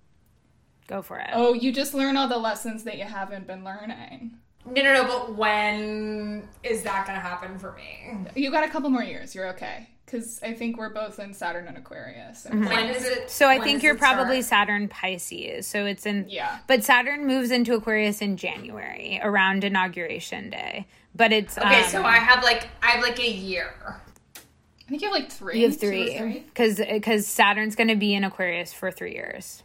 go 0.88 1.02
for 1.02 1.18
it 1.18 1.28
oh, 1.34 1.52
you 1.52 1.70
just 1.72 1.92
learn 1.92 2.16
all 2.16 2.28
the 2.28 2.38
lessons 2.38 2.84
that 2.84 2.96
you 2.96 3.04
haven't 3.04 3.46
been 3.46 3.62
learning. 3.64 4.38
No, 4.64 4.82
no, 4.82 4.92
no. 4.94 5.04
But 5.04 5.34
when 5.34 6.48
is 6.62 6.82
that 6.82 7.06
gonna 7.06 7.18
happen 7.18 7.58
for 7.58 7.72
me? 7.72 8.16
You 8.34 8.50
got 8.50 8.64
a 8.64 8.68
couple 8.68 8.90
more 8.90 9.02
years. 9.02 9.34
You're 9.34 9.48
okay. 9.48 9.88
Because 10.04 10.42
I 10.42 10.52
think 10.52 10.76
we're 10.76 10.90
both 10.92 11.18
in 11.18 11.32
Saturn 11.32 11.66
and 11.66 11.78
Aquarius. 11.78 12.44
And 12.44 12.66
When 12.66 12.92
does 12.92 13.04
it? 13.06 13.30
So 13.30 13.48
I 13.48 13.58
think 13.58 13.82
you're 13.82 13.94
it 13.94 13.98
start? 13.98 14.16
probably 14.16 14.42
Saturn 14.42 14.88
Pisces. 14.88 15.66
So 15.66 15.86
it's 15.86 16.04
in 16.04 16.26
Yeah. 16.28 16.58
But 16.66 16.84
Saturn 16.84 17.26
moves 17.26 17.50
into 17.50 17.74
Aquarius 17.74 18.20
in 18.20 18.36
January 18.36 19.18
around 19.22 19.64
inauguration 19.64 20.50
day. 20.50 20.86
But 21.14 21.32
it's 21.32 21.56
Okay, 21.56 21.82
um, 21.82 21.88
so 21.88 22.02
I 22.04 22.16
have 22.16 22.44
like 22.44 22.68
I 22.82 22.88
have 22.90 23.02
like 23.02 23.18
a 23.20 23.30
year. 23.30 23.72
I 24.36 24.90
think 24.90 25.00
you 25.02 25.08
have 25.08 25.14
like 25.18 25.30
three. 25.32 25.60
you 25.60 25.68
have 25.68 25.80
three 25.80 26.40
because 26.40 26.76
because 26.76 27.26
Saturn's 27.26 27.74
going 27.74 27.88
to 27.88 27.96
be 27.96 28.14
in 28.14 28.24
Aquarius 28.24 28.72
for 28.74 28.90
three 28.90 29.14
years. 29.14 29.62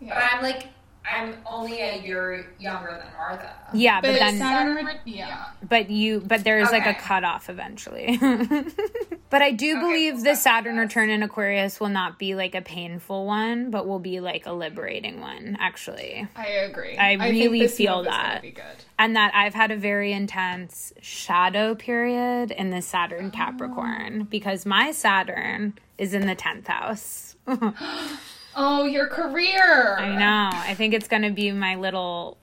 Yeah. 0.00 0.14
But 0.14 0.24
I'm 0.36 0.42
like 0.42 0.66
I'm 1.10 1.34
only 1.44 1.80
a 1.80 2.00
year 2.00 2.46
younger 2.58 2.90
than 2.92 3.12
Martha. 3.16 3.52
Yeah, 3.74 4.00
but, 4.00 4.12
But 4.12 4.18
then 4.18 4.38
Saturn, 4.38 4.86
re- 4.86 5.00
yeah. 5.04 5.46
but 5.68 5.90
you 5.90 6.20
but 6.20 6.44
there's 6.44 6.70
like 6.70 6.86
a 6.86 6.94
cutoff 6.94 7.50
eventually. 7.50 8.18
but 9.30 9.42
I 9.42 9.50
do 9.50 9.80
believe 9.80 10.22
the 10.22 10.34
Saturn 10.34 10.76
return 10.76 11.10
in 11.10 11.22
Aquarius 11.22 11.80
will 11.80 11.88
not 11.88 12.18
be 12.18 12.34
like 12.34 12.54
a 12.54 12.62
painful 12.62 13.26
one, 13.26 13.70
but 13.70 13.86
will 13.86 13.98
be 13.98 14.20
like 14.20 14.46
a 14.46 14.52
liberating 14.52 15.20
one 15.20 15.56
actually. 15.60 16.28
I 16.36 16.46
agree. 16.46 16.96
I 16.96 17.16
think 17.16 17.32
really 17.32 17.60
this 17.60 17.76
feel 17.76 17.98
move 17.98 18.06
is 18.06 18.12
gonna 18.12 18.22
that. 18.22 18.42
Be 18.42 18.50
good. 18.52 18.64
and 18.98 19.16
that 19.16 19.34
I've 19.34 19.54
had 19.54 19.70
a 19.70 19.76
very 19.76 20.12
intense 20.12 20.92
shadow 21.00 21.74
period 21.74 22.50
in 22.52 22.70
the 22.70 22.82
Saturn 22.82 23.30
Capricorn 23.30 24.20
oh. 24.22 24.24
because 24.24 24.64
my 24.64 24.92
Saturn 24.92 25.74
is 25.98 26.14
in 26.14 26.26
the 26.26 26.36
10th 26.36 26.66
house. 26.66 27.36
Oh, 28.56 28.84
your 28.84 29.06
career. 29.08 29.96
I 29.98 30.16
know. 30.16 30.50
I 30.52 30.74
think 30.74 30.94
it's 30.94 31.08
going 31.08 31.22
to 31.22 31.30
be 31.30 31.52
my 31.52 31.76
little 31.76 32.38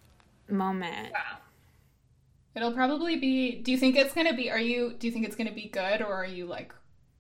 moment. 0.50 1.14
It'll 2.56 2.72
probably 2.72 3.18
be. 3.18 3.58
Do 3.62 3.72
you 3.72 3.78
think 3.78 3.96
it's 3.96 4.16
gonna 4.16 4.34
be? 4.34 4.50
Are 4.50 4.60
you? 4.60 4.96
Do 4.98 5.06
you 5.06 5.14
think 5.14 5.28
it's 5.28 5.36
gonna 5.36 5.52
be 5.52 5.68
good, 5.68 6.02
or 6.02 6.12
are 6.12 6.26
you 6.26 6.48
like? 6.48 6.74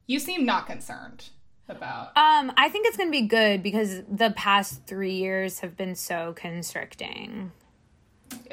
You 0.07 0.17
seem 0.17 0.45
not 0.45 0.65
concerned 0.65 1.29
about. 1.69 2.17
Um, 2.17 2.51
I 2.57 2.69
think 2.69 2.88
it's 2.88 2.97
going 2.97 3.09
to 3.09 3.11
be 3.11 3.27
good 3.27 3.61
because 3.61 4.01
the 4.09 4.31
past 4.31 4.88
3 4.88 5.13
years 5.13 5.59
have 5.59 5.75
been 5.75 5.95
so 5.95 6.33
constricting. 6.35 7.51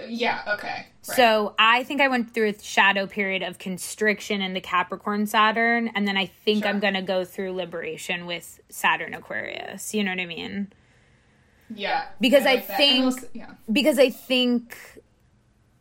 Yeah. 0.09 0.43
Okay. 0.55 0.66
Right. 0.68 0.87
So, 1.16 1.55
I 1.59 1.85
think 1.85 2.01
I 2.01 2.09
went 2.09 2.33
through 2.33 2.49
a 2.49 2.59
shadow 2.62 3.07
period 3.07 3.43
of 3.43 3.59
constriction 3.59 4.41
into 4.41 4.61
Capricorn 4.61 5.27
Saturn 5.27 5.89
and 5.95 6.09
then 6.09 6.16
I 6.16 6.27
think 6.27 6.64
I'm 6.64 6.81
going 6.81 6.95
to 6.95 7.03
go 7.03 7.25
through 7.25 7.53
liberation 7.53 8.27
with 8.27 8.61
Saturn 8.68 9.14
Aquarius. 9.14 9.95
You 9.95 10.05
know 10.05 10.12
what 10.12 10.20
I 10.20 10.27
mean? 10.27 10.72
yeah. 11.75 12.07
because 12.20 12.47
I 12.47 12.55
like 12.57 12.66
that. 12.68 12.77
think- 12.77 13.05
also- 13.05 13.29
yeah. 13.33 13.55
because 13.70 13.99
I 13.99 14.11
think 14.11 14.77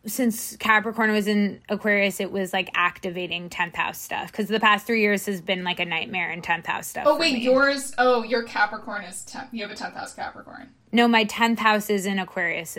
since 0.06 0.58
Capricorn 0.58 1.12
was 1.14 1.28
in 1.28 1.62
Aquarius, 1.70 2.20
it 2.20 2.32
was 2.32 2.52
like 2.52 2.70
activating 2.76 3.50
10th 3.50 3.76
house 3.76 4.02
stuff. 4.02 4.32
Because 4.32 4.50
the 4.50 4.60
past 4.60 4.86
three 4.86 5.02
years 5.02 5.26
has 5.28 5.40
been 5.40 5.64
like 5.64 5.80
a 5.80 5.86
nightmare 5.86 6.30
in 6.30 6.42
10th 6.42 6.66
house 6.66 6.88
stuff. 6.88 7.06
Oh 7.08 7.18
wait, 7.18 7.36
me. 7.36 7.42
yours. 7.42 7.94
Oh, 7.98 8.24
your 8.24 8.44
Capricorn 8.44 9.06
is 9.06 9.24
tenth. 9.24 9.48
You 9.54 9.64
have 9.64 9.72
a 9.72 9.76
tenth 9.76 9.96
house 9.96 10.14
Capricorn. 10.14 10.70
No, 10.92 11.08
my 11.08 11.24
10th 11.26 11.60
house 11.60 11.90
is 11.90 12.06
in 12.06 12.20
Aquarius 12.20 12.78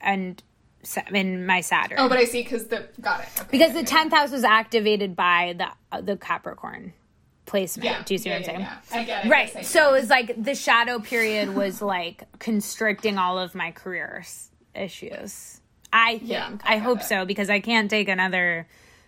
and 0.00 0.42
in 1.12 1.46
my 1.46 1.60
Saturn. 1.60 1.98
Oh, 2.00 2.08
but 2.08 2.18
I 2.18 2.24
see 2.24 2.42
because 2.42 2.66
the 2.68 2.88
got 3.00 3.20
it. 3.20 3.28
Okay. 3.38 3.48
because 3.50 3.74
the 3.74 3.82
10th 3.82 4.10
house 4.12 4.30
was 4.30 4.44
activated 4.44 5.14
by 5.16 5.54
the 5.58 5.68
uh, 5.92 6.00
the 6.00 6.16
Capricorn 6.16 6.92
placement. 7.46 7.84
yeah. 7.84 8.02
Do 8.04 8.14
you 8.14 8.18
see 8.18 8.28
yeah, 8.30 8.38
what 8.40 8.48
I'm 8.48 8.60
yeah, 8.60 8.80
saying? 8.90 8.94
yeah. 8.94 9.00
I 9.00 9.04
get 9.04 9.26
it. 9.26 9.28
Right. 9.30 9.52
Yes, 9.54 9.68
So 9.68 9.88
it 9.94 10.00
was 10.00 10.10
like 10.10 10.42
the 10.42 10.54
shadow 10.54 10.98
period 11.00 11.54
was 11.54 11.82
like 11.82 12.24
constricting 12.38 13.18
all 13.18 13.38
of 13.38 13.54
my 13.54 13.72
career 13.72 14.24
issues. 14.74 15.60
I 15.92 16.18
think. 16.18 16.62
I, 16.64 16.74
I 16.74 16.76
hope 16.78 17.00
it. 17.00 17.04
so 17.04 17.24
because 17.24 17.50
I 17.50 17.60
can't 17.60 17.90
take 17.90 18.08
another. 18.08 18.66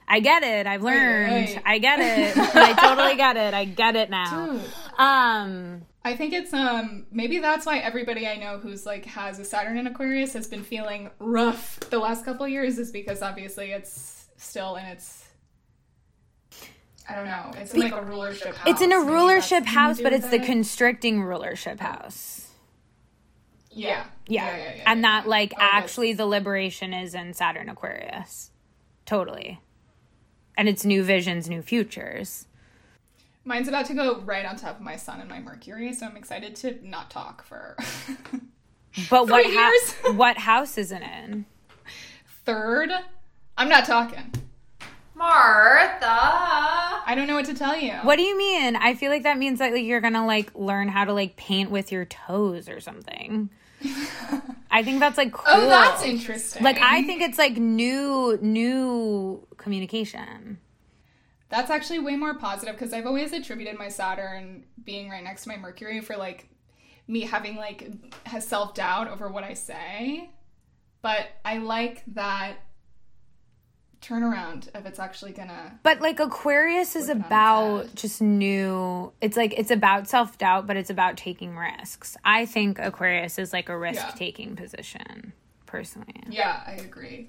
I 0.08 0.18
get 0.20 0.42
it. 0.42 0.66
I've 0.66 0.82
learned. 0.82 1.32
right. 1.54 1.62
I 1.64 1.78
get 1.78 2.00
it. 2.00 2.36
I 2.56 2.72
totally 2.74 3.14
get 3.16 3.36
it. 3.36 3.54
I 3.54 3.64
get 3.64 3.94
it 3.96 4.10
now. 4.10 4.46
Dude, 4.52 4.62
Um. 4.98 5.82
I 6.04 6.16
think 6.16 6.32
it's 6.32 6.52
um 6.52 7.06
maybe 7.12 7.38
that's 7.38 7.64
why 7.64 7.78
everybody 7.78 8.26
I 8.26 8.36
know 8.36 8.58
who's 8.58 8.84
like 8.84 9.04
has 9.06 9.38
a 9.38 9.44
Saturn 9.44 9.78
in 9.78 9.86
Aquarius 9.86 10.32
has 10.32 10.46
been 10.48 10.64
feeling 10.64 11.10
rough 11.20 11.78
the 11.90 11.98
last 11.98 12.24
couple 12.24 12.44
of 12.44 12.50
years 12.50 12.78
is 12.78 12.90
because 12.90 13.22
obviously 13.22 13.70
it's 13.70 14.26
still 14.36 14.76
in 14.76 14.84
its 14.86 15.24
I 17.08 17.16
don't 17.16 17.26
know. 17.26 17.50
It's 17.56 17.74
in 17.74 17.80
like 17.80 17.92
a 17.92 18.02
rulership 18.02 18.54
house. 18.54 18.68
It's 18.68 18.80
in 18.80 18.92
a 18.92 18.98
Maybe 19.00 19.10
rulership 19.12 19.64
that's 19.64 19.72
something 19.72 19.74
to 19.74 19.78
house, 19.80 20.00
but 20.00 20.12
it's 20.12 20.28
the 20.28 20.36
it. 20.36 20.44
constricting 20.44 21.22
rulership 21.22 21.80
house. 21.80 22.48
yeah. 23.70 24.04
Yeah. 24.28 24.46
yeah, 24.46 24.56
yeah, 24.76 24.82
and 24.86 25.00
yeah. 25.00 25.20
that 25.22 25.28
like 25.28 25.52
Oh, 25.56 25.58
that's- 25.60 25.82
actually 25.84 26.12
the 26.12 26.26
liberation 26.26 26.94
is 26.94 27.14
in 27.14 27.34
Saturn 27.34 27.68
Aquarius. 27.68 28.50
Totally. 29.04 29.60
And 30.56 30.68
it's 30.68 30.84
new 30.84 31.02
visions, 31.02 31.48
new 31.48 31.60
futures. 31.62 32.46
Mine's 33.44 33.68
about 33.68 33.86
to 33.86 33.94
go 33.94 34.20
right 34.20 34.44
on 34.46 34.56
top 34.56 34.76
of 34.76 34.82
my 34.82 34.96
Sun 34.96 35.20
and 35.20 35.28
my 35.28 35.40
Mercury, 35.40 35.92
so 35.92 36.06
I'm 36.06 36.16
excited 36.16 36.54
to 36.56 36.78
not 36.86 37.10
talk 37.10 37.44
for 37.44 37.76
But 39.10 39.28
what 39.28 39.44
Three 39.44 39.56
house 39.56 39.96
years? 40.04 40.14
what 40.16 40.38
house 40.38 40.78
is 40.78 40.92
it 40.92 41.02
in? 41.02 41.46
third. 42.44 42.90
I'm 43.56 43.68
not 43.68 43.84
talking. 43.84 44.32
Martha. 45.14 46.06
I 46.06 47.02
I 47.06 47.14
don't 47.14 47.26
know 47.26 47.34
what 47.34 47.44
to 47.46 47.54
tell 47.54 47.76
you. 47.76 47.92
What 48.02 48.16
do 48.16 48.22
you 48.22 48.36
mean? 48.36 48.74
I 48.76 48.94
feel 48.94 49.10
like 49.10 49.22
that 49.22 49.38
means 49.38 49.58
that 49.60 49.72
like 49.72 49.84
you're 49.84 50.00
gonna 50.00 50.26
like 50.26 50.50
learn 50.54 50.88
how 50.88 51.04
to 51.04 51.12
like 51.12 51.36
paint 51.36 51.70
with 51.70 51.92
your 51.92 52.04
toes 52.04 52.68
or 52.68 52.80
something. 52.80 53.50
I 54.70 54.82
think 54.82 55.00
that's 55.00 55.18
like 55.18 55.32
cool. 55.32 55.44
Oh, 55.46 55.68
that's 55.68 56.02
interesting. 56.02 56.62
Like 56.62 56.78
I 56.80 57.02
think 57.02 57.22
it's 57.22 57.38
like 57.38 57.56
new 57.56 58.38
new 58.40 59.46
communication. 59.56 60.58
That's 61.52 61.70
actually 61.70 61.98
way 61.98 62.16
more 62.16 62.32
positive 62.32 62.74
because 62.74 62.94
I've 62.94 63.04
always 63.04 63.34
attributed 63.34 63.78
my 63.78 63.88
Saturn 63.88 64.64
being 64.82 65.10
right 65.10 65.22
next 65.22 65.42
to 65.42 65.50
my 65.50 65.58
Mercury 65.58 66.00
for 66.00 66.16
like 66.16 66.48
me 67.06 67.20
having 67.20 67.56
like 67.56 67.90
self 68.40 68.72
doubt 68.72 69.08
over 69.08 69.28
what 69.28 69.44
I 69.44 69.52
say. 69.52 70.30
But 71.02 71.26
I 71.44 71.58
like 71.58 72.04
that 72.14 72.54
turnaround 74.00 74.68
if 74.74 74.86
it's 74.86 74.98
actually 74.98 75.32
gonna. 75.32 75.78
But 75.82 76.00
like 76.00 76.20
Aquarius 76.20 76.96
is 76.96 77.04
Flip 77.04 77.18
it 77.18 77.18
on 77.18 77.20
its 77.20 77.26
about 77.26 77.94
just 77.96 78.22
new. 78.22 79.12
It's 79.20 79.36
like 79.36 79.52
it's 79.58 79.70
about 79.70 80.08
self 80.08 80.38
doubt, 80.38 80.66
but 80.66 80.78
it's 80.78 80.88
about 80.88 81.18
taking 81.18 81.54
risks. 81.58 82.16
I 82.24 82.46
think 82.46 82.78
Aquarius 82.78 83.38
is 83.38 83.52
like 83.52 83.68
a 83.68 83.76
risk 83.76 84.16
taking 84.16 84.56
position, 84.56 85.34
personally. 85.66 86.24
Yeah, 86.30 86.62
I 86.66 86.72
agree. 86.72 87.26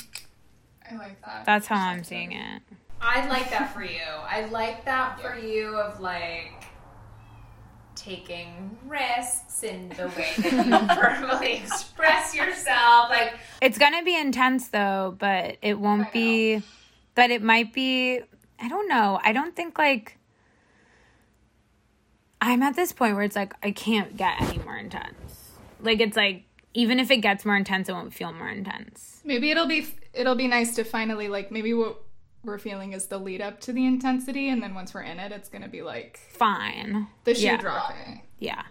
I 0.89 0.95
like 0.95 1.21
that. 1.25 1.43
That's 1.45 1.67
how 1.67 1.75
I'm 1.75 2.05
seeing 2.05 2.31
it. 2.31 2.61
I 3.05 3.27
like 3.27 3.49
that 3.49 3.73
for 3.73 3.83
you. 3.83 3.99
I 3.99 4.45
like 4.45 4.85
that 4.85 5.19
for 5.19 5.37
you 5.37 5.75
of 5.75 5.99
like 5.99 6.63
taking 7.95 8.77
risks 8.85 9.63
in 9.63 9.89
the 9.89 10.07
way 10.07 10.31
that 10.37 10.65
you 10.65 11.21
verbally 11.29 11.53
express 11.57 12.33
yourself. 12.33 13.09
Like 13.09 13.33
It's 13.61 13.77
gonna 13.77 14.03
be 14.03 14.17
intense 14.17 14.69
though, 14.69 15.15
but 15.19 15.57
it 15.61 15.79
won't 15.79 16.11
be. 16.13 16.63
But 17.15 17.29
it 17.29 17.43
might 17.43 17.73
be. 17.73 18.21
I 18.59 18.69
don't 18.69 18.87
know. 18.87 19.19
I 19.23 19.33
don't 19.33 19.55
think 19.55 19.77
like. 19.77 20.17
I'm 22.41 22.61
at 22.63 22.75
this 22.75 22.91
point 22.91 23.15
where 23.15 23.23
it's 23.23 23.35
like 23.35 23.53
I 23.63 23.71
can't 23.71 24.17
get 24.17 24.41
any 24.41 24.59
more 24.59 24.77
intense. 24.77 25.51
Like 25.81 25.99
it's 25.99 26.17
like 26.17 26.43
even 26.73 26.99
if 26.99 27.11
it 27.11 27.17
gets 27.17 27.45
more 27.45 27.55
intense, 27.55 27.89
it 27.89 27.93
won't 27.93 28.13
feel 28.13 28.33
more 28.33 28.49
intense. 28.49 29.21
Maybe 29.23 29.51
it'll 29.51 29.67
be 29.67 29.87
it'll 30.13 30.35
be 30.35 30.47
nice 30.47 30.75
to 30.75 30.83
finally 30.83 31.27
like 31.27 31.51
maybe 31.51 31.73
what 31.73 32.02
we're 32.43 32.57
feeling 32.57 32.93
is 32.93 33.07
the 33.07 33.17
lead 33.17 33.41
up 33.41 33.59
to 33.61 33.71
the 33.71 33.85
intensity 33.85 34.49
and 34.49 34.61
then 34.61 34.75
once 34.75 34.93
we're 34.93 35.01
in 35.01 35.19
it 35.19 35.31
it's 35.31 35.49
going 35.49 35.61
to 35.61 35.69
be 35.69 35.81
like 35.81 36.19
fine 36.29 37.07
the 37.23 37.33
shoe 37.33 37.43
yeah. 37.43 37.57
dropping 37.57 38.21
yeah 38.39 38.63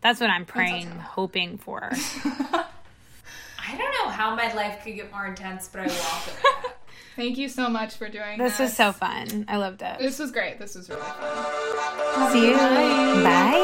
that's 0.00 0.20
what 0.20 0.30
i'm 0.30 0.46
praying 0.46 0.86
awesome. 0.86 0.98
hoping 0.98 1.58
for 1.58 1.90
i 1.92 3.76
don't 3.76 3.92
know 4.02 4.08
how 4.10 4.34
my 4.34 4.52
life 4.54 4.82
could 4.82 4.96
get 4.96 5.12
more 5.12 5.26
intense 5.26 5.68
but 5.68 5.82
i 5.82 5.86
will. 5.86 6.72
thank 7.16 7.36
you 7.36 7.48
so 7.48 7.68
much 7.68 7.94
for 7.94 8.08
doing 8.08 8.38
this 8.38 8.56
this 8.56 8.68
was 8.68 8.76
so 8.76 8.92
fun 8.92 9.44
i 9.48 9.56
loved 9.56 9.82
it 9.82 9.98
this 9.98 10.18
was 10.18 10.30
great 10.30 10.58
this 10.58 10.74
was 10.74 10.88
really 10.88 11.02
fun 11.02 12.32
see 12.32 12.46
you 12.48 12.54
bye, 12.54 13.22
bye. 13.22 13.22
bye. 13.22 13.58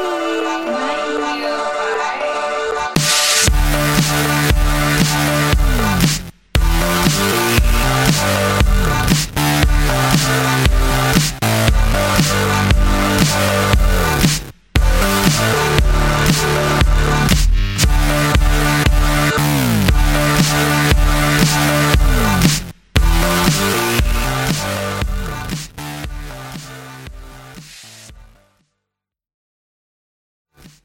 bye. 8.19 8.53